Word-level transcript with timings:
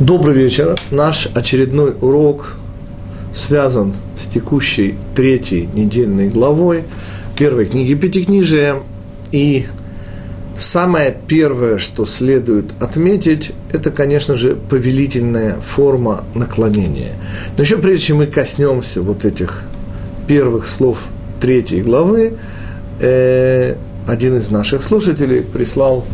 Добрый 0.00 0.34
вечер. 0.34 0.76
Наш 0.90 1.26
очередной 1.32 1.96
урок 1.98 2.56
связан 3.34 3.94
с 4.14 4.26
текущей 4.26 4.94
третьей 5.14 5.70
недельной 5.72 6.28
главой 6.28 6.84
первой 7.34 7.64
книги 7.64 7.94
Пятикнижия. 7.94 8.76
И 9.32 9.64
самое 10.54 11.16
первое, 11.26 11.78
что 11.78 12.04
следует 12.04 12.74
отметить, 12.78 13.52
это, 13.72 13.90
конечно 13.90 14.36
же, 14.36 14.54
повелительная 14.54 15.56
форма 15.60 16.24
наклонения. 16.34 17.14
Но 17.56 17.62
еще 17.62 17.78
прежде 17.78 18.08
чем 18.08 18.18
мы 18.18 18.26
коснемся 18.26 19.00
вот 19.00 19.24
этих 19.24 19.62
первых 20.28 20.66
слов 20.66 20.98
третьей 21.40 21.80
главы, 21.80 22.34
э, 23.00 23.76
один 24.06 24.36
из 24.36 24.50
наших 24.50 24.82
слушателей 24.82 25.40
прислал 25.40 26.04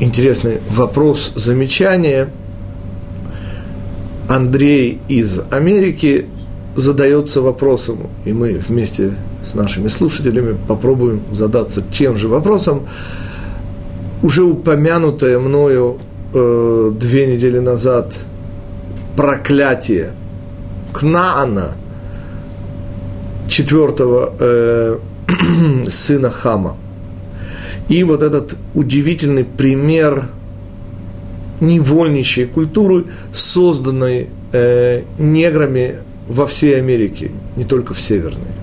интересный 0.00 0.58
вопрос, 0.70 1.30
замечание– 1.36 2.30
Андрей 4.28 5.00
из 5.08 5.40
Америки 5.50 6.26
задается 6.76 7.42
вопросом, 7.42 8.08
и 8.24 8.32
мы 8.32 8.54
вместе 8.54 9.14
с 9.44 9.54
нашими 9.54 9.88
слушателями 9.88 10.56
попробуем 10.66 11.22
задаться 11.30 11.82
тем 11.82 12.16
же 12.16 12.28
вопросом. 12.28 12.82
Уже 14.22 14.42
упомянутое 14.42 15.38
мною 15.38 15.98
э, 16.32 16.92
две 16.98 17.34
недели 17.34 17.58
назад 17.58 18.16
проклятие 19.16 20.12
Кнаана, 20.92 21.72
четвертого 23.48 24.32
э, 24.38 24.98
сына 25.90 26.30
Хама. 26.30 26.76
И 27.88 28.02
вот 28.02 28.22
этот 28.22 28.56
удивительный 28.74 29.44
пример– 29.44 30.28
невольничьей 31.66 32.46
культуры, 32.46 33.06
созданной 33.32 34.28
э, 34.52 35.02
неграми 35.18 35.96
во 36.28 36.46
всей 36.46 36.78
Америке, 36.78 37.30
не 37.56 37.64
только 37.64 37.94
в 37.94 38.00
Северной. 38.00 38.54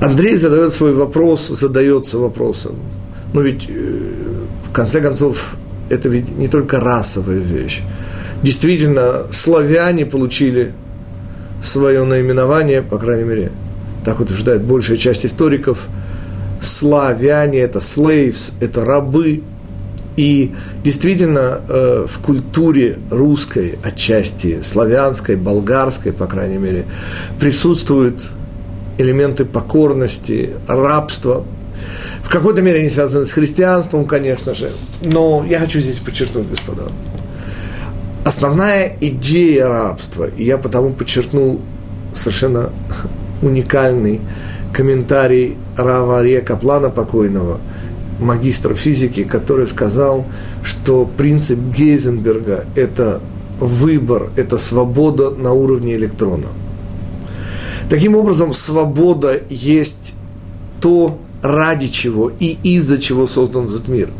Андрей 0.00 0.36
задает 0.36 0.72
свой 0.72 0.94
вопрос, 0.94 1.48
задается 1.48 2.18
вопросом. 2.18 2.76
Но 3.32 3.42
ведь, 3.42 3.66
э, 3.68 4.00
в 4.68 4.72
конце 4.72 5.00
концов, 5.00 5.56
это 5.90 6.08
ведь 6.08 6.36
не 6.36 6.48
только 6.48 6.80
расовая 6.80 7.38
вещь. 7.38 7.82
Действительно, 8.42 9.26
славяне 9.30 10.06
получили 10.06 10.72
свое 11.62 12.04
наименование, 12.04 12.82
по 12.82 12.98
крайней 12.98 13.24
мере, 13.24 13.52
так 14.04 14.20
утверждает 14.20 14.62
большая 14.62 14.96
часть 14.96 15.26
историков, 15.26 15.86
славяне– 16.62 17.58
это 17.60 17.80
slaves, 17.80 18.52
это 18.60 18.84
рабы– 18.84 19.42
и 20.20 20.52
действительно 20.84 21.62
э, 21.66 22.06
в 22.06 22.18
культуре 22.18 22.98
русской, 23.10 23.78
отчасти 23.82 24.60
славянской, 24.60 25.36
болгарской, 25.36 26.12
по 26.12 26.26
крайней 26.26 26.58
мере, 26.58 26.84
присутствуют 27.38 28.28
элементы 28.98 29.46
покорности, 29.46 30.50
рабства. 30.68 31.46
В 32.22 32.28
какой-то 32.28 32.60
мере 32.60 32.80
они 32.80 32.90
связаны 32.90 33.24
с 33.24 33.32
христианством, 33.32 34.04
конечно 34.04 34.54
же. 34.54 34.68
Но 35.02 35.42
я 35.48 35.58
хочу 35.58 35.80
здесь 35.80 36.00
подчеркнуть, 36.00 36.50
господа, 36.50 36.82
основная 38.22 38.98
идея 39.00 39.68
рабства, 39.68 40.28
и 40.36 40.44
я 40.44 40.58
потому 40.58 40.90
подчеркнул 40.90 41.62
совершенно 42.12 42.68
уникальный 43.40 44.20
комментарий 44.74 45.56
Рава 45.78 46.18
Ария 46.18 46.42
Каплана 46.42 46.90
покойного– 46.90 47.58
магистра 48.20 48.74
физики, 48.74 49.24
который 49.24 49.66
сказал, 49.66 50.26
что 50.62 51.04
принцип 51.04 51.58
Гейзенберга– 51.58 52.66
это 52.74 53.20
выбор, 53.58 54.30
это 54.36 54.58
свобода 54.58 55.30
на 55.30 55.52
уровне 55.52 55.94
электрона. 55.94 56.48
Таким 57.88 58.16
образом, 58.16 58.52
свобода 58.52 59.40
есть 59.48 60.14
то, 60.80 61.18
ради 61.42 61.88
чего 61.88 62.30
и 62.38 62.56
из-за 62.62 62.98
чего 62.98 63.26
создан 63.26 63.64
этот 63.66 63.88
мир. 63.88 64.10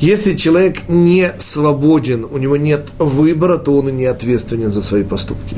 Если 0.00 0.34
человек 0.34 0.88
не 0.88 1.32
свободен, 1.38 2.26
у 2.30 2.38
него 2.38 2.56
нет 2.56 2.92
выбора, 2.98 3.56
то 3.56 3.76
он 3.76 3.88
и 3.88 3.92
не 3.92 4.06
ответственен 4.06 4.72
за 4.72 4.82
свои 4.82 5.02
поступки. 5.02 5.56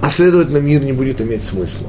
А 0.00 0.08
следовательно, 0.08 0.58
мир 0.58 0.82
не 0.82 0.92
будет 0.92 1.20
иметь 1.20 1.42
смысла. 1.42 1.88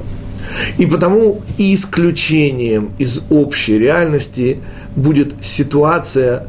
И 0.78 0.86
потому 0.86 1.42
исключением 1.58 2.90
из 2.98 3.22
общей 3.30 3.78
реальности 3.78 4.58
будет 4.96 5.34
ситуация, 5.42 6.46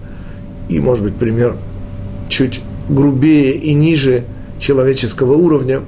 и, 0.70 0.80
может 0.80 1.04
быть, 1.04 1.16
пример 1.16 1.56
чуть 2.30 2.62
грубее 2.90 3.54
и 3.54 3.74
ниже 3.74 4.24
человеческого 4.60 5.34
уровня, 5.34 5.82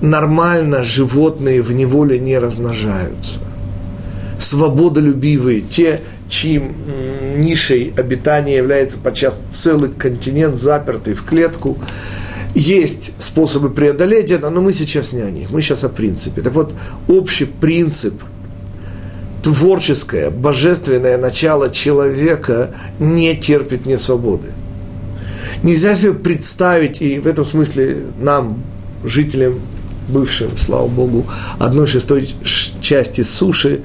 нормально 0.00 0.82
животные 0.82 1.62
в 1.62 1.72
неволе 1.72 2.18
не 2.18 2.38
размножаются. 2.38 3.40
Свободолюбивые, 4.38 5.60
те, 5.60 6.00
чьим 6.28 6.74
нишей 7.36 7.92
обитания 7.96 8.56
является 8.56 8.98
подчас 8.98 9.40
целый 9.50 9.90
континент, 9.90 10.54
запертый 10.56 11.14
в 11.14 11.24
клетку, 11.24 11.76
есть 12.54 13.12
способы 13.18 13.70
преодолеть 13.70 14.30
это, 14.30 14.50
но 14.50 14.60
мы 14.60 14.72
сейчас 14.72 15.12
не 15.12 15.20
о 15.20 15.30
них, 15.30 15.50
мы 15.50 15.60
сейчас 15.60 15.84
о 15.84 15.88
принципе. 15.88 16.42
Так 16.42 16.54
вот, 16.54 16.74
общий 17.08 17.44
принцип, 17.44 18.22
творческое, 19.42 20.30
божественное 20.30 21.18
начало 21.18 21.70
человека 21.70 22.70
не 22.98 23.36
терпит 23.36 23.86
несвободы. 23.86 24.48
Нельзя 25.62 25.94
себе 25.94 26.12
представить, 26.12 27.00
и 27.00 27.18
в 27.18 27.26
этом 27.26 27.44
смысле 27.44 28.04
нам, 28.20 28.62
жителям, 29.04 29.60
бывшим, 30.08 30.56
слава 30.56 30.88
Богу, 30.88 31.26
одной 31.58 31.86
шестой 31.86 32.28
части 32.80 33.22
суши, 33.22 33.82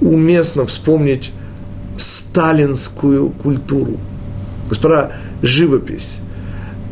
уместно 0.00 0.66
вспомнить 0.66 1.32
сталинскую 1.96 3.30
культуру. 3.30 3.98
Господа, 4.68 5.12
живопись, 5.42 6.16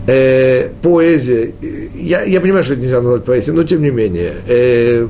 э, 0.06 0.69
поэзия, 0.83 1.53
я, 1.94 2.22
я 2.22 2.41
понимаю, 2.41 2.62
что 2.62 2.75
это 2.75 2.83
нельзя 2.83 3.00
назвать 3.00 3.25
поэзией, 3.25 3.56
но 3.56 3.65
тем 3.65 3.83
не 3.83 3.91
менее, 3.91 4.34
э, 4.47 5.09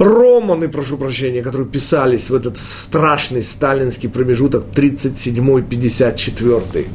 романы, 0.00 0.68
прошу 0.68 0.96
прощения, 0.96 1.42
которые 1.42 1.68
писались 1.68 2.30
в 2.30 2.34
этот 2.34 2.56
страшный 2.56 3.42
сталинский 3.42 4.08
промежуток 4.08 4.64
37-54. 4.74 6.86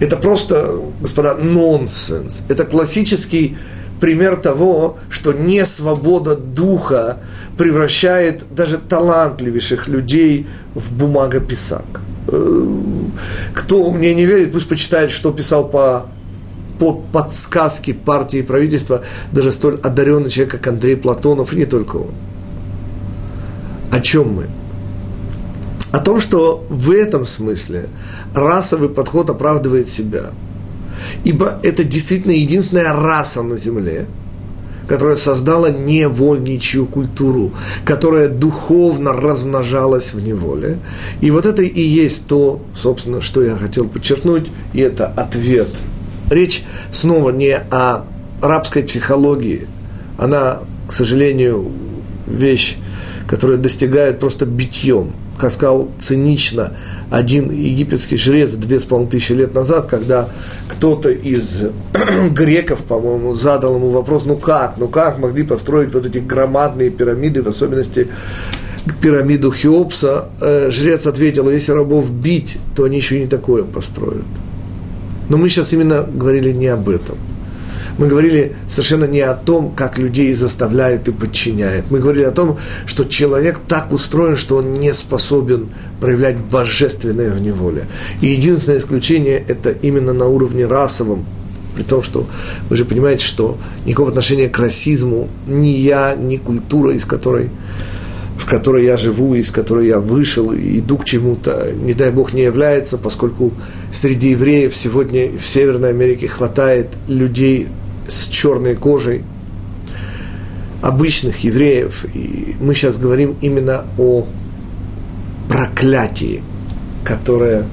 Это 0.00 0.16
просто, 0.16 0.80
господа, 1.00 1.34
нонсенс. 1.34 2.42
Это 2.48 2.64
классический 2.64 3.56
пример 4.00 4.36
того, 4.36 4.96
что 5.10 5.32
не 5.32 5.66
свобода 5.66 6.36
духа 6.36 7.18
превращает 7.56 8.44
даже 8.54 8.78
талантливейших 8.78 9.88
людей 9.88 10.46
в 10.74 10.92
бумагописак. 10.92 12.00
Э, 12.28 12.66
кто 13.54 13.90
мне 13.90 14.14
не 14.14 14.26
верит, 14.26 14.52
пусть 14.52 14.68
почитает, 14.68 15.10
что 15.10 15.32
писал 15.32 15.68
по, 15.68 16.06
по 16.78 16.92
подсказке 16.92 17.94
партии 17.94 18.40
и 18.40 18.42
правительства 18.42 19.02
даже 19.32 19.52
столь 19.52 19.78
одаренный 19.82 20.30
человек, 20.30 20.52
как 20.52 20.66
Андрей 20.66 20.96
Платонов, 20.96 21.52
и 21.52 21.56
не 21.56 21.66
только 21.66 21.96
он. 21.96 22.10
О 23.90 24.00
чем 24.00 24.34
мы? 24.34 24.46
О 25.90 26.00
том, 26.00 26.20
что 26.20 26.66
в 26.68 26.90
этом 26.90 27.24
смысле 27.24 27.88
расовый 28.34 28.88
подход 28.88 29.30
оправдывает 29.30 29.88
себя. 29.88 30.32
Ибо 31.24 31.58
это 31.62 31.84
действительно 31.84 32.32
единственная 32.32 32.92
раса 32.92 33.42
на 33.42 33.56
Земле– 33.56 34.06
которая 34.88 35.16
создала 35.16 35.70
невольничью 35.70 36.86
культуру, 36.86 37.52
которая 37.84 38.28
духовно 38.28 39.12
размножалась 39.12 40.14
в 40.14 40.20
неволе. 40.20 40.78
И 41.20 41.30
вот 41.30 41.46
это 41.46 41.62
и 41.62 41.80
есть 41.80 42.26
то, 42.26 42.60
собственно, 42.74 43.20
что 43.20 43.42
я 43.42 43.54
хотел 43.54 43.86
подчеркнуть, 43.86 44.50
и 44.72 44.80
это 44.80 45.06
ответ. 45.06 45.68
Речь 46.30 46.64
снова 46.92 47.30
не 47.30 47.56
о 47.56 48.04
рабской 48.42 48.82
психологии. 48.82 49.66
Она, 50.16 50.60
к 50.86 50.92
сожалению, 50.92 51.70
вещь, 52.26 52.76
которая 53.26 53.58
достигает 53.58 54.20
просто 54.20 54.46
битьем– 54.46 55.12
как 55.38 55.52
сказал 55.52 55.88
цинично 55.98 56.74
один 57.10 57.50
египетский 57.50 58.16
жрец 58.16 58.54
две 58.54 58.80
с 58.80 58.84
половиной 58.84 59.12
тысячи 59.12 59.32
лет 59.32 59.54
назад, 59.54 59.86
когда 59.86 60.28
кто-то 60.68 61.10
из 61.10 61.62
греков, 62.30 62.84
по-моему, 62.84 63.34
задал 63.34 63.76
ему 63.76 63.90
вопрос, 63.90 64.26
ну 64.26 64.36
как, 64.36 64.74
ну 64.76 64.88
как 64.88 65.18
могли 65.18 65.44
построить 65.44 65.94
вот 65.94 66.04
эти 66.04 66.18
громадные 66.18 66.90
пирамиды, 66.90 67.42
в 67.42 67.48
особенности 67.48 68.08
пирамиду 69.00 69.52
Хеопса, 69.52 70.28
э, 70.40 70.70
жрец 70.70 71.06
ответил, 71.06 71.48
если 71.50 71.72
рабов 71.72 72.12
бить, 72.12 72.58
то 72.74 72.84
они 72.84 72.96
еще 72.96 73.20
не 73.20 73.26
такое 73.26 73.62
построят. 73.62 74.24
Но 75.28 75.36
мы 75.36 75.48
сейчас 75.48 75.72
именно 75.72 76.02
говорили 76.02 76.52
не 76.52 76.66
об 76.66 76.88
этом. 76.88 77.16
Мы 77.98 78.06
говорили 78.06 78.54
совершенно 78.68 79.06
не 79.06 79.20
о 79.20 79.34
том, 79.34 79.72
как 79.74 79.98
людей 79.98 80.32
заставляют 80.32 81.08
и 81.08 81.12
подчиняют. 81.12 81.90
Мы 81.90 81.98
говорили 81.98 82.24
о 82.24 82.30
том, 82.30 82.56
что 82.86 83.04
человек 83.04 83.58
так 83.66 83.92
устроен, 83.92 84.36
что 84.36 84.56
он 84.58 84.74
не 84.74 84.94
способен 84.94 85.68
проявлять 86.00 86.36
божественное 86.36 87.32
в 87.32 87.40
неволе. 87.40 87.86
И 88.20 88.28
единственное 88.28 88.78
исключение– 88.78 89.44
это 89.48 89.70
именно 89.70 90.12
на 90.12 90.28
уровне 90.28 90.64
расовом, 90.64 91.26
при 91.74 91.82
том, 91.82 92.04
что 92.04 92.28
вы 92.70 92.76
же 92.76 92.84
понимаете, 92.84 93.24
что 93.24 93.58
никакого 93.84 94.10
отношения 94.10 94.48
к 94.48 94.58
расизму 94.60 95.28
ни 95.48 95.68
я, 95.68 96.14
ни 96.14 96.36
культура, 96.36 96.92
из 96.92 97.04
которой 97.04 97.50
в 98.38 98.46
которой 98.46 98.84
я 98.84 98.96
живу, 98.96 99.34
из 99.34 99.50
которой 99.50 99.88
я 99.88 99.98
вышел 99.98 100.52
и 100.52 100.78
иду 100.78 100.96
к 100.96 101.04
чему-то, 101.04 101.72
не 101.72 101.92
дай 101.92 102.12
Бог, 102.12 102.32
не 102.32 102.42
является, 102.42 102.96
поскольку 102.96 103.52
среди 103.90 104.30
евреев 104.30 104.74
сегодня 104.74 105.36
в 105.36 105.44
Северной 105.44 105.90
Америке 105.90 106.28
хватает 106.28 106.86
людей 107.08 107.66
с 108.06 108.28
черной 108.28 108.76
кожей, 108.76 109.24
обычных 110.80 111.42
евреев. 111.42 112.06
И 112.14 112.54
мы 112.60 112.74
сейчас 112.74 112.96
говорим 112.96 113.36
именно 113.40 113.84
о 113.98 114.24
проклятии, 115.48 116.42
которое 117.02 117.64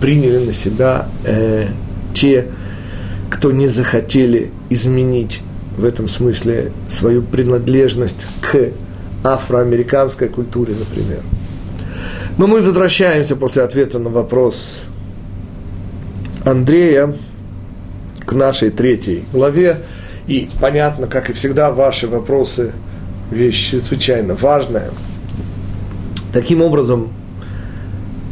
приняли 0.00 0.44
на 0.44 0.52
себя 0.52 1.06
э, 1.24 1.68
те, 2.14 2.48
кто 3.30 3.52
не 3.52 3.68
захотели 3.68 4.50
изменить 4.70 5.40
в 5.78 5.84
этом 5.84 6.08
смысле 6.08 6.72
свою 6.88 7.22
принадлежность 7.22 8.26
к 8.40 8.70
афроамериканской 9.24 10.28
культуре, 10.28 10.74
например. 10.78 11.22
Но 12.38 12.46
мы 12.46 12.62
возвращаемся 12.62 13.36
после 13.36 13.62
ответа 13.62 13.98
на 13.98 14.10
вопрос 14.10 14.84
Андрея 16.44 17.14
к 18.24 18.32
нашей 18.32 18.70
третьей 18.70 19.24
главе. 19.32 19.78
И 20.26 20.48
понятно, 20.60 21.06
как 21.06 21.30
и 21.30 21.32
всегда, 21.32 21.70
ваши 21.70 22.08
вопросы– 22.08 22.72
вещь 23.30 23.70
чрезвычайно 23.70 24.34
важная. 24.34 24.90
Таким 26.32 26.62
образом, 26.62 27.12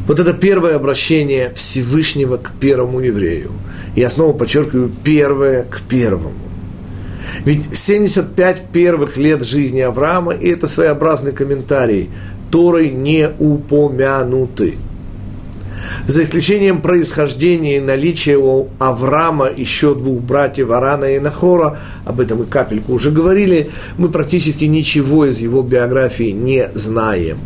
вот 0.07 0.21
это 0.21 0.33
первое 0.33 0.77
обращение 0.77 1.53
Всевышнего 1.55 2.37
к 2.37 2.53
первому 2.61 3.01
еврею. 3.01 3.53
Я 3.95 4.09
снова 4.09 4.33
подчеркиваю, 4.33 4.91
первое 5.05 5.65
к 5.65 5.81
первому. 5.83 6.48
Ведь 7.45 7.75
75 7.77 8.63
первых 8.73 9.17
лет 9.17 9.45
жизни 9.45 9.81
Авраама, 9.81 10.33
и 10.33 10.49
это 10.49 10.67
своеобразный 10.67 11.33
комментарий, 11.33 12.11
Торой 12.51 12.91
не 12.91 13.29
упомянуты. 13.39 14.75
За 16.07 16.23
исключением 16.23 16.81
происхождения 16.81 17.77
и 17.77 17.81
наличия 17.81 18.37
у 18.37 18.69
Авраама 18.79 19.49
еще 19.55 19.95
двух 19.95 20.21
братьев 20.23 20.71
Арана 20.71 21.05
и 21.05 21.19
Нахора, 21.19 21.79
об 22.05 22.21
этом 22.21 22.39
мы 22.39 22.47
капельку 22.47 22.95
уже 22.95 23.11
говорили, 23.11 23.71
мы 23.97 24.09
практически 24.09 24.65
ничего 24.65 25.27
из 25.27 25.39
его 25.39 25.63
биографии 25.63 26.31
не 26.31 26.69
знаем. 26.75 27.39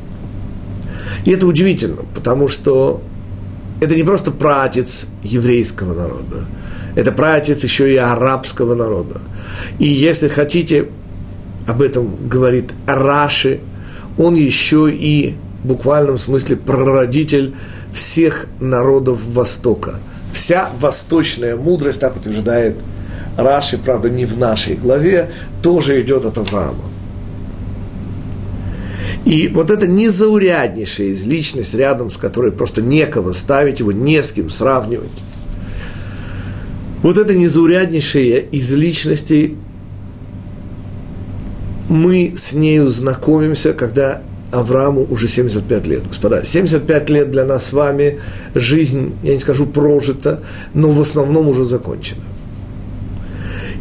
И 1.24 1.30
это 1.30 1.46
удивительно, 1.46 2.02
потому 2.14 2.48
что 2.48 3.02
это 3.80 3.94
не 3.94 4.02
просто 4.02 4.30
пратец 4.30 5.06
еврейского 5.22 5.94
народа, 5.94 6.46
это 6.94 7.12
пратец 7.12 7.64
еще 7.64 7.92
и 7.92 7.96
арабского 7.96 8.74
народа. 8.74 9.20
И 9.78 9.86
если 9.86 10.28
хотите, 10.28 10.88
об 11.66 11.82
этом 11.82 12.28
говорит 12.28 12.72
Раши, 12.86 13.60
он 14.18 14.34
еще 14.34 14.90
и 14.90 15.34
в 15.62 15.68
буквальном 15.68 16.18
смысле 16.18 16.56
прародитель 16.56 17.54
всех 17.92 18.46
народов 18.60 19.20
Востока. 19.26 20.00
Вся 20.32 20.70
восточная 20.80 21.56
мудрость, 21.56 22.00
так 22.00 22.16
утверждает 22.16 22.76
Раши, 23.36 23.78
правда, 23.78 24.10
не 24.10 24.26
в 24.26 24.38
нашей 24.38 24.74
главе, 24.74 25.30
тоже 25.62 26.00
идет 26.02 26.24
от 26.24 26.38
Авраама. 26.38 26.84
И 29.24 29.48
вот 29.48 29.70
это 29.70 29.86
незауряднейшая 29.86 31.08
из 31.08 31.24
личность, 31.24 31.74
рядом 31.74 32.10
с 32.10 32.16
которой 32.16 32.50
просто 32.50 32.82
некого 32.82 33.32
ставить 33.32 33.78
его, 33.80 33.92
не 33.92 34.22
с 34.22 34.32
кем 34.32 34.50
сравнивать. 34.50 35.10
Вот 37.02 37.18
это 37.18 37.34
незауряднейшая 37.34 38.38
из 38.38 38.72
личностей, 38.72 39.56
мы 41.88 42.34
с 42.36 42.52
нею 42.52 42.88
знакомимся, 42.88 43.72
когда 43.72 44.22
Аврааму 44.52 45.06
уже 45.10 45.28
75 45.28 45.86
лет, 45.86 46.06
господа. 46.06 46.44
75 46.44 47.10
лет 47.10 47.30
для 47.30 47.44
нас 47.44 47.66
с 47.66 47.72
вами, 47.72 48.20
жизнь, 48.54 49.14
я 49.22 49.32
не 49.32 49.38
скажу 49.38 49.66
прожита, 49.66 50.40
но 50.74 50.90
в 50.90 51.00
основном 51.00 51.48
уже 51.48 51.64
закончена. 51.64 52.22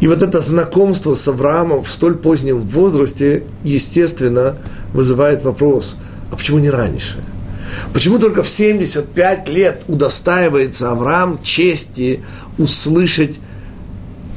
И 0.00 0.08
вот 0.08 0.20
это 0.22 0.40
знакомство 0.40 1.14
с 1.14 1.28
Авраамом 1.28 1.84
в 1.84 1.90
столь 1.90 2.16
позднем 2.16 2.58
возрасте, 2.60 3.44
естественно, 3.62 4.56
вызывает 4.92 5.44
вопрос, 5.44 5.96
а 6.32 6.36
почему 6.36 6.58
не 6.58 6.70
раньше? 6.70 7.22
Почему 7.92 8.18
только 8.18 8.42
в 8.42 8.48
75 8.48 9.48
лет 9.48 9.82
удостаивается 9.88 10.90
Авраам 10.90 11.38
чести 11.42 12.20
услышать 12.58 13.38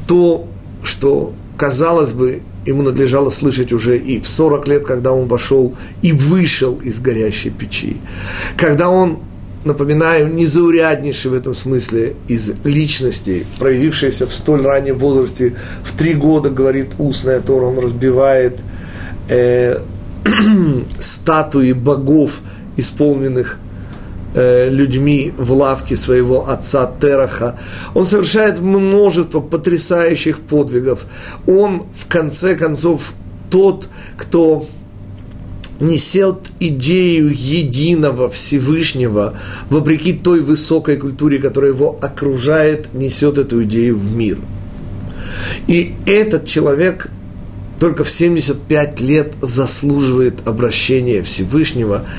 то, 0.07 0.47
что, 0.83 1.33
казалось 1.57 2.11
бы, 2.11 2.41
ему 2.65 2.81
надлежало 2.81 3.29
слышать 3.29 3.71
уже 3.71 3.97
и 3.97 4.19
в 4.19 4.27
40 4.27 4.67
лет, 4.67 4.85
когда 4.85 5.11
он 5.11 5.27
вошел 5.27 5.75
и 6.01 6.11
вышел 6.11 6.79
из 6.83 6.99
горящей 6.99 7.51
печи. 7.51 7.97
Когда 8.57 8.89
он, 8.89 9.19
напоминаю, 9.63 10.33
незауряднейший 10.33 11.31
в 11.31 11.33
этом 11.35 11.53
смысле 11.53 12.15
из 12.27 12.53
личности, 12.63 13.45
проявившийся 13.59 14.25
в 14.25 14.33
столь 14.33 14.63
раннем 14.63 14.97
возрасте, 14.97 15.55
в 15.83 15.95
три 15.97 16.13
года, 16.13 16.49
говорит 16.49 16.93
устная 16.97 17.39
Тора, 17.39 17.65
он 17.65 17.79
разбивает 17.79 18.59
э, 19.29 19.79
статуи 20.99 21.73
богов, 21.73 22.39
исполненных 22.77 23.59
людьми 24.35 25.33
в 25.37 25.53
лавке 25.53 25.95
своего 25.95 26.49
отца 26.49 26.91
Тераха. 26.99 27.57
Он 27.93 28.03
совершает 28.03 28.59
множество 28.59 29.39
потрясающих 29.39 30.41
подвигов. 30.41 31.05
Он, 31.47 31.83
в 31.95 32.07
конце 32.07 32.55
концов, 32.55 33.13
тот, 33.49 33.87
кто 34.17 34.67
несет 35.79 36.49
идею 36.59 37.29
единого 37.33 38.29
Всевышнего, 38.29 39.37
вопреки 39.69 40.13
той 40.13 40.41
высокой 40.41 40.97
культуре, 40.97 41.39
которая 41.39 41.71
его 41.71 41.97
окружает, 42.01 42.93
несет 42.93 43.37
эту 43.37 43.63
идею 43.63 43.95
в 43.95 44.15
мир. 44.15 44.37
И 45.67 45.95
этот 46.05 46.45
человек 46.45 47.09
только 47.79 48.03
в 48.03 48.09
75 48.09 49.01
лет 49.01 49.33
заслуживает 49.41 50.45
обращения 50.45 51.21
Всевышнего– 51.21 52.03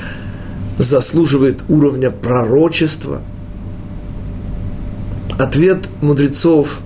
заслуживает 0.77 1.63
уровня 1.69 2.11
пророчества? 2.11 3.21
Ответ 5.37 5.87
мудрецов 6.01 6.79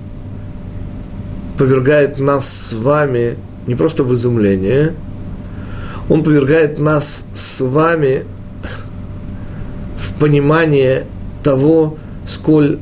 повергает 1.57 2.19
нас 2.19 2.49
с 2.49 2.73
вами 2.73 3.37
не 3.67 3.75
просто 3.75 4.03
в 4.03 4.13
изумление, 4.13 4.93
он 6.09 6.23
повергает 6.23 6.79
нас 6.79 7.23
с 7.33 7.61
вами 7.61 8.25
в 9.97 10.13
понимание 10.19 11.05
того, 11.43 11.97
сколь 12.25 12.79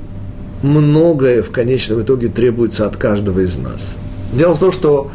многое 0.63 1.43
в 1.43 1.51
конечном 1.51 2.01
итоге 2.01 2.27
требуется 2.27 2.85
от 2.87 2.97
каждого 2.97 3.41
из 3.41 3.57
нас. 3.57 3.97
Дело 4.33 4.55
в 4.55 4.59
том, 4.59 4.71
что 4.71 5.11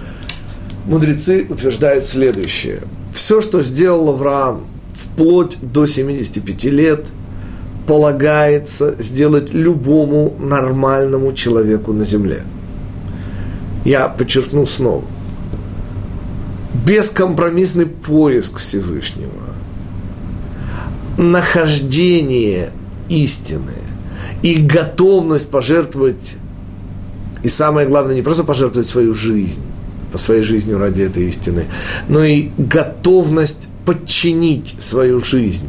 мудрецы 0.87 1.47
утверждают 1.49 2.05
следующее. 2.05 2.81
Все, 3.13 3.41
что 3.41 3.63
сделал 3.63 4.11
Авраам 4.11 4.65
вплоть 4.95 5.59
до 5.61 5.87
75 5.87 6.65
лет 6.65 7.07
полагается 7.87 8.95
сделать 8.99 9.53
любому 9.53 10.35
нормальному 10.39 11.33
человеку 11.33 11.93
на 11.93 12.05
земле. 12.05 12.43
Я 13.85 14.09
подчеркну 14.09 14.65
снова. 14.67 15.05
Бескомпромиссный 16.87 17.87
поиск 17.87 18.59
Всевышнего, 18.59 19.31
нахождение 21.19 22.73
истины 23.09 23.73
и 24.43 24.57
готовность 24.57 25.51
пожертвовать, 25.51 26.35
и 27.43 27.49
самое 27.49 27.87
главное, 27.87 28.15
не 28.15 28.23
просто 28.23 28.45
пожертвовать 28.45 28.89
свою 28.89 29.15
жизнь, 29.15 29.63
по 30.13 30.19
своей 30.19 30.43
жизни 30.43 30.73
ради 30.73 31.03
этой 31.03 31.27
истины, 31.27 31.67
но 32.09 32.25
и 32.25 32.51
готовность 32.57 33.69
подчинить 33.85 34.75
свою 34.79 35.23
жизнь 35.23 35.69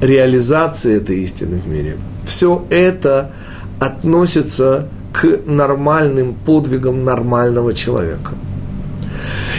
реализации 0.00 0.96
этой 0.96 1.20
истины 1.22 1.58
в 1.58 1.68
мире. 1.68 1.96
Все 2.24 2.64
это 2.70 3.32
относится 3.78 4.88
к 5.12 5.40
нормальным 5.46 6.34
подвигам 6.34 7.04
нормального 7.04 7.74
человека. 7.74 8.32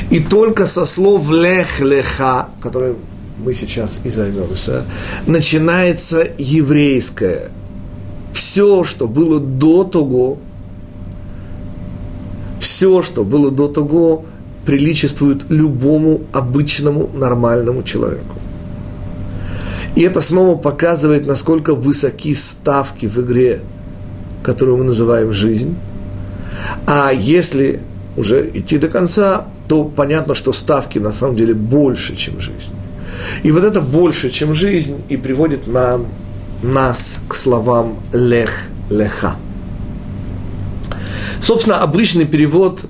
И 0.10 0.20
только 0.20 0.66
со 0.66 0.86
слов 0.86 1.30
лех-леха, 1.30 2.50
которые 2.62 2.96
мы 3.38 3.54
сейчас 3.54 4.01
и 4.04 4.10
займемся, 4.10 4.84
начинается 5.28 6.28
еврейское. 6.38 7.50
Все, 8.34 8.84
что 8.84 9.08
было 9.08 9.40
до 9.40 9.84
того, 9.84 10.40
все, 12.60 13.01
что 13.01 13.24
было 13.24 13.51
до 13.51 13.68
того, 13.68 14.25
приличествует 14.65 15.46
любому 15.50 16.22
обычному 16.32 17.10
нормальному 17.13 17.84
человеку. 17.84 18.36
И 19.96 20.01
это 20.03 20.22
снова 20.22 20.58
показывает, 20.58 21.27
насколько 21.27 21.75
высоки 21.75 22.34
ставки 22.34 23.08
в 23.08 23.20
игре, 23.20 23.62
которую 24.44 24.77
мы 24.77 24.84
называем 24.86 25.34
жизнь. 25.34 25.75
А 26.88 27.12
если 27.12 27.82
уже 28.15 28.50
идти 28.53 28.77
до 28.77 28.88
конца, 28.88 29.48
то 29.68 29.84
понятно, 29.84 30.36
что 30.36 30.53
ставки 30.53 31.00
на 31.00 31.12
самом 31.12 31.36
деле 31.36 31.53
больше, 31.53 32.15
чем 32.15 32.39
жизнь. 32.39 32.74
И 33.44 33.51
вот 33.51 33.63
это 33.63 33.82
больше, 33.82 34.30
чем 34.30 34.53
жизнь, 34.53 35.01
и 35.10 35.18
приводит 35.18 35.68
нам, 35.68 36.08
нас 36.63 37.20
к 37.27 37.36
словам 37.36 37.98
«лех 38.13 38.51
леха». 38.89 39.36
Собственно, 41.41 41.82
обычный 41.82 42.25
перевод, 42.25 42.86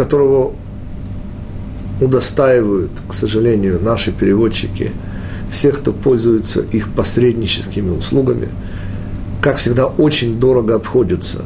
которого 0.00 0.52
удостаивают, 2.00 2.90
к 3.06 3.12
сожалению, 3.12 3.78
наши 3.82 4.12
переводчики, 4.12 4.92
всех, 5.50 5.76
кто 5.76 5.92
пользуется 5.92 6.62
их 6.62 6.90
посредническими 6.94 7.90
услугами, 7.90 8.48
как 9.42 9.58
всегда, 9.58 9.84
очень 9.84 10.40
дорого 10.40 10.76
обходится 10.76 11.44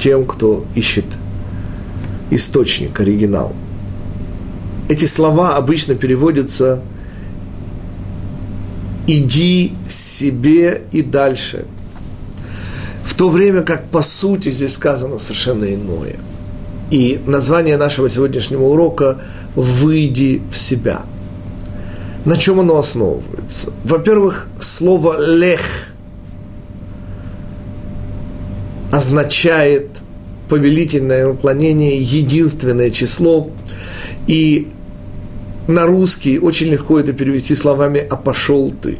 тем, 0.00 0.24
кто 0.24 0.64
ищет 0.74 1.04
источник, 2.30 2.98
оригинал. 2.98 3.54
Эти 4.88 5.04
слова 5.04 5.58
обычно 5.58 5.94
переводятся 5.94 6.80
«иди 9.06 9.74
себе 9.86 10.80
и 10.92 11.02
дальше», 11.02 11.66
в 13.04 13.12
то 13.12 13.28
время 13.28 13.60
как 13.60 13.84
по 13.88 14.00
сути 14.00 14.50
здесь 14.50 14.72
сказано 14.72 15.18
совершенно 15.18 15.66
иное. 15.66 16.16
И 16.92 17.18
название 17.26 17.78
нашего 17.78 18.10
сегодняшнего 18.10 18.64
урока 18.64 19.18
«Выйди 19.56 20.42
в 20.52 20.58
себя». 20.58 21.00
На 22.26 22.36
чем 22.36 22.60
оно 22.60 22.76
основывается? 22.76 23.72
Во-первых, 23.82 24.48
слово 24.60 25.18
«лех» 25.18 25.62
означает 28.92 29.88
повелительное 30.50 31.28
наклонение, 31.28 31.98
единственное 31.98 32.90
число. 32.90 33.48
И 34.26 34.68
на 35.66 35.86
русский 35.86 36.38
очень 36.38 36.66
легко 36.66 37.00
это 37.00 37.14
перевести 37.14 37.54
словами 37.54 38.06
«а 38.06 38.16
пошел 38.16 38.70
ты». 38.70 38.98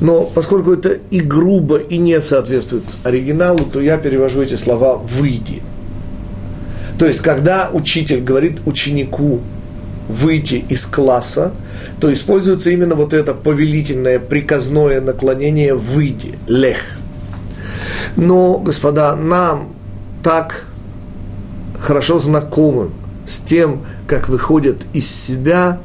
Но 0.00 0.22
поскольку 0.22 0.72
это 0.72 0.98
и 1.10 1.20
грубо, 1.20 1.76
и 1.76 1.98
не 1.98 2.18
соответствует 2.22 2.84
оригиналу, 3.04 3.66
то 3.70 3.82
я 3.82 3.98
перевожу 3.98 4.40
эти 4.40 4.54
слова 4.54 4.96
«выйди». 4.96 5.60
То 6.98 7.06
есть, 7.06 7.20
когда 7.20 7.70
учитель 7.72 8.22
говорит 8.22 8.60
ученику 8.64 9.40
выйти 10.08 10.64
из 10.68 10.86
класса, 10.86 11.52
то 12.00 12.12
используется 12.12 12.70
именно 12.70 12.94
вот 12.94 13.12
это 13.12 13.34
повелительное, 13.34 14.18
приказное 14.18 15.00
наклонение 15.00 15.74
«выйди», 15.74 16.38
«лех». 16.46 16.78
Но, 18.16 18.58
господа, 18.58 19.14
нам 19.16 19.74
так 20.22 20.64
хорошо 21.78 22.18
знакомым 22.18 22.94
с 23.26 23.40
тем, 23.40 23.84
как 24.06 24.28
выходят 24.28 24.86
из 24.94 25.10
себя 25.10 25.80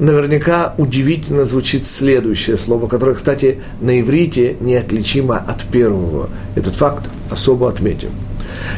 наверняка 0.00 0.74
удивительно 0.78 1.44
звучит 1.44 1.86
следующее 1.86 2.56
слово, 2.56 2.88
которое, 2.88 3.14
кстати, 3.14 3.60
на 3.80 4.00
иврите 4.00 4.56
неотличимо 4.60 5.36
от 5.36 5.62
первого. 5.64 6.30
Этот 6.56 6.74
факт 6.74 7.04
особо 7.30 7.68
отметим. 7.68 8.10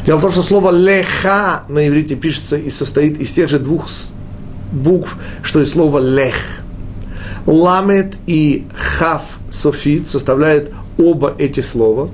Дело 0.06 0.18
в 0.18 0.22
том, 0.22 0.30
что 0.30 0.42
слово 0.42 0.70
«леха» 0.70 1.62
на 1.68 1.86
иврите 1.86 2.16
пишется 2.16 2.56
и 2.56 2.70
состоит 2.70 3.20
из 3.20 3.30
тех 3.32 3.48
же 3.48 3.58
двух 3.58 3.88
букв, 4.72 5.16
что 5.42 5.60
и 5.60 5.64
слово 5.64 5.98
«лех». 5.98 6.34
Ламет 7.46 8.16
и 8.26 8.66
хав 8.74 9.22
софит 9.50 10.06
составляют 10.06 10.70
оба 10.98 11.34
эти 11.38 11.60
слова. 11.60 12.10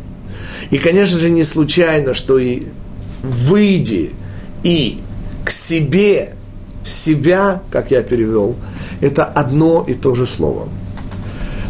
И, 0.70 0.78
конечно 0.78 1.18
же, 1.18 1.30
не 1.30 1.44
случайно, 1.44 2.14
что 2.14 2.38
и 2.38 2.64
«выйди» 3.22 4.12
и 4.62 5.00
«к 5.44 5.50
себе» 5.50 6.34
в 6.82 6.88
себя, 6.88 7.62
как 7.70 7.90
я 7.90 8.02
перевел, 8.02 8.56
это 9.00 9.24
одно 9.24 9.84
и 9.86 9.94
то 9.94 10.14
же 10.14 10.26
слово. 10.26 10.68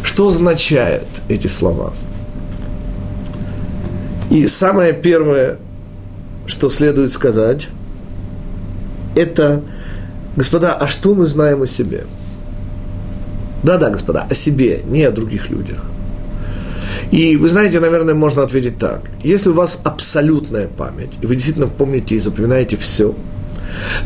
Что 0.03 0.27
означают 0.27 1.07
эти 1.27 1.47
слова? 1.47 1.93
И 4.29 4.47
самое 4.47 4.93
первое, 4.93 5.57
что 6.49 6.69
следует 6.69 7.13
сказать, 7.13 7.69
это, 9.15 9.63
господа, 10.35 10.73
а 10.73 10.87
что 10.87 11.15
мы 11.15 11.25
знаем 11.25 11.61
о 11.61 11.67
себе? 11.67 12.05
Да-да, 13.63 13.89
господа, 13.89 14.27
о 14.29 14.33
себе, 14.33 14.81
не 14.85 15.03
о 15.03 15.11
других 15.11 15.49
людях. 15.49 15.85
И 17.11 17.37
вы 17.37 17.47
знаете, 17.47 17.79
наверное, 17.79 18.13
можно 18.13 18.43
ответить 18.43 18.77
так. 18.77 19.09
Если 19.23 19.49
у 19.49 19.53
вас 19.53 19.79
абсолютная 19.83 20.67
память, 20.67 21.11
и 21.21 21.25
вы 21.25 21.35
действительно 21.35 21.67
помните 21.67 22.15
и 22.15 22.19
запоминаете 22.19 22.75
все– 22.75 23.15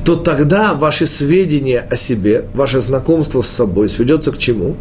то 0.05 0.15
тогда 0.15 0.73
ваши 0.73 1.05
сведения 1.07 1.79
о 1.79 1.95
себе, 1.95 2.45
ваше 2.53 2.81
знакомство 2.81 3.41
с 3.41 3.47
собой 3.47 3.89
сведется 3.89 4.31
к 4.31 4.37
чему? 4.37 4.75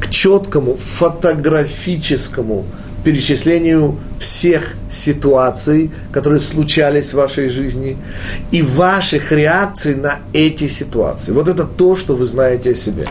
К 0.00 0.08
четкому 0.10 0.76
фотографическому 0.76 2.64
перечислению 3.04 3.98
всех 4.18 4.74
ситуаций, 4.90 5.90
которые 6.12 6.40
случались 6.40 7.10
в 7.10 7.14
вашей 7.14 7.48
жизни, 7.48 7.96
и 8.50 8.62
ваших 8.62 9.32
реакций 9.32 9.94
на 9.94 10.20
эти 10.32 10.68
ситуации. 10.68 11.32
Вот 11.32 11.48
это 11.48 11.64
то, 11.64 11.96
что 11.96 12.14
вы 12.14 12.24
знаете 12.24 12.72
о 12.72 12.74
себе. 12.74 13.06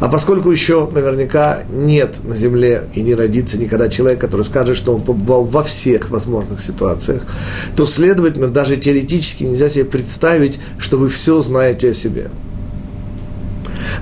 А 0.00 0.08
поскольку 0.08 0.50
еще 0.50 0.88
наверняка 0.90 1.64
нет 1.70 2.24
на 2.24 2.36
Земле 2.36 2.88
и 2.94 3.02
не 3.02 3.14
родится 3.14 3.58
никогда 3.58 3.88
человек, 3.88 4.20
который 4.20 4.42
скажет, 4.42 4.76
что 4.76 4.94
он 4.94 5.02
побывал 5.02 5.44
во 5.44 5.62
всех 5.62 6.10
возможных 6.10 6.60
ситуациях, 6.60 7.26
то, 7.76 7.84
следовательно, 7.84 8.48
даже 8.48 8.76
теоретически 8.76 9.44
нельзя 9.44 9.68
себе 9.68 9.84
представить, 9.84 10.58
что 10.78 10.96
вы 10.96 11.08
все 11.08 11.40
знаете 11.40 11.90
о 11.90 11.94
себе. 11.94 12.30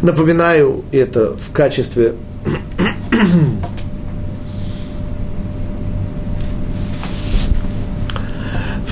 Напоминаю 0.03 0.85
это 0.93 1.35
в 1.37 1.53
качестве 1.53 2.15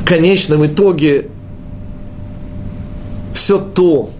в 0.04 0.06
конечном 0.06 0.66
итоге 0.66 1.30
все 3.32 3.58
то, 3.58 4.10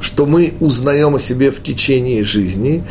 что 0.00 0.26
мы 0.26 0.54
узнаем 0.60 1.16
о 1.16 1.18
себе 1.18 1.50
в 1.50 1.60
течение 1.60 2.22
жизни, 2.22 2.84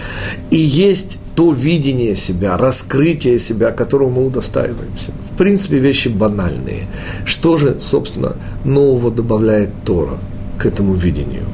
и 0.52 0.58
есть 0.58 1.20
то 1.36 1.54
видение 1.54 2.14
себя, 2.16 2.58
раскрытие 2.58 3.40
себя, 3.40 3.72
которого 3.72 4.10
мы 4.10 4.26
удостаиваемся. 4.26 5.14
В 5.32 5.38
принципе, 5.38 5.78
вещи 5.78 6.10
банальные. 6.10 6.88
Что 7.24 7.56
же, 7.56 7.80
собственно, 7.80 8.36
нового 8.66 9.10
добавляет 9.10 9.70
Тора 9.86 10.18
к 10.60 10.66
этому 10.66 10.96
видению? 10.96 11.46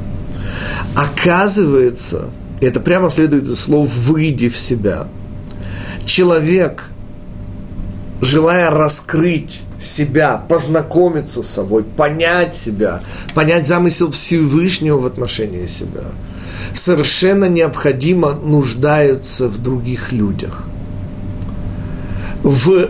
Оказывается, 0.95 2.31
это 2.61 2.79
прямо 2.79 3.11
следует 3.11 3.43
из 3.43 3.59
слов 3.59 3.93
«выйди 3.93 4.49
в 4.49 4.57
себя». 4.57 5.07
Человек, 6.03 6.85
желая 8.21 8.71
раскрыть 8.71 9.61
себя, 9.81 10.37
познакомиться 10.37 11.43
с 11.43 11.49
собой, 11.49 11.83
понять 11.83 12.53
себя, 12.53 13.01
понять 13.33 13.67
замысел 13.67 14.11
Всевышнего 14.11 14.99
в 14.99 15.05
отношении 15.05 15.65
себя, 15.65 16.03
совершенно 16.73 17.45
необходимо 17.45 18.33
нуждаются 18.33 19.47
в 19.47 19.61
других 19.61 20.11
людях. 20.11 20.65
В 22.43 22.89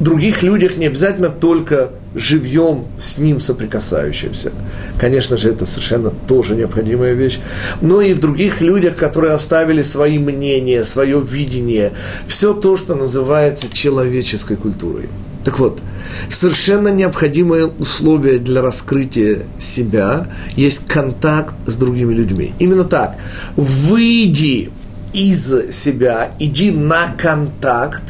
других 0.00 0.42
людях 0.42 0.76
не 0.76 0.86
обязательно 0.86 1.28
только 1.28 1.90
живьем 2.14 2.84
с 2.98 3.18
ним 3.18 3.40
соприкасающимся. 3.40 4.52
Конечно 4.98 5.36
же, 5.36 5.50
это 5.50 5.66
совершенно 5.66 6.12
тоже 6.28 6.54
необходимая 6.56 7.14
вещь. 7.14 7.40
Но 7.80 8.00
и 8.00 8.12
в 8.12 8.20
других 8.20 8.60
людях, 8.60 8.96
которые 8.96 9.32
оставили 9.32 9.82
свои 9.82 10.18
мнения, 10.18 10.84
свое 10.84 11.20
видение, 11.20 11.92
все 12.26 12.52
то, 12.52 12.76
что 12.76 12.94
называется 12.94 13.68
человеческой 13.72 14.56
культурой. 14.56 15.08
Так 15.44 15.58
вот, 15.58 15.82
совершенно 16.28 16.88
необходимое 16.88 17.66
условие 17.66 18.38
для 18.38 18.62
раскрытия 18.62 19.40
себя 19.58 20.28
есть 20.56 20.86
контакт 20.86 21.54
с 21.66 21.76
другими 21.76 22.14
людьми. 22.14 22.54
Именно 22.58 22.84
так. 22.84 23.16
Выйди 23.56 24.70
из 25.12 25.72
себя, 25.72 26.32
иди 26.38 26.70
на 26.70 27.08
контакт 27.18 28.02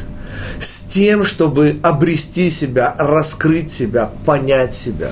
с 0.59 0.81
тем, 0.81 1.23
чтобы 1.23 1.79
обрести 1.81 2.49
себя, 2.49 2.95
раскрыть 2.97 3.71
себя, 3.71 4.11
понять 4.25 4.73
себя. 4.73 5.11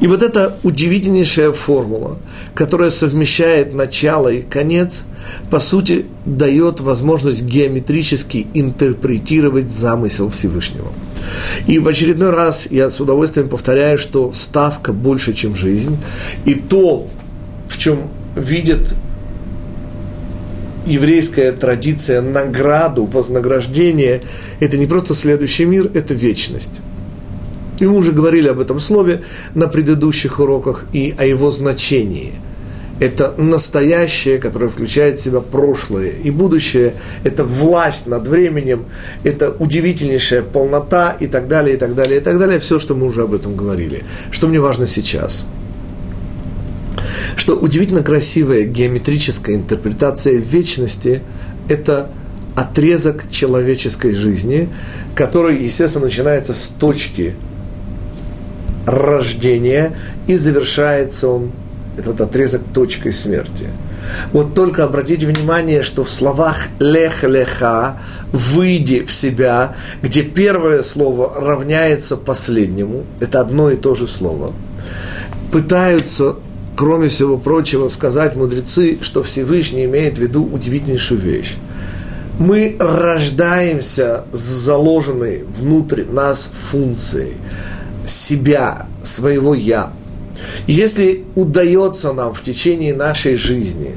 И 0.00 0.06
вот 0.06 0.22
эта 0.22 0.56
удивительнейшая 0.62 1.52
формула, 1.52 2.18
которая 2.54 2.90
совмещает 2.90 3.74
начало 3.74 4.28
и 4.28 4.42
конец– 4.42 5.04
по 5.50 5.60
сути, 5.60 6.06
дает 6.24 6.80
возможность 6.80 7.42
геометрически 7.42 8.46
интерпретировать 8.54 9.70
замысел 9.70 10.30
Всевышнего. 10.30 10.92
И 11.66 11.78
в 11.78 11.88
очередной 11.88 12.30
раз 12.30 12.66
я 12.70 12.90
с 12.90 13.00
удовольствием 13.00 13.48
повторяю, 13.48 13.98
что 13.98 14.32
ставка 14.32 14.92
больше, 14.92 15.34
чем 15.34 15.54
жизнь. 15.54 15.96
И 16.44 16.54
то, 16.54 17.08
в 17.68 17.78
чем 17.78 18.10
видит 18.34 18.94
еврейская 20.86 21.52
традиция 21.52 22.22
награду, 22.22 23.04
вознаграждение, 23.04 24.20
это 24.58 24.76
не 24.78 24.86
просто 24.86 25.14
следующий 25.14 25.64
мир, 25.64 25.90
это 25.94 26.14
вечность. 26.14 26.80
И 27.78 27.86
мы 27.86 27.96
уже 27.96 28.12
говорили 28.12 28.48
об 28.48 28.60
этом 28.60 28.80
слове 28.80 29.22
на 29.54 29.66
предыдущих 29.66 30.40
уроках 30.40 30.84
и 30.92 31.14
о 31.18 31.24
его 31.24 31.50
значении. 31.50 32.34
Это 33.00 33.34
настоящее, 33.36 34.38
которое 34.38 34.68
включает 34.68 35.18
в 35.18 35.22
себя 35.22 35.40
прошлое 35.40 36.10
и 36.10 36.30
будущее. 36.30 36.94
Это 37.24 37.42
власть 37.42 38.06
над 38.06 38.28
временем, 38.28 38.84
это 39.24 39.50
удивительнейшая 39.50 40.42
полнота 40.42 41.16
и 41.18 41.26
так 41.26 41.48
далее, 41.48 41.74
и 41.74 41.78
так 41.78 41.94
далее, 41.94 42.20
и 42.20 42.22
так 42.22 42.38
далее. 42.38 42.60
Все, 42.60 42.78
что 42.78 42.94
мы 42.94 43.06
уже 43.06 43.22
об 43.22 43.34
этом 43.34 43.56
говорили. 43.56 44.04
Что 44.30 44.46
мне 44.46 44.60
важно 44.60 44.86
сейчас– 44.86 45.46
что 47.36 47.56
удивительно 47.56 48.02
красивая 48.02 48.64
геометрическая 48.64 49.56
интерпретация 49.56 50.34
вечности– 50.34 51.22
это 51.68 52.10
отрезок 52.54 53.30
человеческой 53.30 54.12
жизни, 54.12 54.68
который, 55.14 55.62
естественно, 55.62 56.06
начинается 56.06 56.54
с 56.54 56.68
точки 56.68 57.34
рождения 58.86 59.96
и 60.26 60.36
завершается 60.36 61.28
он, 61.28 61.52
этот 61.98 62.20
отрезок, 62.20 62.62
точкой 62.72 63.12
смерти. 63.12 63.68
Вот 64.32 64.54
только 64.54 64.84
обратите 64.84 65.26
внимание, 65.26 65.82
что 65.82 66.04
в 66.04 66.10
словах 66.10 66.68
«лех-леха» 66.80 67.98
«выйди 68.32 69.04
в 69.04 69.12
себя», 69.12 69.76
где 70.02 70.22
первое 70.22 70.82
слово 70.82 71.40
равняется 71.40 72.16
последнему, 72.16 73.04
это 73.20 73.40
одно 73.40 73.70
и 73.70 73.76
то 73.76 73.94
же 73.94 74.06
слово, 74.06 74.52
пытаются 75.52 76.36
кроме 76.76 77.08
всего 77.08 77.36
прочего, 77.38 77.88
сказать 77.88 78.34
мудрецы, 78.34 78.98
что 79.02 79.22
Всевышний 79.22 79.84
имеет 79.84 80.18
в 80.18 80.20
виду 80.20 80.44
удивительнейшую 80.44 81.20
вещь. 81.20 81.54
Мы 82.38 82.76
рождаемся 82.80 84.24
с 84.32 84.38
заложенной 84.38 85.44
внутрь 85.44 86.04
нас 86.04 86.50
функцией 86.70 87.34
себя, 88.06 88.86
своего 89.02 89.54
«я». 89.54 89.92
если 90.66 91.24
удается 91.34 92.12
нам 92.12 92.34
в 92.34 92.42
течение 92.42 92.94
нашей 92.94 93.34
жизни 93.36 93.96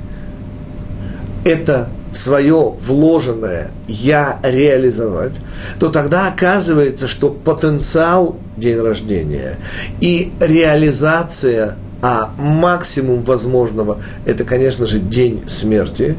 это 1.43 1.89
свое 2.11 2.75
вложенное 2.79 3.71
«я» 3.87 4.39
реализовать, 4.43 5.33
то 5.79 5.89
тогда 5.89 6.27
оказывается, 6.27 7.07
что 7.07 7.29
потенциал 7.29 8.37
день 8.57 8.79
рождения 8.79 9.57
и 10.01 10.31
реализация 10.39 11.77
а 12.07 12.31
максимум 12.37 13.23
возможного– 13.23 13.97
это, 14.27 14.43
конечно 14.43 14.85
же, 14.85 14.99
день 14.99 15.41
смерти. 15.47 16.15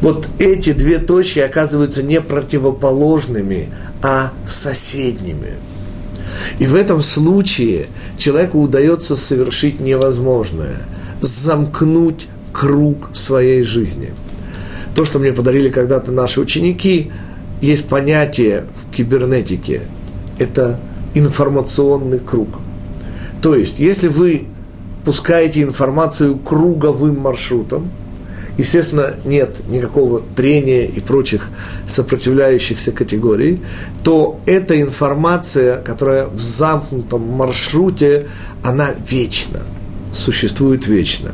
Вот 0.00 0.28
эти 0.38 0.72
две 0.72 0.96
точки 0.96 1.40
оказываются 1.40 2.02
не 2.02 2.22
противоположными, 2.22 3.68
а 4.02 4.32
соседними. 4.46 5.56
И 6.58 6.66
в 6.66 6.74
этом 6.74 7.00
случае 7.00 7.86
человеку 8.18 8.60
удается 8.60 9.16
совершить 9.16 9.80
невозможное– 9.80 10.76
замкнуть 11.20 12.28
круг 12.52 13.10
своей 13.14 13.62
жизни. 13.62 14.12
То, 14.94 15.04
что 15.04 15.18
мне 15.18 15.32
подарили 15.32 15.70
когда-то 15.70 16.12
наши 16.12 16.40
ученики, 16.40 17.10
есть 17.60 17.86
понятие 17.88 18.66
в 18.76 18.94
кибернетике– 18.94 19.82
это 20.38 20.80
информационный 21.14 22.18
круг. 22.18 22.48
То 23.40 23.54
есть, 23.54 23.78
если 23.78 24.08
вы 24.08 24.46
пускаете 25.04 25.62
информацию 25.62 26.36
круговым 26.36 27.20
маршрутом, 27.20 27.90
естественно, 28.58 29.14
нет 29.24 29.60
никакого 29.68 30.22
трения 30.36 30.84
и 30.84 31.00
прочих 31.00 31.48
сопротивляющихся 31.88 32.92
категорий, 32.92 33.60
то 34.02 34.40
эта 34.46 34.80
информация, 34.80 35.80
которая 35.80 36.26
в 36.26 36.38
замкнутом 36.38 37.22
маршруте, 37.22 38.28
она 38.62 38.90
вечна, 39.08 39.60
существует 40.12 40.86
вечно. 40.86 41.32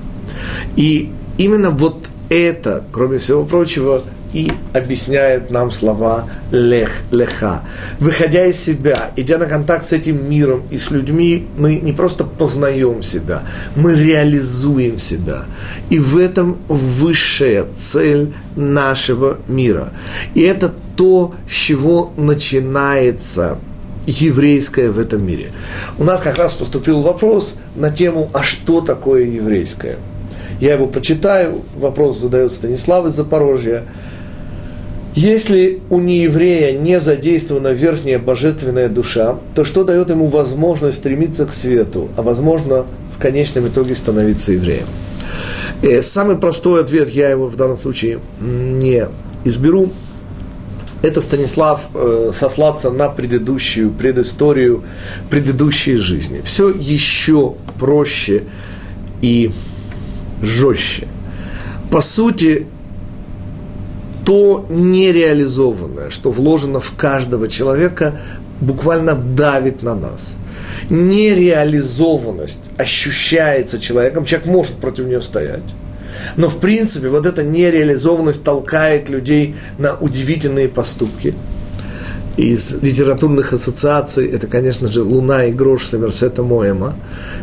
И 0.77 1.13
именно 1.39 1.71
вот 1.71 2.09
это, 2.29 2.85
кроме 2.93 3.19
всего 3.19 3.45
прочего, 3.45 4.03
и 4.33 4.51
объясняет 4.75 5.51
нам 5.51 5.71
слова 5.71 6.29
лех, 6.51 7.03
леха. 7.11 7.63
Выходя 7.99 8.47
из 8.47 8.61
себя, 8.61 9.11
идя 9.17 9.39
на 9.39 9.47
контакт 9.47 9.85
с 9.85 9.93
этим 9.93 10.29
миром 10.29 10.63
и 10.71 10.79
с 10.79 10.91
людьми, 10.91 11.47
мы 11.57 11.77
не 11.77 11.93
просто 11.93 12.25
познаем 12.25 13.03
себя, 13.03 13.43
мы 13.77 13.95
реализуем 13.95 14.99
себя. 14.99 15.45
И 15.91 15.99
в 15.99 16.17
этом 16.19 16.59
высшая 16.69 17.67
цель 17.75 18.33
нашего 18.57 19.39
мира. 19.49 19.93
И 20.35 20.43
это 20.43 20.73
то, 20.97 21.35
с 21.49 21.53
чего 21.53 22.13
начинается 22.17 23.59
еврейское 24.07 24.91
в 24.91 24.99
этом 24.99 25.25
мире. 25.25 25.53
У 25.99 26.05
нас 26.05 26.21
как 26.21 26.39
раз 26.39 26.55
поступил 26.55 27.03
вопрос 27.03 27.57
на 27.77 27.91
тему, 27.91 28.31
а 28.33 28.43
что 28.43 28.81
такое 28.81 29.25
еврейское? 29.25 29.99
Я 30.61 30.75
его 30.75 30.87
почитаю, 30.87 31.63
вопрос 31.77 32.19
задает 32.19 32.51
Станислав 32.51 33.07
из 33.07 33.13
Запорожья. 33.13 33.85
Если 35.15 35.81
у 35.91 36.01
нееврея 36.01 36.79
не 36.79 37.01
задействована 37.01 37.69
верхняя 37.69 38.19
божественная 38.19 38.89
душа, 38.89 39.39
то 39.55 39.65
что 39.65 39.85
дает 39.85 40.11
ему 40.11 40.29
возможность 40.29 40.99
стремиться 40.99 41.47
к 41.47 41.53
свету, 41.53 42.09
а 42.17 42.23
возможно 42.23 42.87
в 43.17 43.21
конечном 43.21 43.67
итоге 43.67 43.95
становиться 43.95 44.53
евреем? 44.53 44.87
И 45.83 45.89
э, 45.89 46.03
самый 46.03 46.37
простой 46.37 46.81
ответ, 46.81 47.11
я 47.11 47.31
его 47.31 47.47
в 47.47 47.57
данном 47.57 47.79
случае 47.79 48.21
не 48.41 49.07
изберу, 49.45 49.91
это 51.03 51.21
Станислав 51.21 51.89
э, 51.95 52.31
сослаться 52.35 52.91
на 52.91 53.09
предыдущую 53.09 53.91
предысторию 53.91 54.83
предыдущей 55.31 55.97
жизни. 55.97 56.41
Все 56.45 56.71
еще 56.71 57.55
проще 57.79 58.45
и 59.23 59.53
жестче. 60.43 61.07
По 61.91 62.01
сути, 62.01 62.67
то 64.29 64.67
нереализованное, 64.69 66.11
что 66.11 66.31
вложено 66.31 66.81
в 66.81 66.93
каждого 66.95 67.49
человека, 67.49 68.21
буквально 68.61 69.15
давит 69.15 69.83
на 69.83 69.95
нас. 69.95 70.37
Нереализованность 70.91 72.73
ощущается 72.77 73.79
человеком, 73.79 74.27
человек 74.27 74.47
может 74.47 74.75
против 74.75 75.07
нее 75.07 75.23
стоять. 75.23 75.63
Но 76.37 76.51
в 76.51 76.59
принципе 76.59 77.09
вот 77.09 77.25
эта 77.25 77.43
нереализованность 77.43 78.45
толкает 78.45 79.09
людей 79.09 79.57
на 79.79 79.95
удивительные 79.95 80.69
поступки. 80.69 81.33
Из 82.37 82.83
литературных 82.83 83.55
ассоциаций 83.55 84.31
это, 84.31 84.47
конечно 84.47 84.93
же, 84.93 85.05
«Луна 85.05 85.47
и 85.47 85.53
грош» 85.53 85.87
Сомерсета 85.87 86.43
Моэма, 86.43 86.97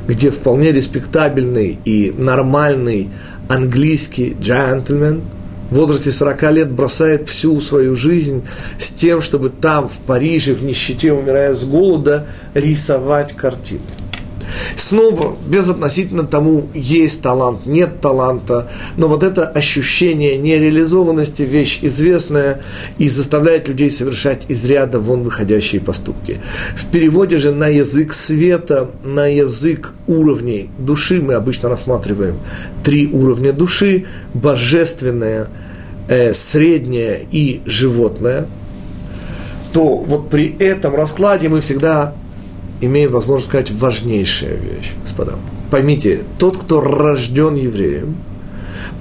где 0.07 0.29
вполне 0.29 0.71
респектабельный 0.71 1.79
и 1.83 2.13
нормальный 2.15 3.09
английский 3.49 4.37
джентльмен– 4.39 5.23
в 5.69 5.75
возрасте 5.75 6.11
40 6.11 6.51
лет 6.51 6.71
бросает 6.71 7.27
всю 7.27 7.59
свою 7.61 7.95
жизнь 7.95 8.43
с 8.77 8.89
тем, 8.89 9.21
чтобы 9.21 9.49
там, 9.49 9.87
в 9.87 9.99
Париже, 9.99 10.53
в 10.53 10.63
нищете, 10.63 11.11
умирая 11.11 11.53
с 11.53 11.63
голода, 11.63 12.27
рисовать 12.53 13.33
картины. 13.33 13.81
Снова, 14.75 15.35
безотносительно 15.47 16.23
тому, 16.23 16.69
есть 16.73 17.21
талант, 17.21 17.65
нет 17.65 18.01
таланта, 18.01 18.69
но 18.97 19.07
вот 19.07 19.23
это 19.23 19.47
ощущение 19.47 20.37
нереализованности– 20.37 21.43
вещь 21.43 21.79
известная 21.81 22.61
и 22.97 23.07
заставляет 23.07 23.67
людей 23.67 23.91
совершать 23.91 24.43
из 24.47 24.65
ряда 24.65 24.99
вон 24.99 25.23
выходящие 25.23 25.81
поступки. 25.81 26.39
В 26.75 26.87
переводе 26.87 27.37
же 27.37 27.51
на 27.51 27.67
язык 27.67 28.13
света, 28.13 28.89
на 29.03 29.27
язык 29.27 29.93
уровней 30.07 30.69
души 30.77 31.21
мы 31.21 31.33
обычно 31.33 31.69
рассматриваем 31.69 32.37
три 32.83 33.07
уровня 33.07 33.53
души– 33.53 34.05
божественное, 34.33 35.47
э, 36.07 36.33
среднее 36.33 37.25
и 37.31 37.61
животное– 37.65 38.47
то 39.75 39.97
вот 39.97 40.29
при 40.29 40.55
этом 40.57 40.95
раскладе 40.95 41.49
мы 41.49 41.59
всегда 41.59 42.13
имеем 42.81 43.11
возможность 43.11 43.49
сказать 43.49 43.71
важнейшая 43.71 44.55
вещь, 44.55 44.93
господа. 45.01 45.35
Поймите, 45.71 46.21
тот, 46.37 46.57
кто 46.57 46.81
рожден 46.81 47.55
евреем, 47.55 48.17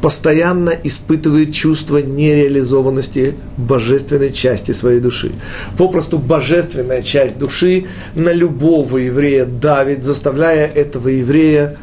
постоянно 0.00 0.70
испытывает 0.70 1.52
чувство 1.52 1.98
нереализованности 1.98 3.34
божественной 3.56 4.32
части 4.32 4.72
своей 4.72 5.00
души. 5.00 5.32
Попросту 5.76 6.18
божественная 6.18 7.02
часть 7.02 7.38
души 7.38 7.87
на 8.14 8.32
любого 8.32 8.98
еврея 8.98 9.44
давит, 9.44 10.04
заставляя 10.04 10.66
этого 10.66 11.08
еврея, 11.08 11.76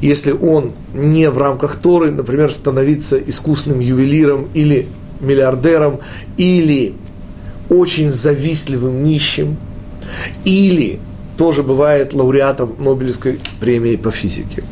если 0.00 0.32
он 0.32 0.72
не 0.94 1.28
в 1.30 1.38
рамках 1.38 1.76
Торы, 1.76 2.12
например, 2.12 2.52
становиться 2.52 3.18
искусным 3.18 3.80
ювелиром 3.80 4.48
или 4.54 4.86
миллиардером, 5.20 6.00
или 6.36 6.94
очень 7.68 8.10
завистливым 8.10 9.02
нищим– 9.02 9.56
Или 10.44 11.00
тоже 11.38 11.62
бывает 11.62 12.12
лауреатом 12.14 12.74
Нобелевской 12.78 13.38
премии 13.60 13.96
по 13.96 14.10
физике. 14.10 14.64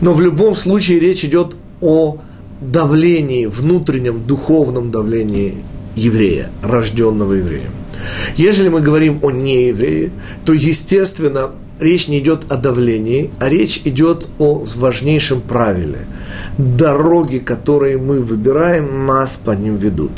Но 0.00 0.12
в 0.12 0.20
любом 0.20 0.54
случае 0.54 0.98
речь 0.98 1.24
идет 1.24 1.56
о 1.80 2.18
давлении, 2.60 3.46
внутреннем 3.46 4.24
духовном 4.26 4.90
давлении 4.90 5.54
еврея, 5.96 6.50
рожденного 6.62 7.34
евреем. 7.34 7.70
Если 8.36 8.68
мы 8.68 8.80
говорим 8.80 9.20
о 9.22 9.30
нееврее, 9.30 10.10
то, 10.44 10.52
естественно, 10.52 11.50
речь 11.80 12.08
не 12.08 12.18
идет 12.18 12.44
о 12.48 12.56
давлении, 12.56 13.30
а 13.38 13.48
речь 13.48 13.80
идет 13.84 14.28
о 14.38 14.64
важнейшем 14.76 15.40
правиле. 15.40 16.00
Дороги, 16.58 17.38
которые 17.38 17.98
мы 17.98 18.20
выбираем, 18.20 19.06
нас 19.06 19.36
по 19.36 19.52
ним 19.52 19.76
ведут. 19.76 20.12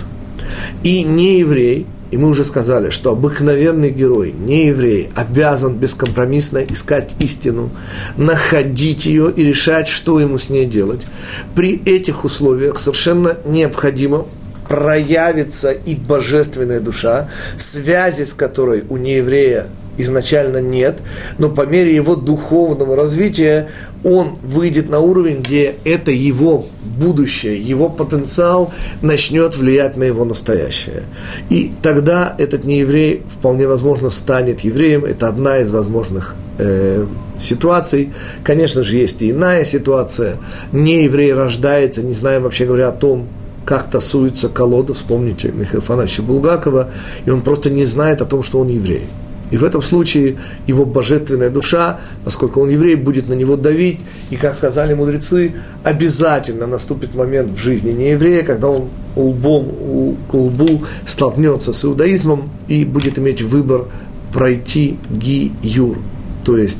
И 0.82 1.02
нееврей, 1.04 1.86
и 2.10 2.16
мы 2.16 2.28
уже 2.28 2.44
сказали, 2.44 2.90
что 2.90 3.12
обыкновенный 3.12 3.90
герой, 3.90 4.32
не 4.32 4.66
еврей, 4.66 5.10
обязан 5.14 5.74
бескомпромиссно 5.74 6.58
искать 6.58 7.14
истину, 7.20 7.70
находить 8.16 9.06
ее 9.06 9.30
и 9.30 9.44
решать, 9.44 9.88
что 9.88 10.20
ему 10.20 10.38
с 10.38 10.50
ней 10.50 10.66
делать. 10.66 11.06
При 11.54 11.80
этих 11.84 12.24
условиях 12.24 12.78
совершенно 12.78 13.36
необходимо 13.44 14.26
проявится 14.68 15.72
и 15.72 15.96
божественная 15.96 16.80
душа, 16.80 17.28
связи 17.56 18.22
с 18.22 18.32
которой 18.32 18.84
у 18.88 18.96
нееврея 18.96 19.66
изначально 20.00 20.58
нет, 20.58 21.00
но 21.38 21.48
по 21.48 21.62
мере 21.66 21.94
его 21.94 22.16
духовного 22.16 22.96
развития 22.96 23.68
он 24.04 24.38
выйдет 24.42 24.88
на 24.88 25.00
уровень, 25.00 25.40
где 25.42 25.76
это 25.84 26.10
его 26.10 26.66
будущее, 26.82 27.60
его 27.60 27.88
потенциал 27.88 28.72
начнет 29.02 29.56
влиять 29.56 29.96
на 29.96 30.04
его 30.04 30.24
настоящее. 30.24 31.02
И 31.48 31.72
тогда 31.82 32.34
этот 32.38 32.64
нееврей 32.64 33.22
вполне 33.28 33.66
возможно 33.66 34.10
станет 34.10 34.60
евреем. 34.60 35.04
Это 35.04 35.28
одна 35.28 35.58
из 35.58 35.70
возможных 35.70 36.36
э, 36.58 37.06
ситуаций. 37.38 38.12
Конечно 38.44 38.82
же, 38.82 38.96
есть 38.96 39.22
и 39.22 39.30
иная 39.30 39.64
ситуация. 39.64 40.36
Нееврей 40.72 41.32
рождается, 41.32 42.02
не 42.02 42.12
зная 42.12 42.40
вообще 42.40 42.66
говоря 42.66 42.88
о 42.88 42.92
том, 42.92 43.28
как 43.64 43.90
тасуется 43.90 44.48
колода, 44.48 44.94
вспомните 44.94 45.52
Михаила 45.52 45.82
Фанасьевича 45.82 46.22
Булгакова, 46.22 46.90
и 47.24 47.30
он 47.30 47.42
просто 47.42 47.70
не 47.70 47.84
знает 47.84 48.22
о 48.22 48.24
том, 48.24 48.42
что 48.42 48.58
он 48.58 48.68
еврей. 48.68 49.06
И 49.50 49.56
в 49.56 49.64
этом 49.64 49.82
случае 49.82 50.36
его 50.66 50.84
божественная 50.84 51.50
душа, 51.50 52.00
поскольку 52.24 52.60
он 52.60 52.68
еврей, 52.68 52.94
будет 52.94 53.28
на 53.28 53.34
него 53.34 53.56
давить. 53.56 54.00
И, 54.30 54.36
как 54.36 54.54
сказали 54.54 54.94
мудрецы, 54.94 55.52
обязательно 55.82 56.66
наступит 56.66 57.14
момент 57.14 57.50
в 57.50 57.56
жизни 57.56 57.90
нееврея, 57.90 58.42
когда 58.42 58.68
он 58.68 58.88
лбом 59.16 60.16
к 60.30 60.34
лбу 60.34 60.84
столкнется 61.04 61.72
с 61.72 61.84
иудаизмом 61.84 62.50
и 62.68 62.84
будет 62.84 63.18
иметь 63.18 63.42
выбор 63.42 63.86
пройти 64.32 64.96
ги-юр, 65.10 65.98
то 66.44 66.56
есть 66.56 66.78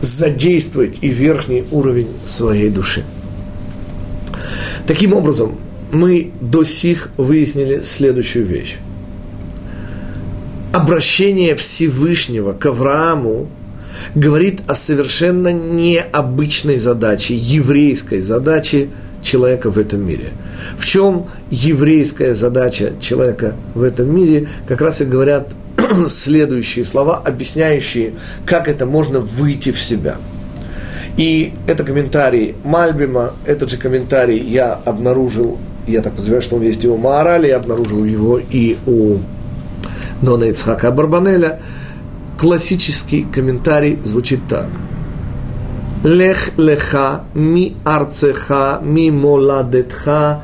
задействовать 0.00 0.98
и 1.00 1.08
верхний 1.08 1.64
уровень 1.72 2.08
своей 2.24 2.70
души. 2.70 3.04
Таким 4.86 5.12
образом, 5.12 5.56
мы 5.92 6.30
до 6.40 6.62
сих 6.62 7.10
выяснили 7.16 7.80
следующую 7.80 8.46
вещь 8.46 8.78
обращение 10.72 11.56
Всевышнего 11.56 12.52
к 12.52 12.66
Аврааму 12.66 13.48
говорит 14.14 14.62
о 14.66 14.74
совершенно 14.74 15.52
необычной 15.52 16.78
задаче, 16.78 17.34
еврейской 17.34 18.20
задаче 18.20 18.88
человека 19.22 19.70
в 19.70 19.78
этом 19.78 20.06
мире. 20.06 20.28
В 20.78 20.86
чем 20.86 21.26
еврейская 21.50 22.34
задача 22.34 22.94
человека 23.00 23.54
в 23.74 23.82
этом 23.82 24.14
мире, 24.14 24.48
как 24.66 24.80
раз 24.80 25.00
и 25.00 25.04
говорят 25.04 25.52
следующие 26.08 26.84
слова, 26.84 27.16
объясняющие, 27.18 28.14
как 28.46 28.68
это 28.68 28.86
можно 28.86 29.20
выйти 29.20 29.72
в 29.72 29.80
себя. 29.80 30.16
И 31.16 31.52
это 31.66 31.84
комментарий 31.84 32.54
Мальбима, 32.64 33.34
этот 33.44 33.70
же 33.70 33.76
комментарий 33.76 34.38
я 34.38 34.80
обнаружил, 34.84 35.58
я 35.86 36.00
так 36.00 36.12
подозреваю, 36.12 36.42
что 36.42 36.56
он 36.56 36.62
есть 36.62 36.84
и 36.84 36.88
у 36.88 36.96
Маорали, 36.96 37.48
я 37.48 37.56
обнаружил 37.56 38.04
его 38.04 38.38
и 38.38 38.78
у 38.86 39.18
Нона 40.22 40.44
Ицхака 40.44 40.90
Барбанеля, 40.90 41.60
классический 42.38 43.26
комментарий 43.32 43.98
звучит 44.04 44.40
так. 44.48 44.68
Лех 46.04 46.58
леха 46.58 47.24
ми 47.34 47.74
арцеха 47.84 48.80
ми 48.82 49.10
моладетха 49.10 50.40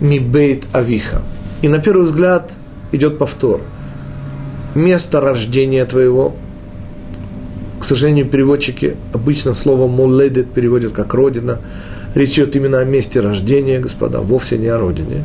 ми 0.00 0.20
бейт 0.20 0.66
авиха. 0.72 1.22
И 1.62 1.68
на 1.68 1.78
первый 1.78 2.04
взгляд 2.04 2.52
идет 2.92 3.18
повтор. 3.18 3.60
Место 4.74 5.20
рождения 5.20 5.84
твоего. 5.84 6.34
К 7.80 7.84
сожалению, 7.84 8.26
переводчики 8.26 8.96
обычно 9.12 9.54
слово 9.54 9.88
моледет 9.88 10.52
переводят 10.52 10.92
как 10.92 11.14
родина. 11.14 11.58
Речь 12.14 12.34
идет 12.34 12.56
именно 12.56 12.78
о 12.78 12.84
месте 12.84 13.20
рождения, 13.20 13.80
господа, 13.80 14.20
вовсе 14.20 14.58
не 14.58 14.68
о 14.68 14.78
родине. 14.78 15.22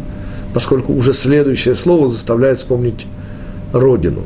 Поскольку 0.54 0.94
уже 0.94 1.14
следующее 1.14 1.76
слово 1.76 2.08
заставляет 2.08 2.58
вспомнить 2.58 3.06
родину. 3.74 4.24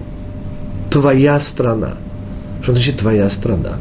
Твоя 0.90 1.40
страна. 1.40 1.96
Что 2.62 2.74
значит 2.74 2.98
твоя 2.98 3.30
страна? 3.30 3.78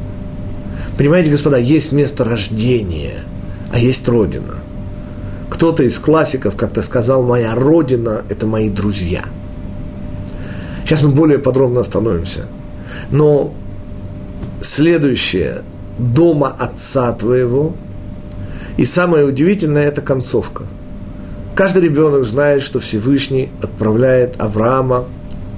Понимаете, 0.96 1.31
господа, 1.31 1.57
есть 1.57 1.92
место 1.92 2.25
рождения, 2.25 3.20
а 3.72 3.79
есть 3.79 4.09
родина. 4.09 4.57
Кто-то 5.51 5.83
из 5.83 5.98
классиков 5.98 6.57
как-то 6.57 6.83
сказал, 6.83 7.22
моя 7.22 7.55
родина– 7.55 8.22
это 8.29 8.46
мои 8.46 8.68
друзья. 8.68 9.22
Сейчас 10.85 11.03
мы 11.03 11.11
более 11.11 11.38
подробно 11.38 11.81
остановимся. 11.81 12.46
Но 13.11 13.55
следующее– 14.61 15.62
дома 15.98 16.55
отца 16.59 17.12
твоего. 17.12 17.75
И 18.77 18.85
самое 18.85 19.25
удивительное– 19.25 19.87
это 19.87 20.01
концовка. 20.01 20.64
Каждый 21.55 21.83
ребенок 21.83 22.25
знает, 22.25 22.62
что 22.62 22.81
Всевышний 22.81 23.51
отправляет 23.62 24.40
Авраама 24.40 25.05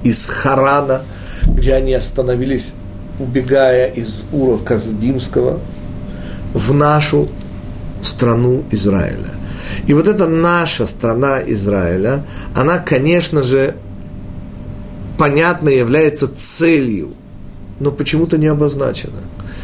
из 0.05 0.25
Харана, 0.27 1.01
где 1.47 1.73
они 1.73 1.93
остановились, 1.93 2.75
убегая 3.19 3.87
из 3.87 4.25
Ура 4.31 4.57
Каздимского, 4.63 5.59
в 6.53 6.73
нашу 6.73 7.27
страну 8.01 8.63
Израиля. 8.71 9.31
И 9.87 9.93
вот 9.93 10.07
эта 10.07 10.27
наша 10.27 10.85
страна 10.85 11.39
Израиля, 11.47 12.25
она, 12.55 12.77
конечно 12.77 13.41
же, 13.41 13.75
понятно 15.17 15.69
является 15.69 16.27
целью, 16.33 17.09
но 17.79 17.91
почему-то 17.91 18.37
не 18.37 18.47
обозначена. 18.47 19.21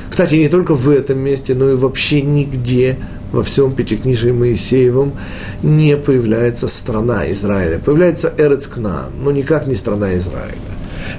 Кстати, 0.09 0.35
не 0.35 0.49
только 0.49 0.73
в 0.73 0.89
этом 0.89 1.19
месте, 1.19 1.53
но 1.53 1.69
и 1.69 1.75
вообще 1.75 2.21
нигде 2.21 2.97
во 3.31 3.43
всем 3.43 3.73
Пятикнижии 3.73 4.31
Моисеевом 4.31 5.13
не 5.63 5.95
появляется 5.97 6.67
страна 6.67 7.31
Израиля. 7.31 7.79
Появляется 7.79 8.33
Эрецкна, 8.37 9.05
но 9.19 9.31
никак 9.31 9.67
не 9.67 9.75
страна 9.75 10.15
Израиля. 10.17 10.55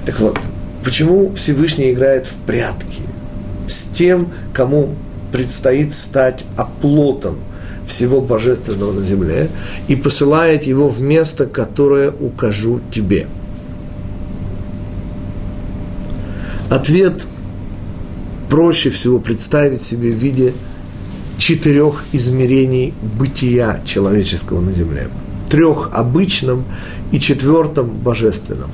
Так 0.05 0.19
вот, 0.19 0.39
почему 0.83 1.33
Всевышний 1.33 1.91
играет 1.91 2.27
в 2.27 2.35
прятки 2.45 3.01
с 3.67 3.83
тем, 3.85 4.29
кому 4.53 4.95
предстоит 5.31 5.93
стать 5.93 6.45
оплотом 6.55 7.37
всего 7.87 8.21
божественного 8.21 8.91
на 8.93 9.03
земле 9.03 9.49
и 9.87 9.95
посылает 9.95 10.63
его 10.63 10.87
в 10.87 11.01
место, 11.01 11.45
которое 11.45 12.11
укажу 12.11 12.79
тебе. 12.91 13.27
Ответ 16.69 17.25
проще 18.49 18.89
всего 18.89 19.19
представить 19.19 19.81
себе 19.81 20.11
в 20.11 20.15
виде 20.15 20.53
четырех 21.43 22.05
измерений 22.13 22.93
бытия 23.19 23.81
человеческого 23.83 24.61
на 24.61 24.71
земле. 24.71 25.09
Трех 25.49 25.89
обычном 25.91 26.63
и 27.11 27.19
четвертом 27.19 27.89
божественном. 27.89 28.71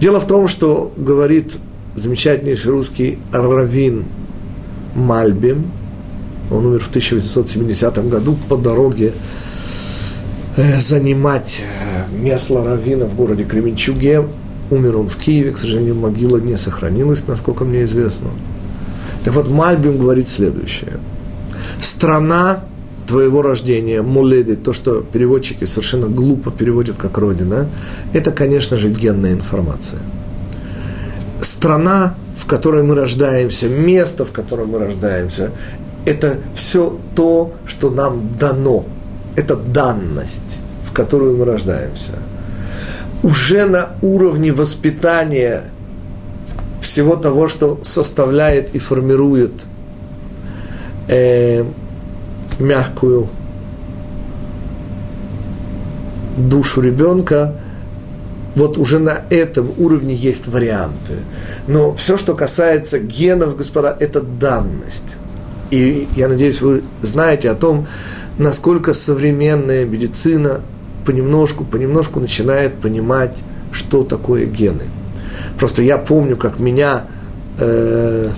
Дело 0.00 0.18
в 0.18 0.26
том, 0.26 0.48
что 0.48 0.92
говорит 0.96 1.56
замечательнейший 1.94 2.72
русский 2.72 3.18
Равин 3.30 4.06
Мальбим, 4.96 5.70
он 6.50 6.66
умер 6.66 6.80
в 6.80 6.88
1870 6.88 8.08
году 8.08 8.36
по 8.48 8.56
дороге 8.56 9.12
э, 10.56 10.80
занимать 10.80 11.62
э, 11.62 12.12
место 12.12 12.64
Равина 12.64 13.06
в 13.06 13.14
городе 13.14 13.44
Кременчуге. 13.44 14.26
Умер 14.70 14.96
он 14.96 15.08
в 15.08 15.16
Киеве, 15.16 15.52
к 15.52 15.58
сожалению, 15.58 15.94
могила 15.94 16.38
не 16.38 16.58
сохранилась, 16.58 17.24
насколько 17.28 17.64
мне 17.64 17.84
известно. 17.84 18.30
Так 19.22 19.34
вот, 19.34 19.48
Мальбим 19.48 19.96
говорит 19.96 20.26
следующее– 20.28 20.98
страна 21.80 22.60
твоего 23.06 23.42
рождения, 23.42 24.02
муледы, 24.02 24.56
то, 24.56 24.72
что 24.72 25.00
переводчики 25.00 25.64
совершенно 25.64 26.06
глупо 26.06 26.50
переводят 26.50 26.96
как 26.96 27.16
родина, 27.18 27.68
это, 28.12 28.30
конечно 28.32 28.76
же, 28.76 28.90
генная 28.90 29.32
информация. 29.32 30.00
Страна, 31.40 32.14
в 32.38 32.46
которой 32.46 32.82
мы 32.82 32.94
рождаемся, 32.94 33.68
место, 33.68 34.24
в 34.24 34.32
котором 34.32 34.70
мы 34.70 34.78
рождаемся, 34.78 35.52
это 36.04 36.38
все 36.54 36.98
то, 37.14 37.54
что 37.66 37.90
нам 37.90 38.30
дано. 38.38 38.84
Это 39.36 39.56
данность, 39.56 40.58
в 40.84 40.92
которую 40.92 41.36
мы 41.38 41.44
рождаемся. 41.44 42.12
Уже 43.22 43.66
на 43.66 43.90
уровне 44.02 44.52
воспитания 44.52 45.64
всего 46.80 47.16
того, 47.16 47.48
что 47.48 47.78
составляет 47.82 48.74
и 48.74 48.78
формирует 48.78 49.52
э, 51.08 51.64
мягкую 52.58 53.28
душу 56.36 56.80
ребенка, 56.80 57.54
вот 58.54 58.78
уже 58.78 58.98
на 58.98 59.22
этом 59.30 59.70
уровне 59.78 60.14
есть 60.14 60.48
варианты. 60.48 61.14
Но 61.66 61.94
все, 61.94 62.16
что 62.16 62.34
касается 62.34 62.98
генов, 62.98 63.56
господа, 63.56 63.96
это 63.98 64.20
данность. 64.20 65.16
И 65.70 66.08
я 66.16 66.28
надеюсь, 66.28 66.60
вы 66.60 66.82
знаете 67.02 67.50
о 67.50 67.54
том, 67.54 67.86
насколько 68.38 68.94
современная 68.94 69.84
медицина 69.84 70.60
понемножку, 71.04 71.64
понемножку 71.64 72.20
начинает 72.20 72.74
понимать, 72.74 73.42
что 73.72 74.02
такое 74.02 74.46
гены. 74.46 74.84
Просто 75.58 75.82
я 75.82 75.98
помню, 75.98 76.36
как 76.36 76.58
меня 76.58 77.04
э, 77.58 78.30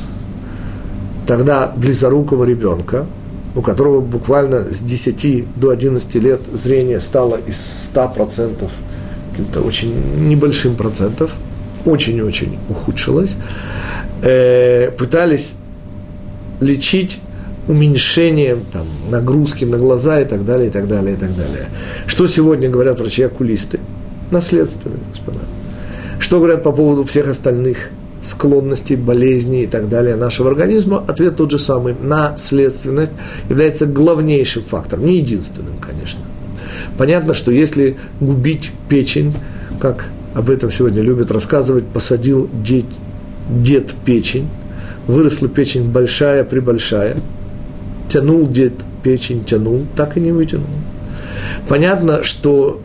тогда 1.30 1.72
близорукого 1.76 2.42
ребенка, 2.42 3.06
у 3.54 3.62
которого 3.62 4.00
буквально 4.00 4.64
с 4.74 4.82
10 4.82 5.44
до 5.54 5.70
11 5.70 6.14
лет 6.16 6.40
зрение 6.52 6.98
стало 6.98 7.36
из 7.36 7.92
100% 7.94 8.68
каким-то 9.30 9.60
очень 9.60 9.94
небольшим 10.28 10.74
процентов, 10.74 11.30
очень-очень 11.84 12.58
ухудшилось, 12.68 13.36
э, 14.22 14.90
пытались 14.98 15.54
лечить 16.58 17.20
уменьшением 17.68 18.62
там, 18.72 18.86
нагрузки 19.08 19.64
на 19.64 19.78
глаза 19.78 20.20
и 20.20 20.24
так 20.24 20.44
далее, 20.44 20.66
и 20.66 20.70
так 20.72 20.88
далее, 20.88 21.14
и 21.14 21.16
так 21.16 21.30
далее. 21.36 21.68
Что 22.08 22.26
сегодня 22.26 22.68
говорят 22.68 22.98
врачи-окулисты? 22.98 23.78
Наследственные, 24.32 24.98
господа. 25.12 25.38
Что 26.18 26.38
говорят 26.38 26.64
по 26.64 26.72
поводу 26.72 27.04
всех 27.04 27.28
остальных 27.28 27.90
склонностей, 28.22 28.96
болезней 28.96 29.64
и 29.64 29.66
так 29.66 29.88
далее 29.88 30.16
нашего 30.16 30.50
организма? 30.50 31.04
Ответ 31.06 31.36
тот 31.36 31.50
же 31.50 31.58
самый. 31.58 31.94
Наследственность 32.00 33.12
является 33.48 33.86
главнейшим 33.86 34.62
фактором, 34.62 35.06
не 35.06 35.18
единственным, 35.18 35.78
конечно. 35.78 36.20
Понятно, 36.98 37.34
что 37.34 37.52
если 37.52 37.96
губить 38.20 38.72
печень, 38.88 39.34
как 39.80 40.06
об 40.34 40.50
этом 40.50 40.70
сегодня 40.70 41.02
любят 41.02 41.30
рассказывать, 41.30 41.86
посадил 41.86 42.48
дед, 42.52 42.84
дед 43.48 43.94
печень, 44.04 44.48
выросла 45.06 45.48
печень 45.48 45.90
большая, 45.90 46.44
прибольшая, 46.44 47.16
тянул 48.08 48.46
дед 48.46 48.74
печень, 49.02 49.44
тянул, 49.44 49.86
так 49.96 50.16
и 50.16 50.20
не 50.20 50.32
вытянул. 50.32 50.66
Понятно, 51.68 52.22
что 52.22 52.80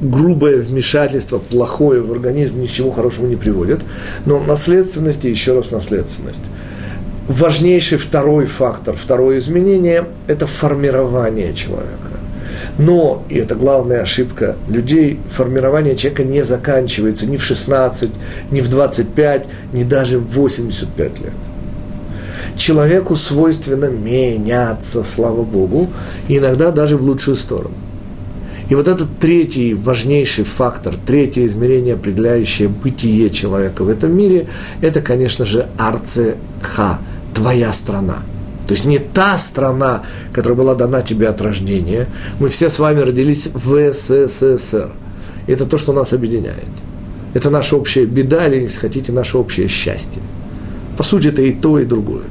грубое 0.00 0.60
вмешательство, 0.60 1.38
плохое 1.38 2.00
в 2.00 2.10
организм 2.12 2.60
ни 2.60 2.66
к 2.66 2.70
чему 2.70 2.90
хорошему 2.90 3.28
не 3.28 3.36
приводит, 3.36 3.80
но 4.26 4.40
наследственность 4.40 5.24
и 5.24 5.30
еще 5.30 5.54
раз 5.54 5.70
наследственность. 5.70 6.42
Важнейший 7.28 7.98
второй 7.98 8.44
фактор, 8.46 8.96
второе 8.96 9.38
изменение– 9.38 10.04
это 10.26 10.46
формирование 10.46 11.54
человека. 11.54 12.10
Но, 12.78 13.22
и 13.28 13.36
это 13.36 13.54
главная 13.54 14.02
ошибка 14.02 14.56
людей, 14.68 15.20
формирование 15.28 15.96
человека 15.96 16.24
не 16.24 16.42
заканчивается 16.42 17.26
ни 17.26 17.36
в 17.36 17.44
16, 17.44 18.10
ни 18.50 18.60
в 18.60 18.68
25, 18.68 19.46
ни 19.72 19.84
даже 19.84 20.18
в 20.18 20.30
85 20.32 21.20
лет. 21.20 21.32
Человеку 22.56 23.16
свойственно 23.16 23.86
меняться, 23.86 25.04
слава 25.04 25.42
Богу, 25.42 25.88
иногда 26.28 26.70
даже 26.70 26.96
в 26.96 27.02
лучшую 27.02 27.36
сторону. 27.36 27.74
И 28.70 28.74
вот 28.76 28.86
этот 28.86 29.18
третий 29.18 29.74
важнейший 29.74 30.44
фактор, 30.44 30.94
третье 30.94 31.44
измерение, 31.44 31.94
определяющее 31.94 32.68
бытие 32.68 33.28
человека 33.28 33.82
в 33.82 33.88
этом 33.88 34.16
мире, 34.16 34.46
это, 34.80 35.02
конечно 35.02 35.44
же, 35.44 35.68
арцеха, 35.76 37.00
твоя 37.34 37.72
страна. 37.72 38.18
То 38.68 38.74
есть 38.74 38.84
не 38.84 38.98
та 38.98 39.36
страна, 39.38 40.04
которая 40.32 40.56
была 40.56 40.76
дана 40.76 41.02
тебе 41.02 41.28
от 41.28 41.40
рождения. 41.40 42.06
Мы 42.38 42.48
все 42.48 42.68
с 42.68 42.78
вами 42.78 43.00
родились 43.00 43.48
в 43.52 43.92
СССР. 43.92 44.90
Это 45.48 45.66
то, 45.66 45.76
что 45.76 45.92
нас 45.92 46.12
объединяет. 46.12 46.68
Это 47.34 47.50
наша 47.50 47.76
общая 47.76 48.04
беда, 48.04 48.46
или, 48.46 48.62
если 48.62 48.78
хотите, 48.78 49.10
наше 49.10 49.36
общее 49.36 49.66
счастье. 49.66 50.22
По 50.96 51.02
сути, 51.02 51.26
это 51.28 51.42
и 51.42 51.52
то, 51.52 51.80
и 51.80 51.84
другое 51.84 52.22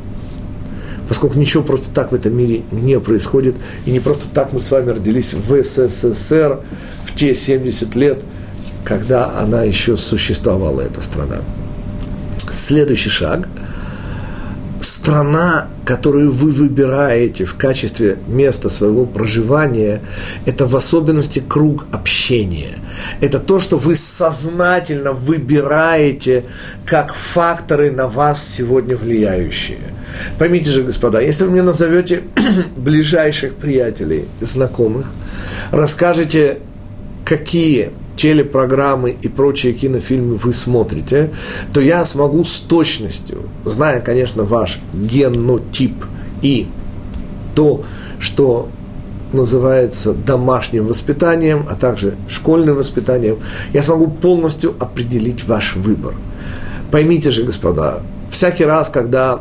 поскольку 1.10 1.40
ничего 1.40 1.64
просто 1.64 1.90
так 1.90 2.12
в 2.12 2.16
этом 2.16 2.38
мире 2.38 2.62
не 2.72 3.00
происходит, 3.00 3.56
и 3.86 3.92
не 3.92 4.00
просто 4.00 4.30
так 4.32 4.54
мы 4.54 4.62
с 4.62 4.72
вами 4.72 4.92
родились 4.92 5.34
в 5.34 5.62
СССР 5.62 6.60
в 7.06 7.16
те 7.16 7.34
70 7.34 7.96
лет, 7.96 8.22
когда 8.86 9.38
она 9.38 9.64
еще 9.64 9.98
существовала, 9.98 10.82
эта 10.82 11.02
страна. 11.02 11.38
Следующий 12.52 13.10
шаг. 13.10 13.48
Страна, 14.82 15.68
которую 15.90 16.32
вы 16.32 16.52
выбираете 16.52 17.46
в 17.46 17.56
качестве 17.56 18.20
места 18.28 18.70
своего 18.70 19.08
проживания, 19.08 20.02
это 20.46 20.68
в 20.68 20.76
особенности 20.76 21.40
круг 21.40 21.88
общения. 21.92 22.76
Это 23.22 23.40
то, 23.40 23.58
что 23.58 23.80
вы 23.80 23.96
сознательно 23.96 25.14
выбираете 25.14 26.46
как 26.86 27.16
факторы 27.16 27.90
на 27.90 28.08
вас 28.08 28.48
сегодня 28.48 28.96
влияющие– 28.96 29.80
Поймите 30.40 30.72
же, 30.72 30.82
господа, 30.82 31.22
если 31.22 31.46
вы 31.46 31.52
мне 31.52 31.62
назовете 31.62 32.24
ближайших 32.76 33.54
приятелей, 33.54 34.26
знакомых, 34.42 35.12
расскажете, 35.72 36.58
какие 37.26 37.92
телепрограммы 38.20 39.16
и 39.22 39.30
прочие 39.30 39.72
кинофильмы 39.72 40.36
вы 40.36 40.52
смотрите, 40.52 41.32
то 41.72 41.80
я 41.80 42.04
смогу 42.04 42.44
с 42.44 42.60
точностью, 42.60 43.44
зная, 43.64 44.02
конечно, 44.02 44.44
ваш 44.44 44.80
генотип 44.94 46.04
и 46.42 46.68
то, 47.56 47.84
что 48.20 48.68
называется 49.32 50.14
домашним 50.14 50.88
воспитанием, 50.88 51.66
а 51.70 51.76
также 51.76 52.16
школьным 52.28 52.76
воспитанием, 52.76 53.38
я 53.72 53.82
смогу 53.84 54.08
полностью 54.08 54.76
определить 54.80 55.46
ваш 55.46 55.78
выбор. 55.78 56.14
Поймите 56.92 57.32
же, 57.32 57.44
господа, 57.44 58.02
всякий 58.30 58.66
раз, 58.66 58.90
когда 58.90 59.40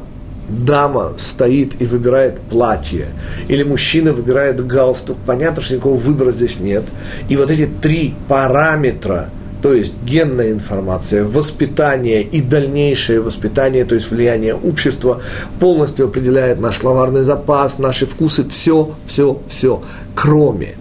дама 0.49 1.13
стоит 1.17 1.81
и 1.81 1.87
выбирает 1.87 2.41
платье, 2.41 3.09
или 3.49 3.63
мужчина 3.63 4.13
выбирает 4.13 4.65
галстук, 4.67 5.19
понятно, 5.27 5.63
что 5.63 5.75
никакого 5.75 5.97
выбора 5.97 6.33
здесь 6.33 6.61
нет. 6.61 6.85
И 7.29 7.37
вот 7.37 7.51
эти 7.51 7.67
три 7.67 8.15
параметра, 8.29 9.31
то 9.63 9.73
есть 9.73 10.03
генная 10.05 10.53
информация, 10.53 11.25
воспитание 11.25 12.23
и 12.23 12.41
дальнейшее 12.41 13.21
воспитание, 13.21 13.85
то 13.85 13.95
есть 13.95 14.11
влияние 14.11 14.55
общества, 14.55 15.21
полностью 15.61 16.07
определяет 16.07 16.61
наш 16.61 16.79
словарный 16.79 17.23
запас, 17.23 17.79
наши 17.79 18.07
вкусы, 18.07 18.49
все, 18.49 18.95
все, 19.07 19.41
все, 19.49 19.83
кроме. 20.15 20.75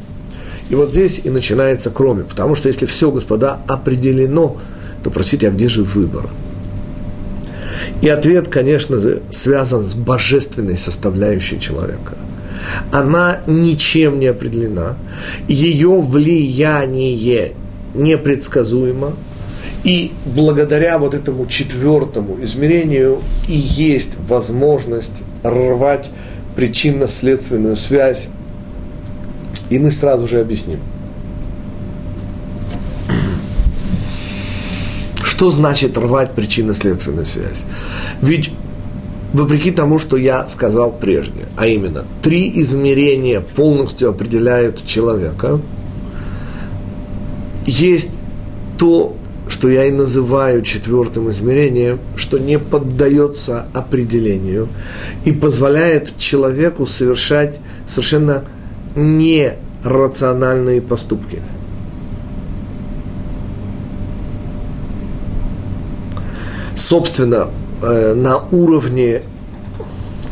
И 0.69 0.75
вот 0.75 0.91
здесь 0.91 1.21
и 1.23 1.29
начинается 1.29 1.89
кроме, 1.89 2.23
потому 2.23 2.55
что 2.55 2.67
если 2.67 2.85
все, 2.85 3.09
господа, 3.09 3.59
определено, 3.67 4.57
то, 5.03 5.09
простите, 5.09 5.47
а 5.47 5.51
где 5.51 5.69
же 5.69 5.83
выбор? 5.83 6.29
И 8.01 8.09
ответ, 8.09 8.47
конечно 8.47 8.99
связан 9.31 9.83
с 9.83 9.93
божественной 9.93 10.77
составляющей 10.77 11.59
человека. 11.59 12.15
Она 12.91 13.41
ничем 13.47 14.19
не 14.19 14.27
определена, 14.27 14.97
ее 15.47 15.99
влияние 15.99 17.53
непредсказуемо, 17.93 19.13
и 19.83 20.11
благодаря 20.25 20.97
вот 20.97 21.13
этому 21.13 21.45
четвертому 21.45 22.37
измерению 22.43 23.19
и 23.47 23.55
есть 23.55 24.17
возможность 24.27 25.23
рвать 25.43 26.09
причинно-следственную 26.55 27.75
связь. 27.75 28.29
И 29.69 29.79
мы 29.79 29.91
сразу 29.91 30.27
же 30.27 30.39
объясним– 30.39 30.79
Что 35.37 35.51
значит 35.51 35.95
рвать 35.99 36.31
причинно-следственную 36.31 37.27
связь? 37.27 37.61
Ведь 38.23 38.49
вопреки 39.33 39.69
тому, 39.69 39.99
что 39.99 40.17
я 40.17 40.49
сказал 40.49 40.91
прежде, 40.91 41.45
а 41.55 41.67
именно, 41.67 42.05
три 42.23 42.51
измерения 42.61 43.41
полностью 43.41 44.09
определяют 44.09 44.83
человека, 44.83 45.59
есть 47.67 48.19
то, 48.79 49.15
что 49.47 49.69
я 49.69 49.85
и 49.85 49.91
называю 49.91 50.63
четвертым 50.63 51.29
измерением, 51.29 51.99
что 52.15 52.39
не 52.39 52.57
поддается 52.57 53.67
определению 53.75 54.69
и 55.23 55.31
позволяет 55.31 56.17
человеку 56.17 56.87
совершать 56.87 57.59
совершенно 57.85 58.43
нерациональные 58.95 60.81
поступки– 60.81 61.43
собственно, 66.87 67.49
э, 67.81 68.13
на 68.13 68.37
уровне 68.51 69.21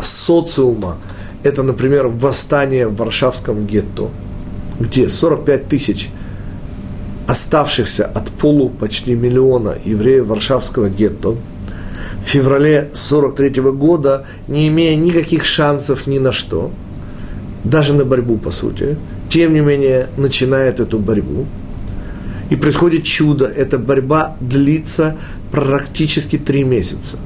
социума, 0.01 0.97
это, 1.43 1.63
например, 1.63 2.07
восстание 2.07 2.87
в 2.87 2.95
Варшавском 2.95 3.65
гетто, 3.65 4.09
где 4.79 5.09
45 5.09 5.67
тысяч 5.67 6.09
оставшихся 7.27 8.05
от 8.05 8.29
полу 8.29 8.69
почти 8.69 9.15
миллиона 9.15 9.75
евреев 9.83 10.27
Варшавского 10.27 10.89
гетто 10.89 11.35
в 12.25 12.25
феврале 12.25 12.89
43 12.93 13.61
года, 13.71 14.25
не 14.47 14.69
имея 14.69 14.95
никаких 14.95 15.43
шансов 15.43 16.07
ни 16.07 16.19
на 16.19 16.31
что, 16.31 16.71
даже 17.65 17.93
на 17.93 18.05
борьбу, 18.05 18.37
по 18.37 18.51
сути, 18.51 18.95
тем 19.29 19.53
не 19.53 19.59
менее 19.59 20.07
начинает 20.15 20.79
эту 20.79 20.99
борьбу. 20.99 21.45
И 22.49 22.55
происходит 22.55 23.03
чудо. 23.03 23.45
Эта 23.45 23.79
борьба 23.79 24.37
длится 24.39 25.17
практически 25.55 26.37
три 26.37 26.65
месяца. 26.65 27.17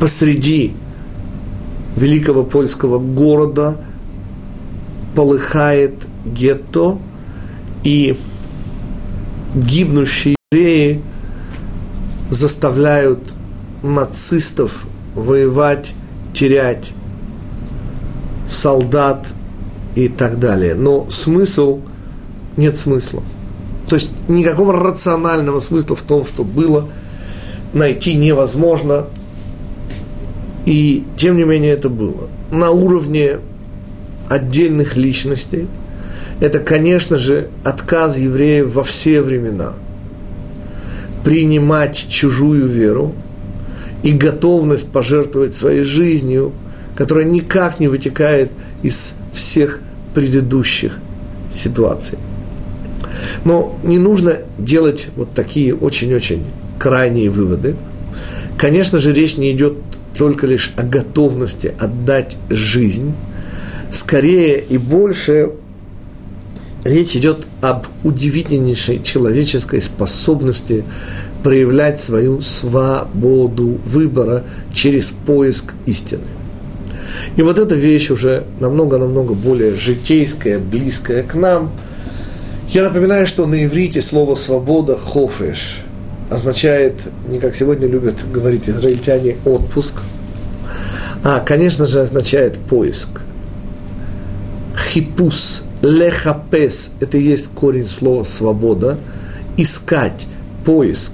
Посреди 0.00 0.72
великого 1.94 2.42
польского 2.42 2.98
города 2.98 3.76
полыхает 5.14 6.06
гетто, 6.24 6.98
и 7.84 8.16
гибнущие 9.54 10.36
евреи 10.50 11.02
заставляют 12.30 13.34
нацистов 13.82 14.86
воевать, 15.14 15.92
терять 16.32 16.92
солдат 18.48 19.28
и 19.94 20.08
так 20.08 20.38
далее. 20.38 20.74
Но 20.74 21.10
смысл, 21.10 21.80
нет 22.56 22.78
смысла. 22.78 23.22
То 23.88 23.96
есть 23.96 24.10
никакого 24.28 24.72
рационального 24.74 25.60
смысла 25.60 25.96
в 25.96 26.02
том, 26.02 26.26
что 26.26 26.44
было, 26.44 26.88
найти 27.72 28.14
невозможно. 28.14 29.06
И 30.66 31.04
тем 31.16 31.36
не 31.36 31.44
менее 31.44 31.72
это 31.72 31.88
было. 31.88 32.28
На 32.50 32.70
уровне 32.70 33.38
отдельных 34.28 34.96
личностей 34.96 35.66
это, 36.40 36.58
конечно 36.58 37.16
же, 37.16 37.48
отказ 37.64 38.18
евреев 38.18 38.74
во 38.74 38.82
все 38.82 39.22
времена 39.22 39.72
принимать 41.24 42.06
чужую 42.08 42.66
веру 42.66 43.14
и 44.02 44.12
готовность 44.12 44.88
пожертвовать 44.88 45.54
своей 45.54 45.82
жизнью, 45.82 46.52
которая 46.96 47.24
никак 47.24 47.80
не 47.80 47.88
вытекает 47.88 48.52
из 48.82 49.14
всех 49.32 49.80
предыдущих 50.14 50.98
ситуаций. 51.52 52.18
Но 53.44 53.78
не 53.82 53.98
нужно 53.98 54.38
делать 54.58 55.08
вот 55.16 55.32
такие 55.32 55.74
очень-очень 55.74 56.44
крайние 56.78 57.30
выводы. 57.30 57.76
Конечно 58.56 58.98
же, 58.98 59.12
речь 59.12 59.36
не 59.36 59.52
идет 59.52 59.74
только 60.16 60.46
лишь 60.46 60.72
о 60.76 60.82
готовности 60.82 61.74
отдать 61.78 62.36
жизнь. 62.50 63.14
Скорее 63.92 64.60
и 64.60 64.76
больше 64.78 65.52
речь 66.84 67.16
идет 67.16 67.46
об 67.60 67.86
удивительнейшей 68.04 69.02
человеческой 69.02 69.80
способности 69.80 70.84
проявлять 71.42 72.00
свою 72.00 72.40
свободу 72.40 73.78
выбора 73.86 74.44
через 74.72 75.12
поиск 75.12 75.74
истины. 75.86 76.24
И 77.36 77.42
вот 77.42 77.58
эта 77.58 77.74
вещь 77.74 78.10
уже 78.10 78.44
намного-намного 78.60 79.34
более 79.34 79.74
житейская, 79.74 80.58
близкая 80.58 81.22
к 81.22 81.34
нам. 81.34 81.70
Я 82.70 82.82
напоминаю, 82.82 83.26
что 83.26 83.46
на 83.46 83.64
иврите 83.64 84.02
слово 84.02 84.34
«свобода»– 84.34 84.94
«хофеш» 85.02 85.80
означает, 86.28 87.00
не 87.26 87.38
как 87.38 87.54
сегодня 87.54 87.88
любят 87.88 88.16
говорить 88.30 88.68
израильтяне, 88.68 89.36
отпуск, 89.46 89.94
а, 91.24 91.40
конечно 91.40 91.86
же, 91.86 92.02
означает 92.02 92.58
поиск. 92.58 93.22
Хипус, 94.76 95.62
лехапес– 95.80 96.92
это 97.00 97.16
и 97.16 97.22
есть 97.22 97.48
корень 97.54 97.88
слова 97.88 98.22
«свобода», 98.24 98.98
искать, 99.56 100.26
поиск. 100.66 101.12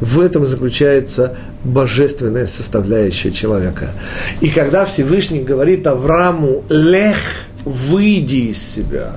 В 0.00 0.18
этом 0.18 0.48
заключается 0.48 1.36
божественная 1.62 2.46
составляющая 2.46 3.30
человека. 3.30 3.90
И 4.40 4.48
когда 4.48 4.84
Всевышний 4.84 5.42
говорит 5.42 5.86
Аврааму 5.86 6.64
«Лех, 6.68 7.20
выйди 7.64 8.50
из 8.50 8.60
себя», 8.60 9.12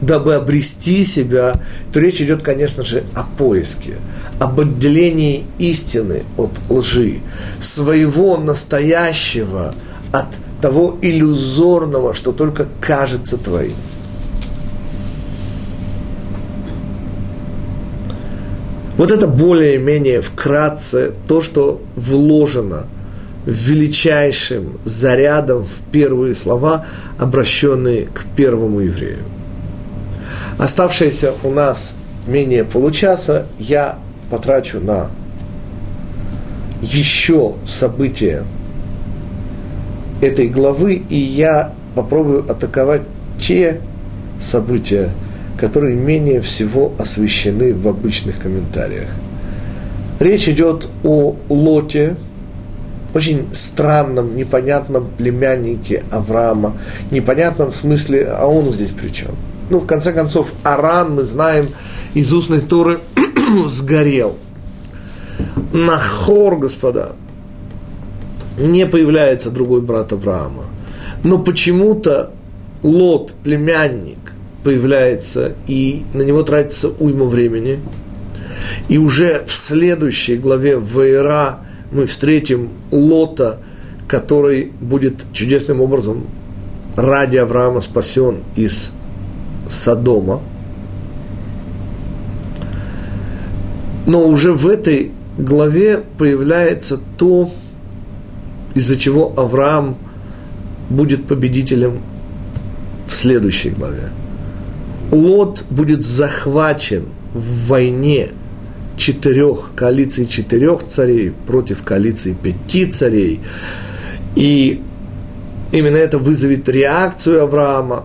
дабы 0.00 0.34
обрести 0.34 1.04
себя, 1.04 1.60
то 1.92 2.00
речь 2.00 2.20
идет, 2.20 2.42
конечно 2.42 2.84
же, 2.84 3.04
о 3.14 3.24
поиске, 3.24 3.94
об 4.38 4.60
отделении 4.60 5.44
истины 5.58 6.22
от 6.36 6.50
лжи, 6.68 7.20
своего 7.60 8.36
настоящего 8.36 9.74
от 10.12 10.28
того 10.60 10.98
иллюзорного, 11.00 12.14
что 12.14 12.32
только 12.32 12.66
кажется 12.80 13.36
твоим. 13.36 13.74
Вот 18.96 19.10
это 19.10 19.26
более-менее 19.26 20.20
вкратце 20.20 21.14
то, 21.26 21.40
что 21.40 21.80
вложено 21.96 22.84
величайшим 23.46 24.78
зарядом 24.84 25.64
в 25.64 25.80
первые 25.90 26.34
слова, 26.34 26.84
обращенные 27.18 28.08
к 28.12 28.26
первому 28.36 28.80
еврею. 28.80 29.20
Оставшееся 30.60 31.32
у 31.42 31.50
нас 31.50 31.96
менее 32.26 32.64
получаса 32.64 33.46
я 33.58 33.98
потрачу 34.30 34.78
на 34.78 35.08
еще 36.82 37.54
события 37.64 38.44
этой 40.20 40.48
главы, 40.48 41.02
и 41.08 41.16
я 41.16 41.72
попробую 41.94 42.44
атаковать 42.50 43.00
те 43.38 43.80
события, 44.38 45.08
которые 45.58 45.96
менее 45.96 46.42
всего 46.42 46.92
освещены 46.98 47.72
в 47.72 47.88
обычных 47.88 48.38
комментариях. 48.38 49.08
Речь 50.18 50.46
идет 50.46 50.88
о 51.02 51.36
Лоте, 51.48 52.16
очень 53.14 53.48
странном, 53.52 54.36
непонятном 54.36 55.08
племяннике 55.16 56.04
Авраама, 56.10 56.74
непонятном 57.10 57.70
в 57.70 57.76
смысле, 57.76 58.26
а 58.26 58.46
он 58.46 58.70
здесь 58.74 58.90
при 58.90 59.08
чем? 59.08 59.30
Ну, 59.70 59.78
в 59.78 59.86
конце 59.86 60.12
концов, 60.12 60.52
Аран, 60.64 61.14
мы 61.14 61.24
знаем, 61.24 61.66
из 62.14 62.32
устной 62.32 62.60
Торы 62.60 62.98
сгорел. 63.68 64.36
Нахор, 65.72 66.58
господа, 66.58 67.12
не 68.58 68.84
появляется 68.86 69.50
другой 69.50 69.80
брат 69.80 70.12
Авраама. 70.12 70.64
Но 71.22 71.38
почему-то 71.38 72.32
Лот, 72.82 73.32
племянник, 73.44 74.18
появляется, 74.64 75.52
и 75.68 76.02
на 76.14 76.22
него 76.22 76.42
тратится 76.42 76.88
уйма 76.88 77.26
времени. 77.26 77.78
И 78.88 78.98
уже 78.98 79.44
в 79.46 79.52
следующей 79.52 80.36
главе 80.36 80.80
Вейра 80.80 81.60
мы 81.92 82.06
встретим 82.06 82.70
Лота, 82.90 83.60
который 84.08 84.72
будет 84.80 85.24
чудесным 85.32 85.80
образом 85.80 86.26
ради 86.96 87.36
Авраама 87.36 87.80
спасен 87.80 88.38
из 88.56 88.92
Содома. 89.70 90.40
Но 94.06 94.26
уже 94.26 94.52
в 94.52 94.66
этой 94.66 95.12
главе 95.38 96.02
появляется 96.18 96.98
то, 97.16 97.50
из-за 98.74 98.96
чего 98.96 99.32
Авраам 99.36 99.96
будет 100.88 101.26
победителем 101.26 102.00
в 103.06 103.14
следующей 103.14 103.70
главе. 103.70 104.10
Лот 105.12 105.64
будет 105.70 106.04
захвачен 106.04 107.04
в 107.32 107.68
войне 107.68 108.30
четырех, 108.96 109.72
коалиции 109.74 110.24
четырех 110.24 110.86
царей 110.86 111.32
против 111.46 111.82
коалиции 111.82 112.36
пяти 112.40 112.86
царей. 112.86 113.40
И 114.36 114.82
именно 115.72 115.96
это 115.96 116.18
вызовет 116.18 116.68
реакцию 116.68 117.42
Авраама. 117.42 118.04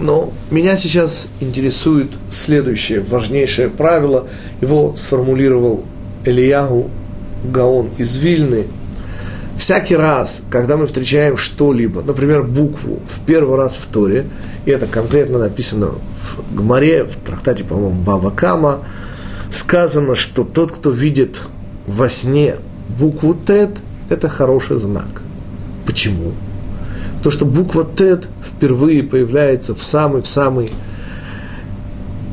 Но 0.00 0.32
меня 0.50 0.76
сейчас 0.76 1.28
интересует 1.40 2.08
следующее 2.30 3.00
важнейшее 3.00 3.68
правило. 3.68 4.26
Его 4.60 4.94
сформулировал 4.96 5.84
Ильягу 6.24 6.90
Гаон 7.44 7.90
из 7.98 8.16
Вильны. 8.16 8.64
Всякий 9.56 9.94
раз, 9.94 10.42
когда 10.50 10.76
мы 10.76 10.86
встречаем 10.86 11.36
что-либо, 11.36 12.02
например, 12.02 12.42
букву 12.42 12.98
в 13.08 13.20
первый 13.24 13.56
раз 13.56 13.76
в 13.76 13.86
Торе– 13.86 14.26
и 14.64 14.70
это 14.70 14.86
конкретно 14.86 15.38
написано 15.38 15.88
в 15.88 16.56
Гмаре, 16.56 17.04
в 17.04 17.16
трактате, 17.16 17.64
по-моему, 17.64 18.02
Бавакама, 18.02 18.84
сказано, 19.52 20.16
что 20.16 20.44
тот, 20.44 20.72
кто 20.72 20.90
видит 20.90 21.42
во 21.86 22.08
сне 22.08 22.56
букву 22.98 23.34
Тет, 23.34 23.70
это 24.08 24.28
хороший 24.28 24.78
знак. 24.78 25.22
Почему? 25.86 26.32
То, 27.24 27.30
что 27.30 27.46
буква 27.46 27.88
Тет 27.96 28.28
впервые 28.44 29.02
появляется 29.02 29.74
в 29.74 29.82
самый, 29.82 30.20
в 30.20 30.28
самый 30.28 30.68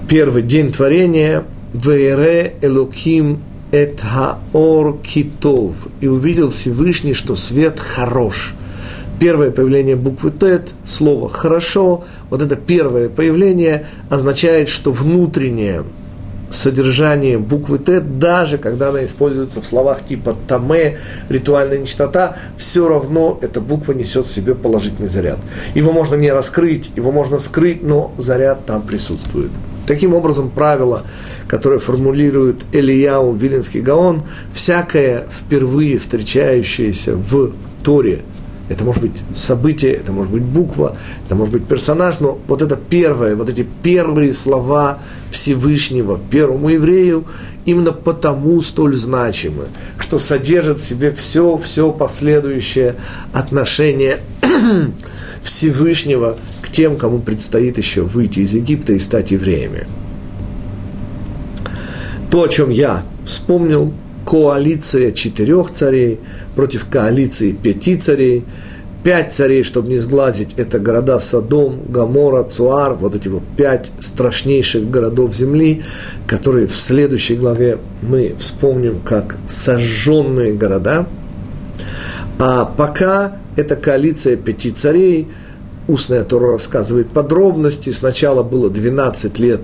первый 0.10 0.44
день 0.44 0.70
творения, 0.70 1.46
Вейре 1.74 2.56
Элоким 2.62 3.42
эт 3.72 4.02
хаор 4.02 4.98
китов. 4.98 5.76
И 6.02 6.08
увидел 6.10 6.50
Всевышний, 6.50 7.14
что 7.14 7.38
свет 7.38 7.80
хорош. 7.80 8.54
Первое 9.18 9.52
появление 9.52 9.96
буквы 9.96 10.30
Тет, 10.30 10.74
слово 10.84 11.30
«хорошо», 11.30 12.04
вот 12.30 12.42
это 12.42 12.58
первое 12.58 13.08
появление 13.08 13.88
означает, 14.10 14.68
что 14.68 14.92
внутреннее 14.92 15.86
содержание 16.52 17.38
буквы 17.38 17.80
Т, 17.80 18.02
даже 18.02 18.58
когда 18.58 18.90
она 18.90 19.04
используется 19.06 19.62
в 19.62 19.66
словах 19.66 20.06
типа 20.06 20.36
«таме», 20.48 20.98
«ритуальная 21.30 21.80
нечистота», 21.80 22.38
все 22.58 22.88
равно 22.88 23.40
эта 23.42 23.62
буква 23.62 23.94
несет 23.94 24.26
в 24.26 24.32
себе 24.32 24.54
положительный 24.54 25.10
заряд. 25.10 25.40
Его 25.74 25.92
можно 25.92 26.16
не 26.16 26.32
раскрыть, 26.32 26.92
его 26.96 27.12
можно 27.12 27.40
скрыть, 27.40 27.84
но 27.84 28.14
заряд 28.18 28.66
там 28.66 28.82
присутствует. 28.82 29.52
Таким 29.88 30.14
образом, 30.14 30.50
правило, 30.50 31.04
которое 31.48 31.80
формулирует 31.80 32.64
Элияу 32.72 33.34
Вилинский 33.34 33.82
Гаон, 33.82 34.24
всякое 34.54 35.28
впервые 35.30 35.98
встречающееся 35.98 37.16
в 37.16 37.54
Торе, 37.84 38.22
это 38.70 38.84
может 38.84 39.02
быть 39.02 39.22
событие, 39.34 39.94
это 39.94 40.12
может 40.12 40.32
быть 40.32 40.44
буква, 40.44 40.96
это 41.26 41.36
может 41.36 41.54
быть 41.54 41.66
персонаж, 41.66 42.20
но 42.20 42.40
вот 42.48 42.62
это 42.62 42.76
первое, 42.78 43.36
вот 43.36 43.50
эти 43.50 43.68
первые 43.84 44.34
слова 44.34 45.00
Всевышнего 45.32 46.20
первому 46.30 46.70
еврею 46.70 47.26
именно 47.66 47.92
потому 47.92 48.62
столь 48.62 48.96
значимы, 48.96 49.66
что 50.00 50.20
содержит 50.20 50.80
в 50.80 50.88
себе 50.88 51.12
все, 51.12 51.58
все 51.58 51.92
последующее 51.92 52.96
отношение 53.34 54.20
Всевышнего 55.44 56.38
к 56.62 56.70
тем, 56.70 56.98
кому 56.98 57.20
предстоит 57.20 57.78
еще 57.78 58.02
выйти 58.02 58.40
из 58.40 58.54
Египта 58.54 58.94
и 58.94 59.00
стать 59.00 59.32
евреями. 59.32 59.88
То, 62.30 62.44
о 62.44 62.48
чем 62.48 62.70
я 62.70 63.04
вспомнил, 63.26 63.94
коалиция 64.32 65.12
четырех 65.12 65.72
царей 65.72 66.22
против 66.56 66.86
коалиции 66.90 67.52
пяти 67.52 67.98
царей. 67.98 68.46
Пять 69.04 69.34
царей, 69.34 69.64
чтобы 69.64 69.90
не 69.90 69.98
сглазить, 69.98 70.54
это 70.56 70.80
города 70.80 71.20
Содом, 71.20 71.82
Гамора, 71.90 72.44
Цуар, 72.44 72.94
вот 72.94 73.14
эти 73.14 73.28
вот 73.28 73.44
пять 73.58 73.92
страшнейших 74.00 74.90
городов 74.90 75.36
земли, 75.36 75.84
которые 76.28 76.68
в 76.68 76.76
следующей 76.76 77.36
главе 77.36 77.80
мы 78.04 78.36
вспомним 78.38 79.02
как 79.04 79.36
сожженные 79.48 80.54
города. 80.54 81.08
А 82.40 82.64
пока 82.64 83.38
это 83.58 83.76
коалиция 83.76 84.38
пяти 84.38 84.72
царей, 84.72 85.28
устная 85.90 86.24
Тора 86.24 86.54
рассказывает 86.54 87.10
подробности. 87.10 87.90
Сначала 87.90 88.44
было 88.44 88.70
12 88.70 89.40
лет 89.40 89.62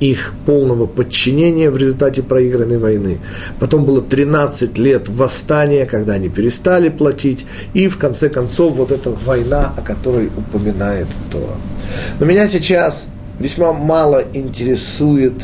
их 0.00 0.32
полного 0.46 0.86
подчинения 0.86 1.70
в 1.70 1.76
результате 1.76 2.22
проигранной 2.22 2.78
войны. 2.78 3.18
Потом 3.58 3.84
было 3.84 4.00
13 4.00 4.78
лет 4.78 5.08
восстания, 5.08 5.86
когда 5.86 6.14
они 6.14 6.28
перестали 6.28 6.88
платить. 6.88 7.46
И 7.74 7.88
в 7.88 7.98
конце 7.98 8.28
концов 8.28 8.74
вот 8.76 8.92
эта 8.92 9.10
война, 9.10 9.72
о 9.76 9.82
которой 9.82 10.30
упоминает 10.36 11.08
Тора. 11.30 11.56
Но 12.20 12.26
меня 12.26 12.46
сейчас 12.46 13.08
весьма 13.38 13.72
мало 13.72 14.24
интересует 14.32 15.34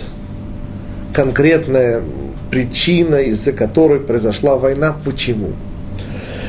конкретная 1.13 2.03
причина, 2.51 3.17
из-за 3.17 3.53
которой 3.53 4.01
произошла 4.01 4.57
война. 4.57 4.95
Почему? 5.05 5.53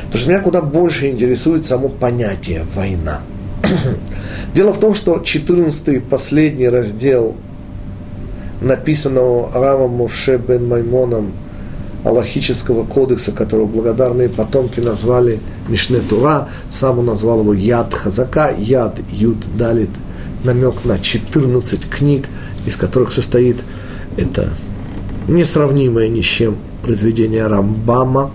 Потому 0.04 0.20
что 0.20 0.30
меня 0.30 0.40
куда 0.40 0.62
больше 0.62 1.10
интересует 1.10 1.66
само 1.66 1.88
понятие 1.88 2.64
«война». 2.74 3.22
Дело 4.54 4.72
в 4.72 4.78
том, 4.78 4.94
что 4.94 5.18
14 5.18 6.04
последний 6.04 6.68
раздел 6.68 7.36
написанного 8.60 9.50
Равом 9.52 9.92
Мовше 9.92 10.36
бен 10.38 10.68
Маймоном 10.68 11.32
Аллахического 12.04 12.86
кодекса, 12.86 13.32
которого 13.32 13.66
благодарные 13.66 14.28
потомки 14.28 14.80
назвали 14.80 15.40
Мишне 15.68 15.98
Тура, 15.98 16.48
сам 16.70 17.00
он 17.00 17.06
назвал 17.06 17.40
его 17.40 17.52
Яд 17.52 17.92
Хазака, 17.94 18.54
Яд 18.56 19.00
Юд 19.10 19.38
Далит, 19.56 19.90
намек 20.44 20.84
на 20.84 20.98
14 20.98 21.88
книг, 21.90 22.26
из 22.64 22.76
которых 22.76 23.12
состоит 23.12 23.56
это 24.16 24.50
несравнимое 25.28 26.08
ни 26.08 26.20
с 26.20 26.24
чем 26.24 26.56
произведение 26.82 27.46
Рамбама. 27.46 28.30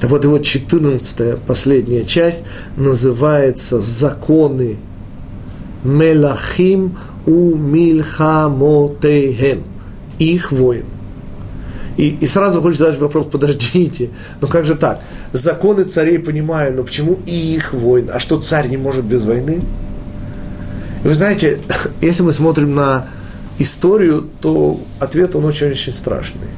Так 0.00 0.10
вот, 0.10 0.24
его 0.24 0.38
14 0.38 1.38
последняя 1.40 2.04
часть 2.04 2.44
называется 2.76 3.80
«Законы 3.80 4.78
Мелахим 5.84 6.96
у 7.28 7.54
мильхамотейхем, 7.54 9.62
их 10.18 10.50
воин. 10.50 10.86
И, 11.98 12.16
и 12.20 12.26
сразу 12.26 12.62
хочется 12.62 12.86
задать 12.86 13.00
вопрос, 13.00 13.26
подождите, 13.26 14.08
ну 14.40 14.48
как 14.48 14.64
же 14.64 14.74
так? 14.74 15.02
Законы 15.34 15.84
царей 15.84 16.18
понимаю, 16.18 16.74
но 16.74 16.84
почему 16.84 17.18
и 17.26 17.56
их 17.56 17.74
воин? 17.74 18.08
А 18.12 18.18
что 18.18 18.40
царь 18.40 18.68
не 18.68 18.78
может 18.78 19.04
без 19.04 19.24
войны? 19.24 19.60
Вы 21.04 21.14
знаете, 21.14 21.60
если 22.00 22.22
мы 22.22 22.32
смотрим 22.32 22.74
на 22.74 23.08
историю, 23.58 24.26
то 24.40 24.80
ответ 24.98 25.36
он 25.36 25.44
очень-очень 25.44 25.92
страшный. 25.92 26.48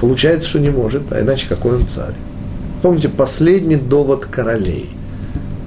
Получается, 0.00 0.48
что 0.48 0.58
не 0.58 0.70
может, 0.70 1.12
а 1.12 1.20
иначе 1.20 1.46
какой 1.48 1.74
он 1.74 1.86
царь? 1.86 2.14
Помните, 2.80 3.10
последний 3.10 3.76
довод 3.76 4.24
королей, 4.24 4.88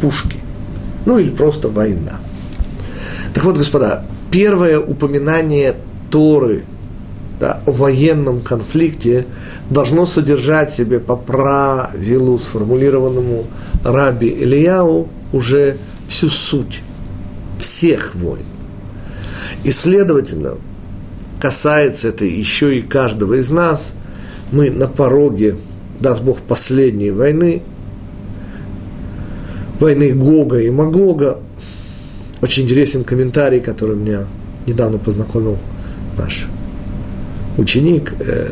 пушки, 0.01 0.37
ну 1.05 1.19
или 1.19 1.29
просто 1.29 1.67
война. 1.67 2.13
Так 3.33 3.43
вот, 3.43 3.57
господа, 3.57 4.05
первое 4.32 4.79
упоминание 4.79 5.75
Торы 6.09 6.63
да, 7.39 7.61
о 7.65 7.71
военном 7.71 8.41
конфликте 8.41 9.25
должно 9.69 10.05
содержать 10.05 10.69
в 10.69 10.75
себе 10.75 10.99
по 10.99 11.15
правилу, 11.15 12.39
сформулированному 12.39 13.45
Раби 13.84 14.29
Ильяу, 14.29 15.09
уже 15.34 15.77
всю 16.07 16.29
суть 16.29 16.82
всех 17.57 18.15
войн. 18.15 18.45
И, 19.63 19.71
следовательно, 19.71 20.55
касается 21.39 22.09
это 22.09 22.25
еще 22.25 22.77
и 22.77 22.82
каждого 22.82 23.36
из 23.36 23.49
нас, 23.49 23.93
мы 24.51 24.69
на 24.69 24.88
пороге, 24.88 25.55
даст 25.99 26.21
Бог, 26.21 26.41
последней 26.41 27.11
войны, 27.11 27.63
войны 29.79 30.11
Гога 30.11 30.59
и 30.59 30.69
Магога, 30.69 31.39
очень 32.41 32.63
интересен 32.63 33.03
комментарий, 33.03 33.59
который 33.59 33.95
меня 33.95 34.25
недавно 34.65 34.97
познакомил 34.97 35.57
наш 36.17 36.47
ученик 37.57 38.13
э, 38.19 38.51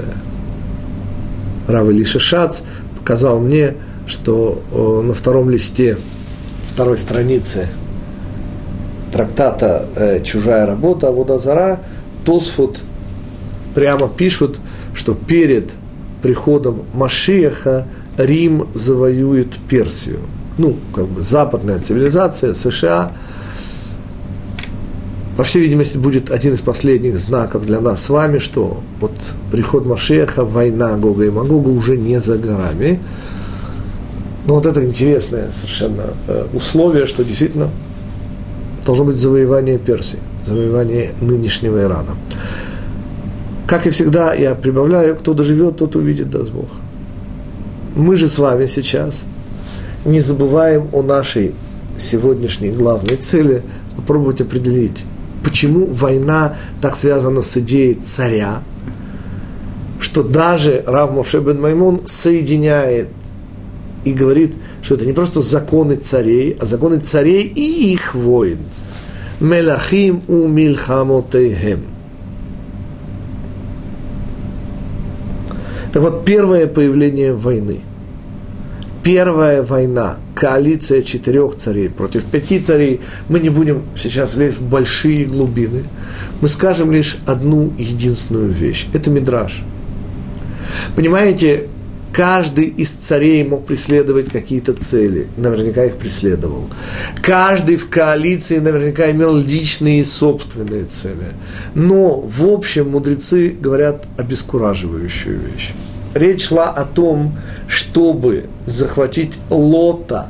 Рав 1.67 1.89
Илиша 1.89 2.19
Шац, 2.19 2.61
показал 2.97 3.39
мне, 3.39 3.75
что 4.05 4.61
э, 4.71 5.01
на 5.07 5.13
втором 5.13 5.49
листе 5.49 5.97
второй 6.71 6.97
страницы 6.97 7.67
трактата 9.11 9.87
э, 9.95 10.21
«Чужая 10.23 10.65
работа» 10.65 11.07
Аводазара 11.07 11.79
Тосфут 12.25 12.81
прямо 13.73 14.07
пишут, 14.07 14.59
что 14.93 15.15
перед 15.15 15.71
приходом 16.21 16.83
Машиаха 16.93 17.87
Рим 18.17 18.67
завоюет 18.75 19.57
Персию. 19.67 20.19
Ну, 20.57 20.75
как 20.93 21.07
бы 21.07 21.23
западная 21.23 21.79
цивилизация, 21.79 22.53
США– 22.53 23.13
по 25.39 25.45
всей 25.45 25.61
видимости, 25.61 25.97
будет 25.97 26.31
один 26.31 26.51
из 26.51 26.59
последних 26.59 27.17
знаков 27.17 27.65
для 27.65 27.79
нас 27.79 28.03
с 28.03 28.09
вами, 28.09 28.39
что 28.39 28.83
вот 28.99 29.13
приход 29.53 29.85
Машеха, 29.85 30.43
война 30.43 30.97
Гога 30.97 31.23
и 31.23 31.29
Магога 31.29 31.69
уже 31.69 31.95
не 31.95 32.19
за 32.19 32.37
горами. 32.37 32.99
Но 34.45 34.55
вот 34.55 34.65
это 34.65 34.83
интересное 34.83 35.49
совершенно 35.49 36.07
э, 36.27 36.45
условие, 36.51 37.05
что 37.05 37.23
действительно 37.23 37.69
должно 38.85 39.05
быть 39.05 39.15
завоевание 39.15 39.77
Персии, 39.77 40.19
завоевание 40.45 41.13
нынешнего 41.21 41.83
Ирана. 41.83 42.17
Как 43.65 43.87
и 43.87 43.91
всегда, 43.91 44.33
я 44.33 44.55
прибавляю, 44.55 45.15
кто 45.15 45.33
доживет, 45.33 45.77
тот 45.77 45.95
увидит, 45.95 46.29
даст 46.29 46.51
Бог. 46.51 46.67
Мы 47.95 48.17
же 48.17 48.27
с 48.27 48.37
вами 48.39 48.65
сейчас 48.65 49.25
не 50.03 50.19
забываем 50.19 50.89
о 50.91 51.01
нашей 51.01 51.53
сегодняшней 51.97 52.71
главной 52.71 53.15
цели, 53.15 53.63
попробовать 53.95 54.41
определить, 54.41 55.05
почему 55.49 55.87
война 55.87 56.57
так 56.79 56.95
связана 56.95 57.41
с 57.41 57.57
идеей 57.57 57.95
царя, 57.95 58.61
что 59.99 60.21
даже 60.21 60.83
Рав 60.85 61.11
Моше 61.11 61.39
бен 61.39 61.59
Маймон 61.59 62.01
соединяет 62.05 63.09
и 64.05 64.13
говорит, 64.13 64.53
что 64.83 64.93
это 64.93 65.07
не 65.07 65.13
просто 65.13 65.41
законы 65.41 65.95
царей, 65.95 66.55
а 66.61 66.65
законы 66.65 66.99
царей 66.99 67.41
и 67.41 67.93
их 67.93 68.13
воин. 68.13 68.59
Мелахим 69.39 70.21
у 70.27 70.47
мильхамотейхем. 70.47 71.81
Так 75.91 76.03
вот, 76.03 76.25
первое 76.25 76.67
появление 76.67 77.33
войны. 77.33 77.79
Первая 79.01 79.63
война– 79.63 80.17
коалиция 80.39 81.01
четырех 81.01 81.57
царей 81.57 81.89
против 81.89 82.23
пяти 82.23 82.59
царей. 82.59 83.01
Мы 83.27 83.41
не 83.41 83.49
будем 83.49 83.83
сейчас 83.97 84.37
лезть 84.37 84.59
в 84.59 84.69
большие 84.69 85.25
глубины. 85.25 85.83
Мы 86.39 86.47
скажем 86.47 86.93
лишь 86.93 87.17
одну 87.25 87.73
единственную 87.77 88.49
вещь. 88.49 88.87
Это 88.93 89.09
мидраж. 89.09 89.61
Понимаете, 90.95 91.67
Каждый 92.11 92.65
из 92.65 92.89
царей 92.89 93.43
мог 93.43 93.65
преследовать 93.65 94.29
какие-то 94.29 94.73
цели, 94.73 95.27
наверняка 95.37 95.85
их 95.85 95.95
преследовал. 95.95 96.67
Каждый 97.21 97.77
в 97.77 97.87
коалиции 97.87 98.57
наверняка 98.57 99.09
имел 99.11 99.37
личные 99.37 100.01
и 100.01 100.03
собственные 100.03 100.85
цели. 100.85 101.31
Но, 101.75 102.19
в 102.19 102.45
общем, 102.45 102.89
мудрецы 102.89 103.49
говорят 103.49 104.05
обескураживающую 104.17 105.39
вещь. 105.39 105.71
Речь 106.13 106.47
шла 106.47 106.69
о 106.69 106.85
том, 106.85 107.37
чтобы 107.67 108.49
захватить 108.65 109.37
Лота, 109.49 110.29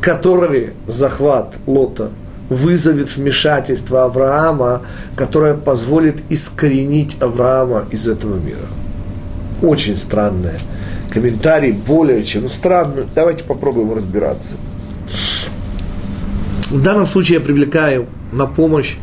который 0.00 0.74
захват 0.86 1.56
Лота 1.66 2.10
вызовет 2.48 3.16
вмешательство 3.16 4.04
Авраама, 4.04 4.82
которое 5.16 5.54
позволит 5.54 6.22
искоренить 6.28 7.16
Авраама 7.20 7.86
из 7.90 8.06
этого 8.06 8.36
мира– 8.36 8.58
очень 9.62 9.96
странное. 9.96 10.58
Комментарий 11.12 11.72
более 11.72 12.24
чем 12.24 12.50
странный. 12.50 13.04
Давайте 13.14 13.44
попробуем 13.44 13.94
разбираться. 13.94 14.56
В 16.70 16.82
данном 16.82 17.06
случае 17.06 17.38
я 17.38 17.44
привлекаю 17.44 18.06
на 18.32 18.46
помощь 18.46 18.96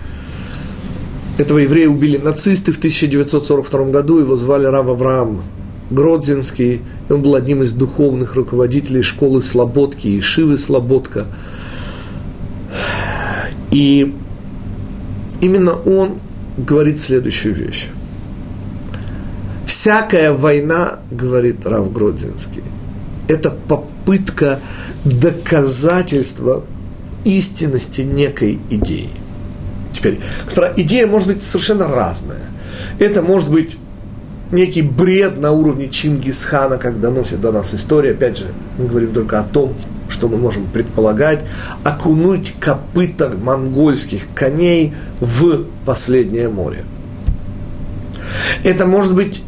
этого 1.37 1.59
еврея 1.59 1.89
убили 1.89 2.17
нацисты 2.17 2.71
в 2.71 2.77
1942 2.77 3.85
году, 3.85 4.19
его 4.19 4.35
звали 4.35 4.65
Рав 4.65 4.89
Авраам 4.89 5.41
Гродзинский, 5.89 6.81
он 7.09 7.21
был 7.21 7.35
одним 7.35 7.63
из 7.63 7.71
духовных 7.73 8.35
руководителей 8.35 9.01
школы 9.01 9.41
Слободки 9.41 10.07
и 10.07 10.21
Шивы 10.21 10.57
Слободка. 10.57 11.25
И 13.71 14.13
именно 15.41 15.73
он 15.73 16.19
говорит 16.57 16.99
следующую 16.99 17.55
вещь. 17.55 17.87
Всякая 19.65 20.33
война, 20.33 20.99
говорит 21.09 21.65
Рав 21.65 21.91
Гродзинский, 21.91 22.63
это 23.27 23.49
попытка 23.49 24.59
доказательства 25.03 26.63
истинности 27.25 28.01
некой 28.01 28.59
идеи. 28.69 29.09
Теперь, 30.03 30.19
идея 30.75 31.07
может 31.07 31.29
быть 31.29 31.41
совершенно 31.41 31.87
разная. 31.87 32.41
Это 32.99 33.21
может 33.21 33.49
быть 33.49 33.77
некий 34.51 34.81
бред 34.81 35.39
на 35.39 35.51
уровне 35.51 35.89
Чингисхана, 35.89 36.77
как 36.77 36.99
доносит 36.99 37.39
до 37.39 37.51
нас 37.53 37.73
история. 37.73 38.11
Опять 38.11 38.37
же, 38.37 38.47
мы 38.77 38.87
говорим 38.87 39.13
только 39.13 39.39
о 39.39 39.43
том, 39.43 39.73
что 40.09 40.27
мы 40.27 40.37
можем 40.37 40.65
предполагать, 40.65 41.39
окунуть 41.83 42.53
копыта 42.59 43.29
монгольских 43.29 44.27
коней 44.35 44.93
в 45.21 45.65
последнее 45.85 46.49
море. 46.49 46.83
Это 48.63 48.85
может 48.85 49.15
быть 49.15 49.41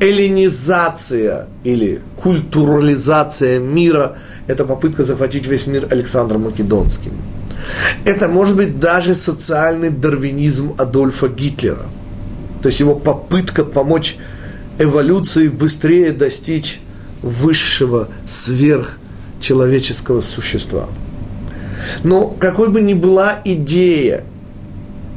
эллинизация 0.00 1.46
или 1.62 2.02
культурализация 2.16 3.60
мира– 3.60 4.16
это 4.48 4.64
попытка 4.64 5.04
захватить 5.04 5.46
весь 5.46 5.66
мир 5.66 5.86
Александром 5.90 6.42
Македонским. 6.42 7.12
Это 8.04 8.28
может 8.28 8.56
быть 8.56 8.78
даже 8.78 9.14
социальный 9.14 9.90
дарвинизм 9.90 10.74
Адольфа 10.78 11.28
Гитлера. 11.28 11.86
То 12.62 12.68
есть 12.68 12.80
его 12.80 12.94
попытка 12.94 13.64
помочь 13.64 14.16
эволюции 14.78 15.48
быстрее 15.48 16.12
достичь 16.12 16.80
высшего 17.22 18.08
сверхчеловеческого 18.26 20.20
существа. 20.20 20.88
Но 22.04 22.28
какой 22.28 22.68
бы 22.68 22.80
ни 22.80 22.94
была 22.94 23.40
идея, 23.44 24.24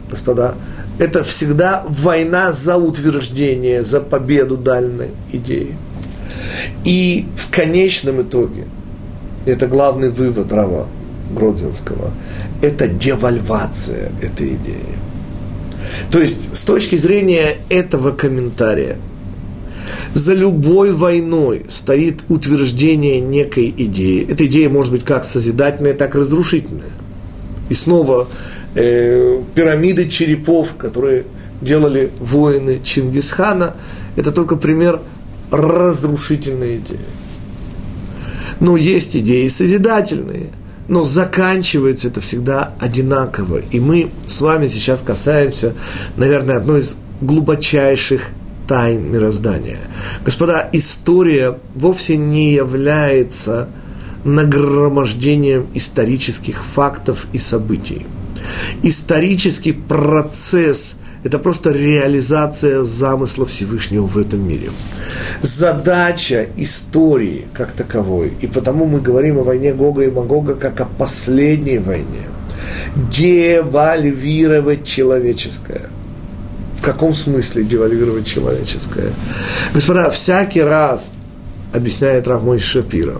господа, 0.10 0.56
это 0.98 1.24
всегда 1.24 1.84
война 1.88 2.54
за 2.54 2.78
утверждение, 2.78 3.84
за 3.84 4.00
победу 4.00 4.58
дальней 4.58 5.12
идеи. 5.32 5.76
И 6.84 7.28
в 7.36 7.52
конечном 7.52 8.22
итоге, 8.22 8.66
это 9.46 9.68
главный 9.68 10.10
вывод 10.10 10.52
Рава 10.54 10.88
Гродзенского, 11.36 12.12
это 12.62 12.88
девальвация 12.88 14.12
этой 14.22 14.56
идеи. 14.56 14.96
То 16.12 16.20
есть, 16.20 16.56
с 16.56 16.64
точки 16.64 16.96
зрения 16.96 17.58
этого 17.70 18.12
комментария, 18.12 18.98
за 20.14 20.34
любой 20.34 20.94
войной 20.94 21.66
стоит 21.70 22.24
утверждение 22.30 23.20
некой 23.20 23.74
идеи. 23.78 24.26
Эта 24.28 24.46
идея 24.46 24.70
может 24.70 24.92
быть 24.92 25.04
как 25.04 25.24
созидательная, 25.26 25.94
так 25.94 26.16
и 26.16 26.20
разрушительная. 26.20 26.92
И 27.70 27.74
снова 27.74 28.28
э, 28.76 29.42
пирамиды 29.54 30.08
черепов, 30.08 30.76
которые 30.78 31.26
делали 31.62 32.12
воины 32.20 32.80
Чингисхана, 32.84 33.76
это 34.16 34.32
только 34.32 34.56
пример 34.56 35.02
разрушительной 35.52 36.78
идеи. 36.78 37.00
Но 38.60 38.78
есть 38.78 39.18
идеи 39.18 39.48
созидательные, 39.48 40.52
но 40.88 41.04
заканчивается 41.04 42.08
это 42.08 42.22
всегда 42.22 42.74
одинаково. 42.80 43.62
И 43.72 43.80
мы 43.80 44.10
с 44.26 44.42
вами 44.42 44.68
сейчас 44.68 45.02
касаемся, 45.02 45.74
наверное, 46.18 46.58
одной 46.58 46.82
из 46.82 46.98
глубочайших 47.22 48.30
тайн 48.68 49.12
мироздания. 49.12 49.80
Господа, 50.24 50.70
история 50.74 51.58
вовсе 51.76 52.18
не 52.18 52.54
является 52.54 53.70
нагромождением 54.24 55.68
исторических 55.74 56.64
фактов 56.64 57.28
и 57.32 57.38
событий. 57.38 58.06
Исторический 58.84 59.72
процесс– 59.72 60.96
это 61.26 61.40
просто 61.40 61.72
реализация 61.72 62.84
замысла 62.84 63.48
Всевышнего 63.48 64.06
в 64.06 64.16
этом 64.16 64.48
мире. 64.48 64.70
Задача 65.42 66.46
истории 66.56 67.48
как 67.52 67.72
таковой, 67.72 68.34
и 68.42 68.48
потому 68.48 68.86
мы 68.86 69.02
говорим 69.02 69.40
о 69.40 69.44
войне 69.44 69.74
Гога 69.74 70.04
и 70.04 70.12
Магога 70.12 70.54
как 70.54 70.80
о 70.82 70.86
последней 70.86 71.80
войне, 71.80 72.28
девальвировать 73.10 74.86
человеческое. 74.86 75.90
В 76.78 76.84
каком 76.84 77.16
смысле 77.16 77.64
девальвировать 77.64 78.28
человеческое? 78.28 79.12
Господа, 79.74 80.12
всякий 80.12 80.62
раз, 80.62 81.12
объясняет 81.74 82.28
Равмой 82.28 82.60
Шапира, 82.60 83.20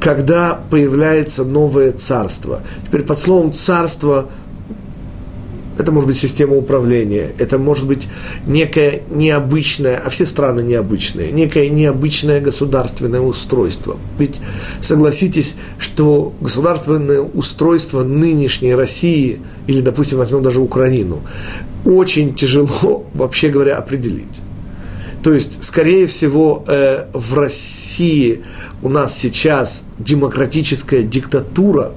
когда 0.00 0.58
появляется 0.70 1.44
новое 1.44 1.92
царство. 1.92 2.62
Теперь 2.86 3.02
под 3.02 3.18
словом 3.18 3.52
царство 3.52 4.30
это 5.78 5.92
может 5.92 6.06
быть 6.08 6.16
система 6.16 6.56
управления, 6.56 7.32
это 7.38 7.58
может 7.58 7.86
быть 7.86 8.08
некое 8.46 9.02
необычное, 9.10 10.00
а 10.04 10.08
все 10.10 10.24
страны 10.24 10.62
необычные, 10.62 11.30
некое 11.32 11.68
необычное 11.68 12.40
государственное 12.40 13.20
устройство. 13.20 13.96
Ведь 14.18 14.36
согласитесь, 14.80 15.56
что 15.78 16.32
государственное 16.40 17.20
устройство 17.20 18.02
нынешней 18.02 18.74
России, 18.74 19.40
или, 19.66 19.80
допустим, 19.80 20.18
возьмем 20.18 20.42
даже 20.42 20.60
Украину, 20.60 21.20
очень 21.84 22.34
тяжело, 22.34 23.04
вообще 23.14 23.48
говоря, 23.48 23.76
определить. 23.76 24.40
То 25.22 25.34
есть, 25.34 25.62
скорее 25.64 26.06
всего, 26.06 26.64
э, 26.68 27.06
в 27.12 27.34
России 27.34 28.44
у 28.82 28.88
нас 28.88 29.18
сейчас 29.18 29.84
демократическая 29.98 31.02
диктатура, 31.02 31.92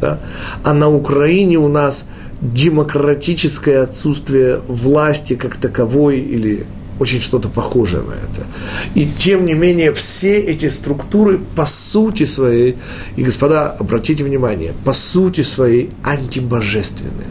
да, 0.00 0.20
а 0.62 0.74
на 0.74 0.88
Украине 0.88 1.58
у 1.58 1.68
нас– 1.68 2.06
демократическое 2.40 3.82
отсутствие 3.82 4.60
власти 4.66 5.34
как 5.34 5.56
таковой 5.56 6.20
или 6.20 6.66
очень 6.98 7.20
что-то 7.20 7.48
похожее 7.48 8.02
на 8.02 8.12
это. 8.12 8.46
И 8.94 9.06
тем 9.06 9.46
не 9.46 9.54
менее 9.54 9.92
все 9.92 10.38
эти 10.38 10.68
структуры 10.68 11.40
по 11.56 11.64
сути 11.64 12.24
своей, 12.24 12.76
и 13.16 13.22
господа, 13.22 13.70
обратите 13.78 14.22
внимание, 14.22 14.74
по 14.84 14.92
сути 14.92 15.42
своей 15.42 15.90
антибожественны. 16.02 17.24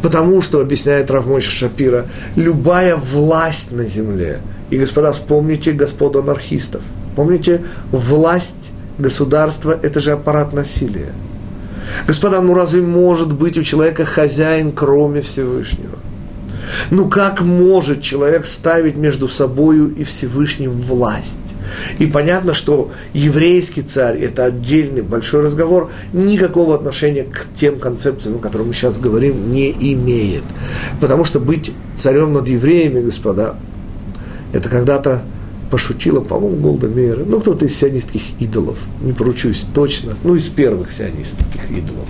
Потому 0.00 0.40
что, 0.40 0.60
объясняет 0.60 1.10
Равмойша 1.10 1.50
Шапира, 1.50 2.06
любая 2.36 2.96
власть 2.96 3.72
на 3.72 3.84
земле, 3.84 4.40
и, 4.70 4.78
господа, 4.78 5.12
вспомните 5.12 5.72
господ 5.72 6.16
анархистов, 6.16 6.82
помните, 7.16 7.62
власть 7.90 8.72
государства– 8.98 9.78
это 9.82 10.00
же 10.00 10.12
аппарат 10.12 10.54
насилия– 10.54 11.12
Господа, 12.06 12.40
ну 12.40 12.54
разве 12.54 12.82
может 12.82 13.32
быть 13.32 13.58
у 13.58 13.62
человека 13.62 14.04
хозяин, 14.04 14.72
кроме 14.72 15.20
Всевышнего? 15.20 15.98
Ну 16.90 17.08
как 17.08 17.40
может 17.40 18.02
человек 18.02 18.44
ставить 18.44 18.96
между 18.96 19.28
собою 19.28 19.94
и 19.94 20.04
Всевышним 20.04 20.72
власть? 20.72 21.54
И 21.98 22.06
понятно, 22.06 22.54
что 22.54 22.90
еврейский 23.12 23.82
царь– 23.82 24.18
это 24.20 24.44
отдельный 24.44 25.02
большой 25.02 25.42
разговор, 25.42 25.90
никакого 26.12 26.74
отношения 26.74 27.24
к 27.24 27.46
тем 27.54 27.78
концепциям, 27.78 28.36
о 28.36 28.38
которых 28.38 28.68
мы 28.68 28.74
сейчас 28.74 28.98
говорим, 28.98 29.52
не 29.52 29.70
имеет. 29.70 30.44
Потому 31.00 31.24
что 31.24 31.40
быть 31.40 31.72
царем 31.94 32.34
над 32.34 32.48
евреями, 32.48 33.00
господа, 33.00 33.56
это 34.52 34.68
когда-то 34.68 35.22
пошутила, 35.70 36.20
по-моему, 36.20 36.56
Голда 36.56 36.88
Мейер, 36.88 37.24
ну, 37.26 37.40
кто-то 37.40 37.64
из 37.64 37.76
сионистских 37.76 38.22
идолов, 38.40 38.78
не 39.00 39.12
поручусь 39.12 39.66
точно, 39.74 40.14
ну, 40.24 40.34
из 40.34 40.48
первых 40.48 40.90
сионистских 40.90 41.70
идолов. 41.70 42.08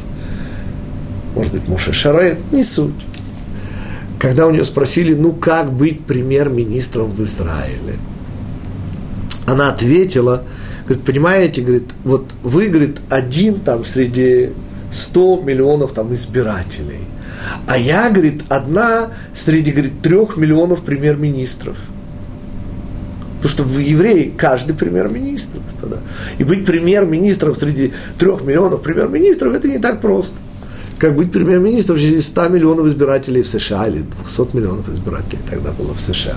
Может 1.34 1.52
быть, 1.52 1.68
Муша 1.68 1.92
Шарет, 1.92 2.38
не 2.52 2.62
суть. 2.62 2.94
Когда 4.18 4.46
у 4.46 4.50
нее 4.50 4.64
спросили, 4.64 5.14
ну, 5.14 5.32
как 5.32 5.72
быть 5.72 6.04
премьер-министром 6.04 7.10
в 7.10 7.22
Израиле? 7.22 7.94
она 9.48 9.70
ответила, 9.70 10.44
говорит, 10.86 11.04
понимаете, 11.04 11.62
говорит, 11.62 11.90
вот 12.04 12.32
вы, 12.42 12.68
говорит, 12.68 12.98
один 13.08 13.60
там 13.60 13.84
среди 13.84 14.50
100 14.90 15.40
миллионов 15.40 15.92
там 15.92 16.12
избирателей. 16.14 17.00
А 17.66 17.78
я, 17.78 18.10
говорит, 18.10 18.42
одна 18.48 19.10
среди, 19.32 19.70
говорит, 19.70 20.02
трех 20.02 20.36
миллионов 20.36 20.82
премьер-министров. 20.82 21.76
Потому 23.38 23.50
что 23.50 23.62
в 23.62 23.78
евреи 23.78 24.32
каждый 24.36 24.74
премьер-министр, 24.74 25.58
господа. 25.60 25.98
И 26.38 26.44
быть 26.44 26.66
премьер-министром 26.66 27.54
среди 27.54 27.92
трех 28.18 28.42
миллионов 28.42 28.82
премьер-министров, 28.82 29.54
это 29.54 29.68
не 29.68 29.78
так 29.78 30.00
просто. 30.00 30.34
Как 30.98 31.14
быть 31.14 31.30
премьер-министром 31.30 31.96
среди 31.96 32.20
100 32.20 32.48
миллионов 32.48 32.86
избирателей 32.86 33.42
в 33.42 33.46
США 33.46 33.86
или 33.86 34.04
200 34.24 34.56
миллионов 34.56 34.88
избирателей 34.88 35.38
тогда 35.48 35.70
было 35.70 35.94
в 35.94 36.00
США. 36.00 36.36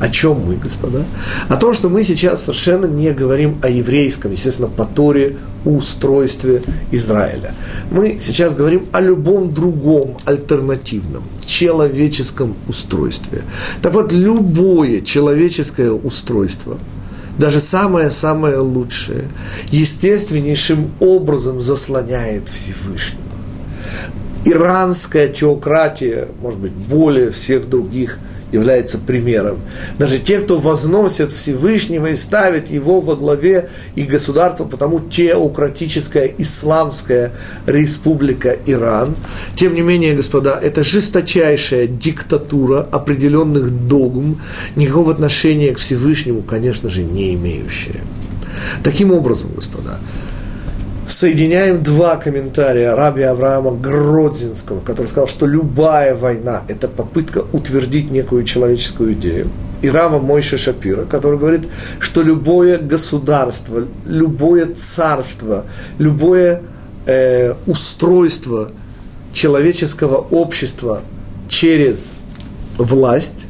О 0.00 0.08
чем 0.08 0.40
мы, 0.40 0.56
господа? 0.56 1.04
О 1.48 1.56
том, 1.56 1.72
что 1.72 1.88
мы 1.88 2.02
сейчас 2.02 2.42
совершенно 2.42 2.86
не 2.86 3.12
говорим 3.12 3.58
о 3.62 3.68
еврейском, 3.68 4.32
естественно, 4.32 4.68
по 4.68 4.88
устройстве 5.64 6.62
Израиля. 6.90 7.54
Мы 7.92 8.18
сейчас 8.20 8.54
говорим 8.54 8.86
о 8.90 9.00
любом 9.00 9.54
другом 9.54 10.16
альтернативном 10.24 11.22
человеческом 11.44 12.56
устройстве. 12.66 13.42
Так 13.80 13.94
вот, 13.94 14.12
любое 14.12 15.02
человеческое 15.02 15.92
устройство, 15.92 16.78
даже 17.38 17.60
самое-самое 17.60 18.58
лучшее, 18.58 19.28
естественнейшим 19.70 20.90
образом 20.98 21.60
заслоняет 21.60 22.48
Всевышнего. 22.48 23.21
Иранская 24.44 25.28
теократия, 25.28 26.28
может 26.40 26.58
быть, 26.58 26.72
более 26.72 27.30
всех 27.30 27.68
других– 27.68 28.18
является 28.52 28.98
примером. 28.98 29.60
Даже 29.98 30.18
те, 30.18 30.38
кто 30.38 30.58
возносят 30.58 31.32
Всевышнего 31.32 32.08
и 32.08 32.16
ставят 32.16 32.70
его 32.70 33.00
во 33.00 33.16
главе 33.16 33.70
и 33.96 34.02
государства, 34.02 34.64
потому 34.64 35.00
теократическая 35.00 36.30
исламская 36.38 37.32
республика 37.66 38.56
Иран, 38.66 39.16
тем 39.56 39.74
не 39.74 39.80
менее, 39.80 40.14
господа, 40.14 40.58
это 40.62 40.84
жесточайшая 40.84 41.86
диктатура 41.86 42.86
определенных 42.92 43.70
догм, 43.88 44.40
никакого 44.76 45.12
отношения 45.12 45.72
к 45.74 45.78
Всевышнему, 45.78 46.42
конечно 46.42 46.90
же, 46.90 47.02
не 47.02 47.34
имеющая. 47.34 48.00
Таким 48.84 49.12
образом, 49.12 49.50
господа, 49.54 49.98
соединяем 51.12 51.82
два 51.82 52.16
комментария 52.16 52.94
раби 52.96 53.22
Авраама 53.22 53.72
Гродзинского, 53.72 54.80
который 54.80 55.06
сказал, 55.06 55.28
что 55.28 55.46
любая 55.46 56.14
война– 56.14 56.62
это 56.68 56.88
попытка 56.88 57.44
утвердить 57.52 58.10
некую 58.10 58.44
человеческую 58.44 59.12
идею. 59.12 59.50
И 59.82 59.90
Рава 59.90 60.18
Мойша 60.18 60.56
Шапира, 60.56 61.04
который 61.04 61.38
говорит, 61.38 61.68
что 61.98 62.22
любое 62.22 62.78
государство, 62.78 63.84
любое 64.06 64.66
царство, 64.66 65.66
любое 65.98 66.62
э, 67.06 67.54
устройство 67.66 68.70
человеческого 69.32 70.16
общества 70.16 71.02
через 71.48 72.12
власть 72.78 73.46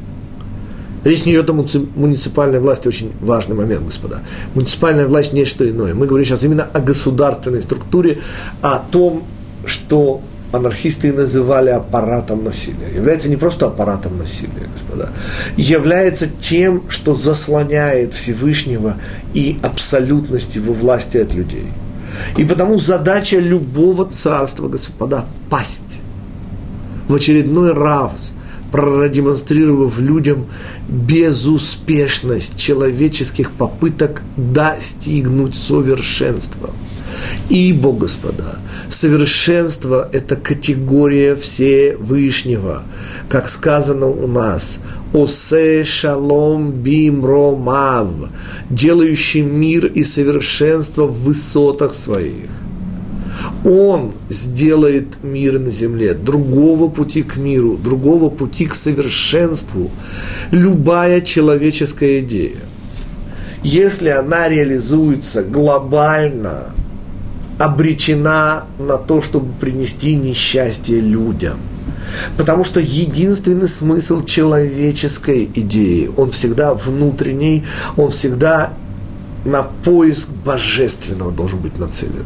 Речь 1.03 1.25
не 1.25 1.33
идет 1.33 1.49
о 1.49 1.53
муниципальной 1.53 2.59
власти, 2.59 2.87
очень 2.87 3.11
важный 3.19 3.55
момент, 3.55 3.85
господа. 3.85 4.21
Муниципальная 4.55 5.07
власть 5.07 5.33
не 5.33 5.45
что 5.45 5.69
иное. 5.69 5.93
Мы 5.93 6.07
говорим 6.07 6.25
сейчас 6.25 6.43
именно 6.43 6.63
о 6.63 6.79
государственной 6.79 7.61
структуре, 7.61 8.19
о 8.61 8.79
том, 8.79 9.23
что 9.65 10.21
анархисты 10.53 11.11
называли 11.11 11.71
аппаратом 11.71 12.43
насилия. 12.43 12.89
Является 12.95 13.29
не 13.29 13.35
просто 13.35 13.65
аппаратом 13.65 14.17
насилия, 14.17 14.69
господа, 14.71 15.09
является 15.57 16.27
тем, 16.27 16.83
что 16.89 17.15
заслоняет 17.15 18.13
Всевышнего 18.13 18.95
и 19.33 19.59
абсолютность 19.61 20.55
его 20.55 20.73
власти 20.73 21.17
от 21.17 21.33
людей. 21.33 21.67
И 22.37 22.45
потому 22.45 22.77
задача 22.77 23.39
любого 23.39 24.05
царства, 24.05 24.69
господа, 24.69 25.25
пасть 25.49 25.99
в 27.09 27.15
очередной 27.15 27.73
раз– 27.73 28.31
продемонстрировав 28.73 29.99
людям 29.99 30.47
безуспешность 30.89 32.57
человеческих 32.57 33.51
попыток 33.51 34.23
достигнуть 34.35 35.53
совершенства. 35.53 36.71
Ибо, 37.49 37.91
господа, 37.91 38.57
совершенство– 38.89 40.09
это 40.11 40.35
категория 40.35 41.35
Всевышнего. 41.35 42.81
Как 43.29 43.47
сказано 43.47 44.07
у 44.07 44.25
нас, 44.25 44.79
«Осе 45.13 45.83
шалом 45.83 46.71
бимромав», 46.71 48.07
делающий 48.71 49.41
мир 49.41 49.85
и 49.85 50.03
совершенство 50.03 51.03
в 51.03 51.21
высотах 51.25 51.93
своих. 51.93 52.49
Он 53.65 54.13
сделает 54.29 55.23
мир 55.23 55.59
на 55.59 55.71
земле. 55.71 56.13
Другого 56.13 56.89
пути 56.89 57.23
к 57.23 57.37
миру, 57.37 57.77
другого 57.77 58.29
пути 58.29 58.65
к 58.65 58.75
совершенству. 58.75 59.91
Любая 60.51 61.21
человеческая 61.21 62.19
идея, 62.21 62.57
если 63.63 64.09
она 64.09 64.49
реализуется 64.49 65.43
глобально, 65.43 66.73
обречена 67.59 68.65
на 68.79 68.97
то, 68.97 69.21
чтобы 69.21 69.53
принести 69.59 70.15
несчастье 70.15 70.99
людям. 70.99 71.57
Потому 72.37 72.63
что 72.63 72.79
единственный 72.79 73.67
смысл 73.67 74.23
человеческой 74.23 75.49
идеи, 75.53 76.11
он 76.15 76.29
всегда 76.31 76.73
внутренний, 76.73 77.63
он 77.95 78.09
всегда 78.09 78.73
на 79.45 79.63
поиск 79.63 80.29
божественного 80.45 81.31
должен 81.31 81.59
быть 81.59 81.79
нацелен. 81.79 82.25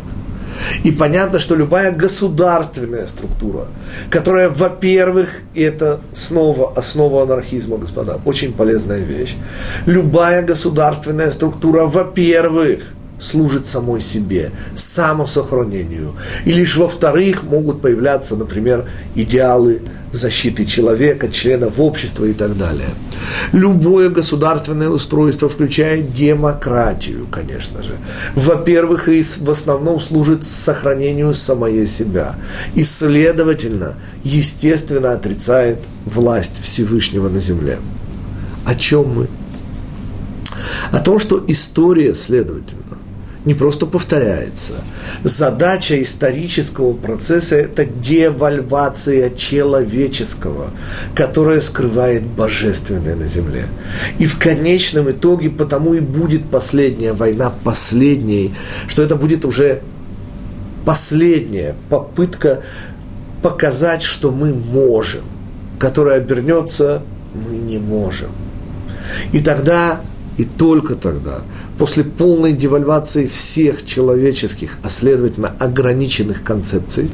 И 0.84 0.92
понятно, 0.92 1.40
что 1.40 1.56
любая 1.56 1.92
государственная 1.92 3.08
структура, 3.08 3.68
которая, 4.10 4.50
во-первых, 4.50 5.42
это 5.56 6.00
снова 6.14 6.74
основа 6.76 7.24
анархизма, 7.24 7.78
господа, 7.78 8.20
очень 8.26 8.54
полезная 8.54 9.00
вещь. 9.00 9.36
Любая 9.86 10.44
государственная 10.44 11.32
структура, 11.32 11.84
во-первых, 11.84 12.94
служит 13.20 13.66
самой 13.66 14.00
себе, 14.00 14.52
самосохранению. 14.76 16.16
И 16.46 16.52
лишь 16.52 16.78
во-вторых 16.78 17.44
могут 17.44 17.82
появляться, 17.82 18.36
например, 18.36 18.86
идеалы 19.16 19.82
защиты 20.18 20.66
человека, 20.66 21.30
членов 21.30 21.80
общества 21.80 22.26
и 22.26 22.34
так 22.34 22.58
далее. 22.58 22.90
Любое 23.54 24.10
государственное 24.10 24.90
устройство 24.90 25.48
включает 25.48 26.14
демократию, 26.14 27.28
конечно 27.32 27.82
же. 27.82 27.96
Во-первых, 28.36 29.08
и 29.10 29.24
в 29.24 29.50
основном 29.50 30.00
служит 30.00 30.44
сохранению 30.44 31.34
самой 31.34 31.88
себя. 31.88 32.36
И, 32.76 32.84
следовательно, 32.84 33.96
естественно, 34.24 35.12
отрицает 35.12 35.80
власть 36.06 36.60
Всевышнего 36.62 37.30
на 37.30 37.40
земле. 37.40 37.78
О 38.66 38.76
чем 38.76 39.14
мы? 39.14 39.28
О 40.92 41.00
том, 41.00 41.20
что 41.20 41.44
история, 41.48 42.14
следовательно, 42.16 42.97
не 43.46 43.54
просто 43.54 43.86
повторяется. 43.86 44.74
Задача 45.24 46.02
исторического 46.02 46.94
процесса– 46.94 47.56
это 47.58 47.86
девальвация 47.86 49.30
человеческого, 49.30 50.72
которая 51.16 51.62
скрывает 51.62 52.24
божественное 52.24 53.16
на 53.16 53.28
земле. 53.28 53.68
И 54.20 54.26
в 54.26 54.38
конечном 54.38 55.12
итоге 55.12 55.50
потому 55.50 55.94
и 55.94 56.00
будет 56.00 56.50
последняя 56.50 57.14
война 57.14 57.54
последней, 57.64 58.54
что 58.88 59.04
это 59.04 59.16
будет 59.16 59.46
уже 59.46 59.82
последняя 60.86 61.76
попытка 61.90 62.64
показать, 63.42 64.04
что 64.04 64.32
мы 64.32 64.54
можем, 64.54 65.22
которая 65.80 66.18
обернется 66.18 67.04
«мы 67.34 67.56
не 67.56 67.78
можем». 67.78 68.32
И 69.32 69.40
тогда, 69.40 70.02
и 70.38 70.44
только 70.44 70.96
тогда– 70.96 71.42
после 71.78 72.04
полной 72.04 72.54
девальвации 72.54 73.26
всех 73.26 73.86
человеческих, 73.86 74.80
а 74.84 74.90
следовательно 74.90 75.54
ограниченных 75.60 76.44
концепций, 76.44 77.10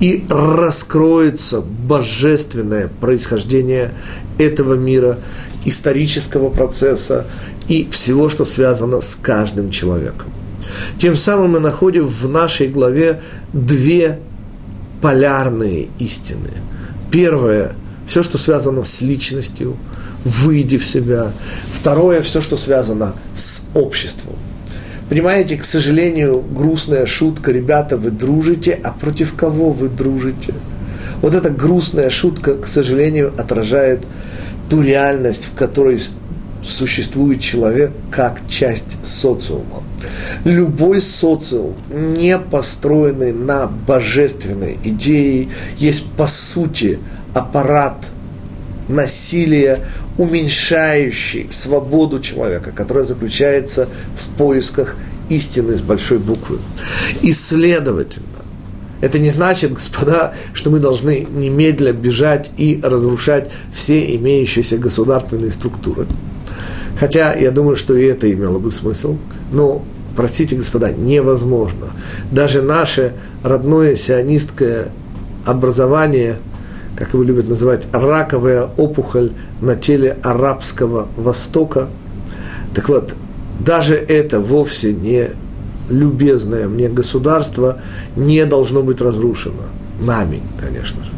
и 0.00 0.24
раскроется 0.28 1.60
божественное 1.60 2.88
происхождение 3.00 3.92
этого 4.38 4.74
мира, 4.74 5.18
исторического 5.64 6.48
процесса 6.48 7.26
и 7.68 7.88
всего, 7.90 8.28
что 8.28 8.44
связано 8.44 9.00
с 9.00 9.14
каждым 9.14 9.70
человеком. 9.70 10.32
Тем 10.98 11.14
самым 11.16 11.52
мы 11.52 11.60
находим 11.60 12.06
в 12.06 12.28
нашей 12.28 12.66
главе 12.66 13.22
две 13.52 14.18
полярные 15.00 15.88
истины. 15.98 16.50
Первое– 17.10 17.74
все, 18.06 18.22
что 18.22 18.38
связано 18.38 18.82
с 18.82 19.00
личностью– 19.02 19.76
выйди 20.24 20.78
в 20.78 20.86
себя. 20.86 21.32
Второе, 21.72 22.22
все, 22.22 22.40
что 22.40 22.56
связано 22.56 23.14
с 23.34 23.62
обществом. 23.74 24.34
Понимаете, 25.08 25.56
к 25.56 25.64
сожалению, 25.64 26.40
грустная 26.40 27.06
шутка, 27.06 27.52
ребята, 27.52 27.96
вы 27.96 28.10
дружите, 28.10 28.78
а 28.82 28.92
против 28.92 29.34
кого 29.34 29.70
вы 29.70 29.88
дружите? 29.88 30.54
Вот 31.20 31.34
эта 31.34 31.50
грустная 31.50 32.08
шутка, 32.08 32.54
к 32.54 32.66
сожалению, 32.66 33.32
отражает 33.36 34.06
ту 34.70 34.80
реальность, 34.80 35.50
в 35.52 35.58
которой 35.58 36.00
существует 36.64 37.40
человек 37.40 37.92
как 38.10 38.40
часть 38.48 39.04
социума. 39.04 39.82
Любой 40.44 41.00
социум, 41.00 41.74
не 41.90 42.38
построенный 42.38 43.32
на 43.32 43.66
божественной 43.66 44.78
идее, 44.82 45.48
есть 45.78 46.04
по 46.16 46.26
сути 46.26 46.98
аппарат 47.34 48.06
насилия, 48.88 49.78
уменьшающий 50.22 51.48
свободу 51.50 52.20
человека, 52.20 52.70
которая 52.70 53.04
заключается 53.04 53.88
в 54.14 54.38
поисках 54.38 54.96
истины 55.28 55.74
с 55.74 55.80
большой 55.80 56.18
буквы. 56.18 56.60
И 57.22 57.32
следовательно, 57.32 58.26
это 59.00 59.18
не 59.18 59.30
значит, 59.30 59.72
господа, 59.72 60.34
что 60.54 60.70
мы 60.70 60.78
должны 60.78 61.26
немедленно 61.28 61.92
бежать 61.92 62.52
и 62.56 62.80
разрушать 62.80 63.50
все 63.74 64.14
имеющиеся 64.14 64.78
государственные 64.78 65.50
структуры. 65.50 66.06
Хотя 67.00 67.34
я 67.34 67.50
думаю, 67.50 67.74
что 67.74 67.96
и 67.96 68.04
это 68.04 68.32
имело 68.32 68.60
бы 68.60 68.70
смысл. 68.70 69.16
Но, 69.50 69.84
простите, 70.14 70.54
господа, 70.54 70.92
невозможно. 70.92 71.90
Даже 72.30 72.62
наше 72.62 73.14
родное 73.42 73.96
сионистское 73.96 74.92
образование, 75.44 76.36
как 76.96 77.14
его 77.14 77.22
любят 77.22 77.48
называть, 77.48 77.86
раковая 77.92 78.68
опухоль 78.76 79.32
на 79.60 79.76
теле 79.76 80.16
арабского 80.22 81.08
Востока. 81.16 81.88
Так 82.74 82.88
вот, 82.88 83.14
даже 83.60 83.94
это 83.96 84.40
вовсе 84.40 84.92
не 84.92 85.30
любезное 85.90 86.68
мне 86.68 86.88
государство 86.88 87.80
не 88.16 88.44
должно 88.46 88.82
быть 88.82 89.00
разрушено. 89.00 89.64
Нами, 90.00 90.42
конечно 90.60 91.04
же. 91.04 91.10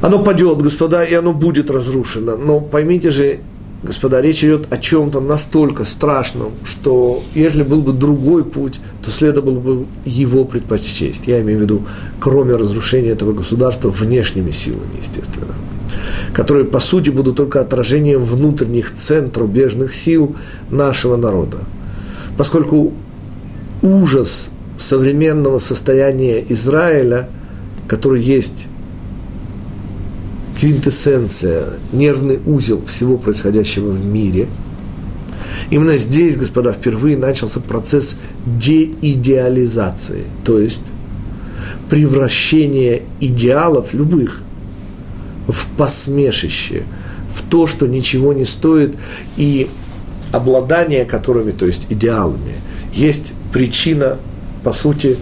Оно 0.00 0.22
падет, 0.22 0.62
господа, 0.62 1.02
и 1.02 1.14
оно 1.14 1.32
будет 1.32 1.70
разрушено. 1.70 2.36
Но 2.36 2.60
поймите 2.60 3.10
же, 3.10 3.40
господа, 3.82 4.20
речь 4.20 4.44
идет 4.44 4.72
о 4.72 4.78
чем-то 4.78 5.20
настолько 5.20 5.84
страшном, 5.84 6.52
что 6.64 7.22
если 7.34 7.62
был 7.62 7.80
бы 7.80 7.92
другой 7.92 8.44
путь, 8.44 8.80
то 9.02 9.10
следовало 9.10 9.58
бы 9.58 9.86
его 10.04 10.44
предпочесть. 10.44 11.26
Я 11.26 11.40
имею 11.40 11.58
в 11.58 11.62
виду, 11.62 11.86
кроме 12.20 12.56
разрушения 12.56 13.10
этого 13.10 13.32
государства 13.32 13.88
внешними 13.88 14.50
силами, 14.50 14.98
естественно, 15.00 15.54
которые, 16.32 16.64
по 16.64 16.80
сути, 16.80 17.10
будут 17.10 17.36
только 17.36 17.60
отражением 17.60 18.22
внутренних 18.22 18.94
центрубежных 18.94 19.94
сил 19.94 20.34
нашего 20.70 21.16
народа 21.16 21.58
поскольку 22.38 22.94
ужас 23.82 24.50
современного 24.78 25.58
состояния 25.58 26.42
Израиля, 26.48 27.28
который 27.88 28.22
есть 28.22 28.68
квинтэссенция, 30.58 31.74
нервный 31.92 32.40
узел 32.44 32.84
всего 32.84 33.16
происходящего 33.16 33.90
в 33.90 34.04
мире. 34.04 34.48
Именно 35.70 35.96
здесь, 35.96 36.36
господа, 36.36 36.72
впервые 36.72 37.16
начался 37.16 37.60
процесс 37.60 38.16
деидеализации, 38.46 40.24
то 40.44 40.58
есть 40.58 40.82
превращение 41.88 43.02
идеалов 43.20 43.94
любых 43.94 44.42
в 45.46 45.66
посмешище, 45.76 46.82
в 47.34 47.42
то, 47.48 47.66
что 47.66 47.86
ничего 47.86 48.32
не 48.32 48.44
стоит, 48.44 48.96
и 49.36 49.68
обладание 50.32 51.04
которыми, 51.04 51.52
то 51.52 51.66
есть 51.66 51.86
идеалами, 51.88 52.54
есть 52.92 53.34
причина, 53.52 54.18
по 54.64 54.72
сути, 54.72 55.16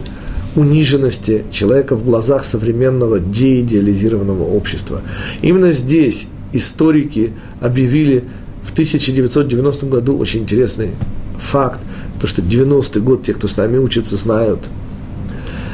униженности 0.56 1.44
человека 1.50 1.96
в 1.96 2.04
глазах 2.04 2.44
современного 2.44 3.20
деидеализированного 3.20 4.42
общества. 4.42 5.02
Именно 5.42 5.72
здесь 5.72 6.28
историки 6.52 7.32
объявили 7.60 8.24
в 8.62 8.72
1990 8.72 9.86
году 9.86 10.18
очень 10.18 10.40
интересный 10.40 10.90
факт, 11.38 11.80
то, 12.20 12.26
что 12.26 12.42
90-й 12.42 13.00
год, 13.00 13.22
те, 13.22 13.34
кто 13.34 13.46
с 13.46 13.56
нами 13.56 13.78
учится, 13.78 14.16
знают, 14.16 14.60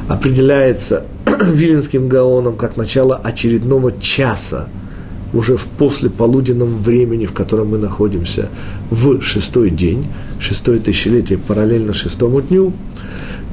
определяется 0.09 1.07
Виленским 1.53 2.09
Гаоном 2.09 2.57
как 2.57 2.77
начало 2.77 3.17
очередного 3.17 3.93
часа– 4.01 4.69
уже 5.33 5.57
в 5.57 5.67
послеполуденном 5.67 6.79
времени, 6.79 7.27
в 7.27 7.33
котором 7.33 7.69
мы 7.69 7.79
находимся, 7.79 8.49
в 8.91 9.21
шестой 9.21 9.71
день, 9.71 10.07
шестое 10.39 10.79
тысячелетие 10.79 11.39
параллельно 11.39 11.95
шестому 11.95 12.43
дню, 12.43 12.73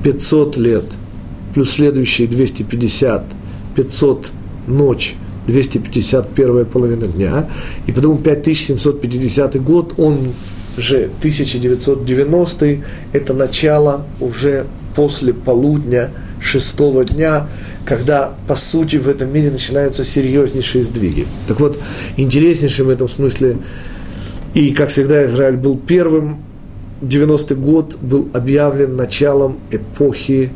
500 0.03 0.57
лет, 0.57 0.85
плюс 1.53 1.71
следующие 1.71 2.27
250, 2.27 3.23
500 3.75 4.31
ночь, 4.67 5.15
250 5.47 6.29
первая 6.29 6.65
половина 6.65 7.07
дня, 7.07 7.49
и 7.87 7.91
потом 7.91 8.17
5750 8.17 9.61
год, 9.63 9.93
он 9.97 10.17
же 10.77 11.09
1990, 11.19 12.77
это 13.13 13.33
начало 13.33 14.05
уже 14.19 14.65
после 14.95 15.33
полудня 15.33 16.11
шестого 16.41 17.03
дня, 17.03 17.47
когда, 17.85 18.33
по 18.47 18.55
сути, 18.55 18.97
в 18.97 19.09
этом 19.09 19.33
мире 19.33 19.51
начинаются 19.51 20.03
серьезнейшие 20.03 20.83
сдвиги. 20.83 21.25
Так 21.47 21.59
вот, 21.59 21.79
интереснейшим 22.17 22.87
в 22.87 22.89
этом 22.89 23.09
смысле, 23.09 23.57
и, 24.53 24.71
как 24.71 24.89
всегда, 24.89 25.25
Израиль 25.25 25.57
был 25.57 25.77
первым, 25.77 26.43
90-й 27.01 27.55
год 27.55 27.97
был 28.01 28.29
объявлен 28.33 28.95
началом 28.95 29.57
эпохи 29.71 30.51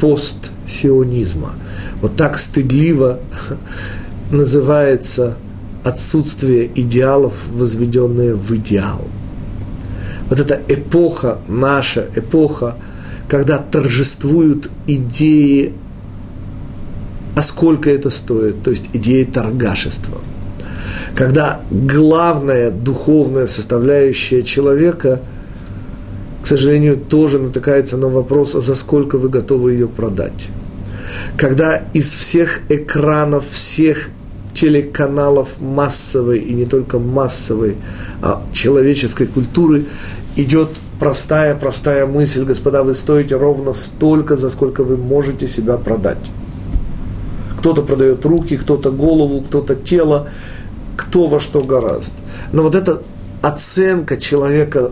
постсионизма. 0.00 1.52
Вот 2.00 2.16
так 2.16 2.38
стыдливо 2.38 3.20
называется 4.30 5.36
отсутствие 5.84 6.70
идеалов, 6.74 7.34
возведенные 7.52 8.34
в 8.34 8.54
идеал. 8.56 9.02
Вот 10.30 10.40
эта 10.40 10.60
эпоха, 10.68 11.38
наша 11.48 12.08
эпоха, 12.14 12.76
когда 13.28 13.58
торжествуют 13.58 14.70
идеи 14.86 15.74
а 17.34 17.42
сколько 17.42 17.90
это 17.90 18.10
стоит, 18.10 18.62
то 18.62 18.70
есть 18.70 18.90
идея 18.92 19.26
торгашества. 19.26 20.18
Когда 21.16 21.60
главная 21.70 22.70
духовная 22.70 23.46
составляющая 23.46 24.42
человека, 24.42 25.20
к 26.44 26.46
сожалению, 26.46 26.98
тоже 26.98 27.38
натыкается 27.38 27.96
на 27.96 28.08
вопрос, 28.08 28.54
а 28.54 28.60
за 28.60 28.74
сколько 28.74 29.16
вы 29.16 29.30
готовы 29.30 29.72
ее 29.72 29.88
продать. 29.88 30.50
Когда 31.38 31.84
из 31.94 32.12
всех 32.12 32.60
экранов, 32.68 33.48
всех 33.48 34.10
телеканалов 34.52 35.58
массовой 35.62 36.40
и 36.40 36.52
не 36.52 36.66
только 36.66 36.98
массовой, 36.98 37.76
а 38.20 38.42
человеческой 38.52 39.26
культуры 39.26 39.86
идет 40.36 40.68
простая-простая 41.00 42.04
мысль, 42.04 42.44
господа, 42.44 42.82
вы 42.82 42.92
стоите 42.92 43.36
ровно 43.36 43.72
столько, 43.72 44.36
за 44.36 44.50
сколько 44.50 44.84
вы 44.84 44.98
можете 44.98 45.48
себя 45.48 45.78
продать. 45.78 46.30
Кто-то 47.58 47.80
продает 47.80 48.22
руки, 48.26 48.58
кто-то 48.58 48.90
голову, 48.90 49.40
кто-то 49.40 49.76
тело, 49.76 50.28
кто 50.94 51.26
во 51.26 51.40
что 51.40 51.60
гораст. 51.60 52.12
Но 52.52 52.62
вот 52.62 52.74
эта 52.74 53.00
оценка 53.40 54.18
человека, 54.18 54.90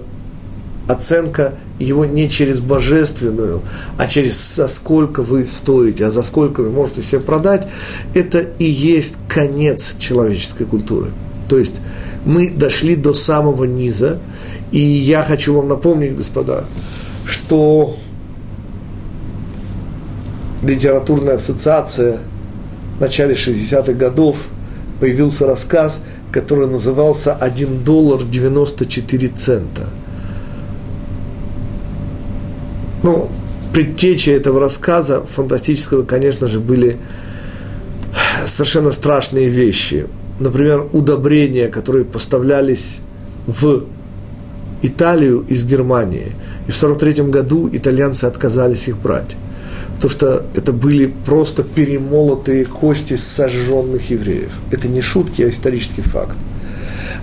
оценка 0.92 1.54
его 1.78 2.04
не 2.04 2.28
через 2.28 2.60
божественную, 2.60 3.62
а 3.98 4.06
через 4.06 4.56
за 4.56 4.68
сколько 4.68 5.22
вы 5.22 5.44
стоите, 5.44 6.06
а 6.06 6.10
за 6.10 6.22
сколько 6.22 6.62
вы 6.62 6.70
можете 6.70 7.02
себе 7.02 7.20
продать, 7.20 7.68
это 8.14 8.40
и 8.58 8.64
есть 8.64 9.14
конец 9.28 9.96
человеческой 9.98 10.64
культуры. 10.64 11.10
То 11.48 11.58
есть 11.58 11.80
мы 12.24 12.50
дошли 12.50 12.96
до 12.96 13.14
самого 13.14 13.64
низа, 13.64 14.18
и 14.70 14.80
я 14.80 15.22
хочу 15.22 15.54
вам 15.54 15.68
напомнить, 15.68 16.16
господа, 16.16 16.64
что 17.26 17.96
литературная 20.62 21.34
ассоциация– 21.34 22.18
в 22.98 23.00
начале 23.00 23.34
60-х 23.34 23.94
годов 23.94 24.36
появился 25.00 25.46
рассказ, 25.46 26.02
который 26.30 26.68
назывался 26.68 27.36
«1 27.40 27.82
доллар 27.82 28.22
94 28.22 29.28
цента». 29.28 29.88
Ну, 33.02 33.30
предтечей 33.72 34.34
этого 34.34 34.60
рассказа 34.60 35.22
фантастического, 35.22 36.04
конечно 36.04 36.46
же, 36.46 36.60
были 36.60 36.98
совершенно 38.46 38.90
страшные 38.90 39.48
вещи. 39.48 40.06
Например, 40.38 40.86
удобрения, 40.92 41.68
которые 41.68 42.04
поставлялись 42.04 42.98
в 43.46 43.84
Италию 44.82 45.44
из 45.48 45.64
Германии. 45.64 46.32
И 46.66 46.72
в 46.72 46.82
1943 46.82 47.30
году 47.30 47.68
итальянцы 47.72 48.24
отказались 48.24 48.88
их 48.88 48.98
брать 48.98 49.36
то, 50.02 50.08
что 50.08 50.44
это 50.56 50.72
были 50.72 51.06
просто 51.06 51.62
перемолотые 51.62 52.64
кости 52.64 53.14
сожженных 53.14 54.10
евреев. 54.10 54.50
Это 54.72 54.88
не 54.88 55.00
шутки, 55.00 55.42
а 55.42 55.48
исторический 55.48 56.02
факт. 56.02 56.36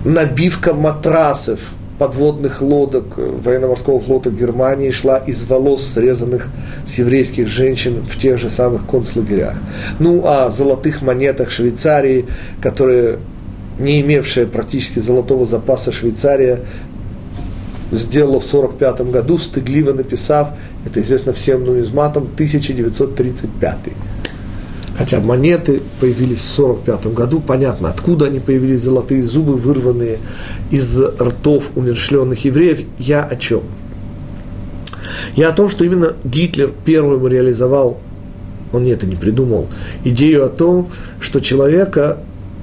Набивка 0.05 0.73
матрасов 0.73 1.59
подводных 2.00 2.62
лодок 2.62 3.18
военно-морского 3.18 4.00
флота 4.00 4.32
Германии 4.32 4.89
шла 4.89 5.18
из 5.18 5.43
волос, 5.43 5.86
срезанных 5.86 6.47
с 6.86 6.97
еврейских 6.97 7.50
женщин 7.50 8.02
в 8.02 8.18
тех 8.18 8.39
же 8.39 8.50
самых 8.50 8.88
концлагерях. 8.88 9.56
Ну, 10.00 10.26
о 10.26 10.50
золотых 10.50 11.02
монетах 11.02 11.52
Швейцарии, 11.52 12.26
которые 12.62 13.20
не 13.78 14.02
имевшая 14.02 14.47
практически 14.47 15.00
золотого 15.00 15.45
запаса 15.45 15.91
Швейцария, 15.91 16.62
сделала 17.91 18.39
в 18.39 18.47
1945 18.47 19.12
году, 19.12 19.38
стыдливо 19.38 19.93
написав, 19.93 20.50
это 20.86 21.02
известно 21.02 21.34
всем 21.34 21.66
нумизматам, 21.66 22.24
1935. 22.24 23.78
Хотя 25.00 25.22
монеты 25.22 25.82
появились 26.02 26.41
в 26.41 26.60
1945 26.60 27.14
году, 27.14 27.39
понятно, 27.39 27.88
откуда 27.88 28.26
они 28.26 28.41
появились, 28.41 28.82
золотые 28.82 29.24
зубы, 29.24 29.56
вырванные 29.56 30.20
из 30.72 31.00
ртов 31.00 31.72
умершленных 31.76 32.43
евреев. 32.43 32.82
Я 32.97 33.24
о 33.24 33.38
чем? 33.38 33.62
Я 35.38 35.50
о 35.50 35.52
том, 35.54 35.70
что 35.70 35.86
именно 35.86 36.16
Гитлер 36.26 36.74
первым 36.84 37.26
реализовал, 37.30 37.97
он 38.74 38.86
это 38.88 39.08
не 39.08 39.16
придумал, 39.16 39.70
идею 40.04 40.43
о 40.43 40.50
том, 40.50 40.89
что 41.22 41.39
человека 41.39 42.18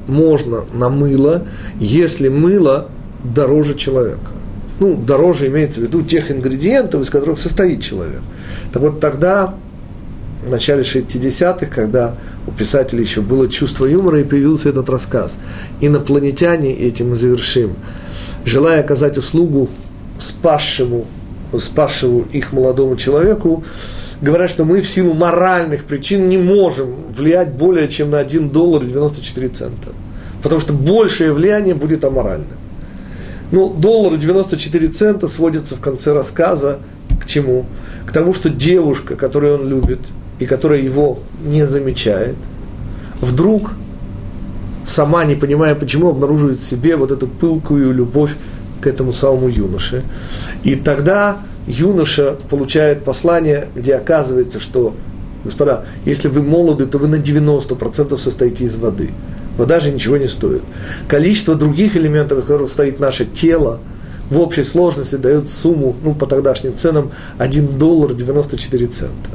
можно 0.07 0.66
на 0.74 0.91
мыло, 0.91 1.45
если 1.80 2.28
мыло 2.28 2.89
дороже 3.24 3.76
человека. 3.76 4.30
Ну, 4.78 4.95
дороже 4.95 5.47
имеется 5.47 5.80
в 5.80 5.84
виду 5.84 6.03
тех 6.03 6.30
ингредиентов, 6.30 7.01
из 7.01 7.09
которых 7.09 7.39
состоит 7.39 7.80
человек. 7.80 8.20
Так 8.74 8.82
вот 8.82 9.01
тогда, 9.01 9.55
в 10.47 10.51
начале 10.51 10.82
60-х, 10.82 11.66
когда 11.66 12.14
у 12.47 12.53
писателя 12.53 13.01
еще 13.01 13.20
было 13.20 13.49
чувство 13.49 13.86
юмора, 13.86 14.20
и 14.20 14.24
появился 14.24 14.68
этот 14.68 14.88
рассказ. 14.88 15.38
Инопланетяне, 15.80 16.74
этим 16.74 17.11
мы 17.11 17.16
завершим, 17.16 17.74
желая 18.44 18.80
оказать 18.80 19.18
услугу 19.18 19.68
спасшему, 20.18 21.07
спасшему 21.59 22.26
их 22.32 22.53
молодому 22.53 22.97
человеку, 22.97 23.64
говорят, 24.20 24.51
что 24.51 24.64
мы 24.64 24.80
в 24.80 24.88
силу 24.88 25.14
моральных 25.14 25.84
причин 25.84 26.28
не 26.28 26.38
можем 26.38 26.94
влиять 27.12 27.53
более 27.53 27.88
чем 27.88 28.11
на 28.11 28.18
1 28.18 28.51
доллар 28.51 28.84
94 28.84 29.49
цента. 29.49 29.88
Потому 30.42 30.61
что 30.61 30.72
большее 30.72 31.32
влияние 31.32 31.74
будет 31.74 32.05
аморальным. 32.05 32.49
Ну, 33.53 33.72
доллар 33.72 34.16
94 34.16 34.88
цента 34.88 35.26
сводится 35.26 35.76
в 35.76 35.80
конце 35.80 36.12
рассказа 36.12 36.78
к 37.20 37.26
чему? 37.26 37.66
К 38.07 38.12
тому, 38.12 38.32
что 38.32 38.49
девушка, 38.49 39.16
которую 39.16 39.61
он 39.61 39.68
любит 39.68 39.99
и 40.39 40.47
которая 40.47 40.80
его 40.80 41.18
не 41.45 41.66
замечает, 41.66 42.37
вдруг, 43.20 43.72
сама 44.84 45.24
не 45.24 45.34
понимая 45.34 45.74
почему, 45.74 46.11
обнаруживает 46.11 46.59
в 46.59 46.64
себе 46.64 46.97
вот 46.97 47.12
эту 47.12 47.26
пылкую 47.26 47.93
любовь 47.93 48.32
к 48.80 48.87
этому 48.87 49.12
самому 49.12 49.49
юноше. 49.49 50.03
И 50.62 50.76
тогда 50.76 51.39
юноша 51.66 52.37
получает 52.51 53.05
послание, 53.05 53.68
где 53.74 53.95
оказывается, 53.95 54.61
что, 54.61 54.95
господа, 55.45 55.84
если 56.05 56.28
вы 56.28 56.43
молоды, 56.43 56.87
то 56.87 56.99
вы 56.99 57.09
на 57.09 57.16
90% 57.16 58.16
состоите 58.18 58.64
из 58.64 58.76
воды. 58.76 59.11
Вода 59.57 59.80
же 59.80 59.91
ничего 59.91 60.18
не 60.18 60.28
стоит. 60.28 60.62
Количество 61.09 61.55
других 61.55 61.97
элементов, 61.97 62.39
из 62.39 62.45
которых 62.45 62.70
стоит 62.70 63.01
наше 63.01 63.24
тело, 63.24 63.80
в 64.30 64.39
общей 64.41 64.64
сложности 64.64 65.16
дает 65.16 65.49
сумму, 65.49 65.95
ну, 66.03 66.14
по 66.14 66.26
тогдашним 66.26 66.76
ценам, 66.76 67.12
1 67.39 67.78
доллар 67.78 68.12
94 68.12 68.87
цента. 68.87 69.30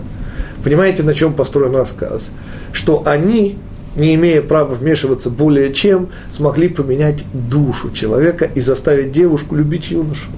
Понимаете, 0.63 1.03
на 1.03 1.13
чем 1.13 1.33
построен 1.33 1.75
рассказ? 1.75 2.31
Что 2.71 3.03
они, 3.05 3.57
не 3.95 4.15
имея 4.15 4.41
права 4.41 4.73
вмешиваться 4.73 5.29
более 5.29 5.73
чем, 5.73 6.09
смогли 6.31 6.69
поменять 6.69 7.25
душу 7.33 7.91
человека 7.91 8.45
и 8.45 8.59
заставить 8.59 9.11
девушку 9.11 9.55
любить 9.55 9.91
юношу 9.91 10.29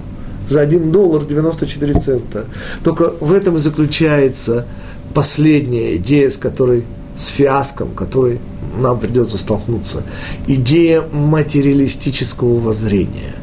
за 0.48 0.60
1 0.60 0.92
доллар 0.92 1.24
94 1.24 2.00
цента. 2.00 2.46
Только 2.82 3.12
в 3.20 3.32
этом 3.32 3.56
и 3.56 3.58
заключается 3.58 4.66
последняя 5.14 5.96
идея, 5.96 6.28
с 6.28 6.36
которой, 6.36 6.84
с 7.16 7.26
фиаском, 7.26 7.90
которой 7.90 8.40
нам 8.78 8.98
придется 8.98 9.38
столкнуться. 9.38 10.02
Идея 10.46 11.02
материалистического 11.02 12.58
воззрения. 12.58 13.33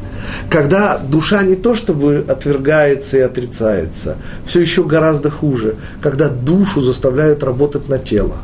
Когда 0.50 0.98
душа 0.98 1.42
не 1.42 1.54
то 1.54 1.74
чтобы 1.74 2.24
отвергается 2.28 3.18
и 3.18 3.20
отрицается, 3.20 4.16
все 4.44 4.60
еще 4.60 4.84
гораздо 4.84 5.30
хуже, 5.30 5.76
когда 6.00 6.28
душу 6.28 6.80
заставляют 6.82 7.42
работать 7.42 7.88
на 7.88 7.98
тело. 7.98 8.36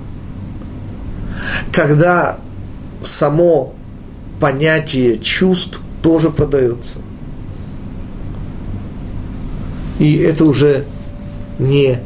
Когда 1.72 2.38
само 3.02 3.74
понятие 4.40 5.18
чувств 5.18 5.80
тоже 6.02 6.30
продается. 6.30 6.98
И 9.98 10.16
это 10.18 10.44
уже 10.44 10.84
не 11.58 12.00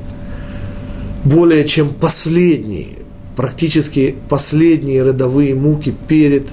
более 1.25 1.65
чем 1.67 1.91
последние, 1.91 2.99
практически 3.37 4.17
последние 4.29 5.03
родовые 5.03 5.55
муки 5.55 5.95
перед 6.09 6.49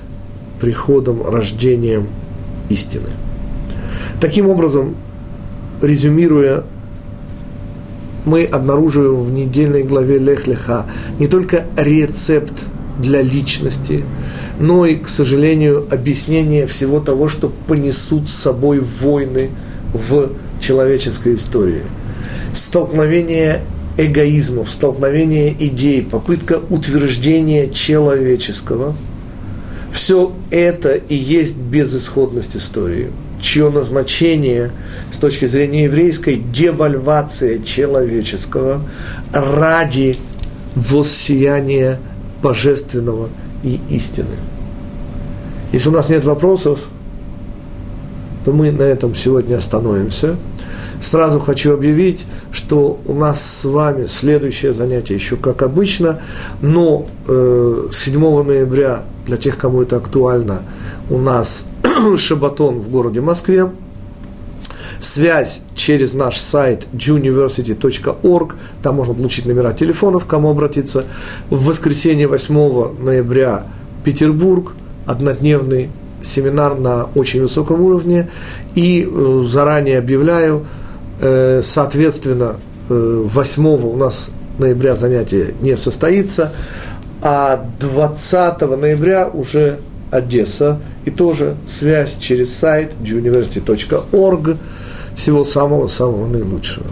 приходом, 0.60 1.26
рождением 1.26 2.08
истины. 2.70 3.10
Таким 4.20 4.50
образом, 4.50 4.96
резюмируя, 5.82 6.64
мы 8.26 8.44
обнаруживаем 8.44 9.22
в 9.22 9.32
недельной 9.32 9.84
главе 9.84 10.18
Лех-Леха 10.18 10.86
не 11.20 11.28
только 11.28 11.66
рецепт 11.76 12.54
для 13.00 13.22
личности, 13.22 14.04
но 14.60 14.86
и, 14.86 14.96
к 14.96 15.08
сожалению, 15.08 15.88
объяснение 15.90 16.68
всего 16.68 17.00
того, 17.00 17.28
что 17.28 17.52
понесут 17.68 18.30
с 18.30 18.34
собой 18.34 18.82
войны 19.02 19.50
в 19.94 20.32
человеческой 20.60 21.36
истории. 21.36 21.84
Столкновение 22.54 23.62
эгоизмов, 23.98 24.70
столкновение 24.70 25.56
идей, 25.58 26.02
попытка 26.02 26.60
утверждения 26.70 27.70
человеческого. 27.70 28.96
Все 29.92 30.32
это 30.52 30.94
и 30.94 31.16
есть 31.16 31.58
безысходность 31.58 32.56
истории, 32.56 33.12
чье 33.42 33.70
назначение 33.70 34.72
с 35.12 35.18
точки 35.18 35.46
зрения 35.46 35.86
еврейской 35.86 36.36
девальвация 36.36 37.60
человеческого 37.60 38.82
ради 39.34 40.16
воссияния 40.76 42.00
божественного 42.42 43.30
и 43.64 43.80
истины. 43.90 44.36
Если 45.72 45.90
у 45.90 45.92
нас 45.92 46.10
нет 46.10 46.26
вопросов, 46.26 46.88
то 48.46 48.52
мы 48.52 48.72
на 48.72 48.84
этом 48.84 49.16
сегодня 49.16 49.58
остановимся. 49.58 50.36
Сразу 51.00 51.40
хочу 51.40 51.74
объявить, 51.74 52.26
что 52.52 53.00
у 53.06 53.14
нас 53.14 53.42
с 53.42 53.66
вами 53.66 54.06
следующее 54.06 54.74
занятие 54.74 55.14
еще 55.14 55.38
как 55.38 55.62
обычно, 55.62 56.22
но 56.62 57.06
э, 57.28 57.88
7 57.92 58.44
ноября, 58.44 59.04
для 59.26 59.38
тех, 59.38 59.58
кому 59.58 59.82
это 59.82 59.96
актуально, 59.96 60.64
у 61.10 61.18
нас 61.18 61.66
шабатон 62.18 62.80
в 62.80 62.90
городе 62.90 63.22
Москве. 63.22 63.72
Связь 65.00 65.62
через 65.76 66.14
наш 66.14 66.36
сайт 66.36 66.88
juniversity.org, 66.92 68.56
там 68.84 68.96
можно 68.96 69.14
получить 69.14 69.46
номера 69.46 69.72
телефонов, 69.72 70.26
к 70.26 70.28
кому 70.28 70.50
обратиться. 70.50 71.06
В 71.50 71.64
воскресенье 71.66 72.28
8 72.28 73.02
ноября 73.02 73.64
Петербург, 74.04 74.74
однодневный 75.06 75.90
семинар 76.22 76.78
на 76.78 77.06
очень 77.16 77.42
высоком 77.42 77.80
уровне. 77.80 78.30
И 78.76 79.08
э, 79.10 79.44
заранее 79.48 80.00
объявляю, 80.00 80.66
Э, 80.66 80.79
соответственно, 81.64 82.56
8 82.90 83.66
э, 83.66 83.70
у 83.70 83.96
нас 83.96 84.30
ноября 84.58 84.96
занятие 84.96 85.54
не 85.62 85.78
состоится, 85.78 86.52
а 87.22 87.66
20 87.80 88.62
ноября 88.62 89.28
уже 89.28 89.80
Одесса, 90.12 90.80
и 91.06 91.12
тоже 91.12 91.56
связь 91.68 92.18
через 92.18 92.56
сайт 92.56 92.94
juniversity.org. 93.02 94.58
Всего 95.16 95.44
самого-самого 95.44 96.28
наилучшего. 96.28 96.86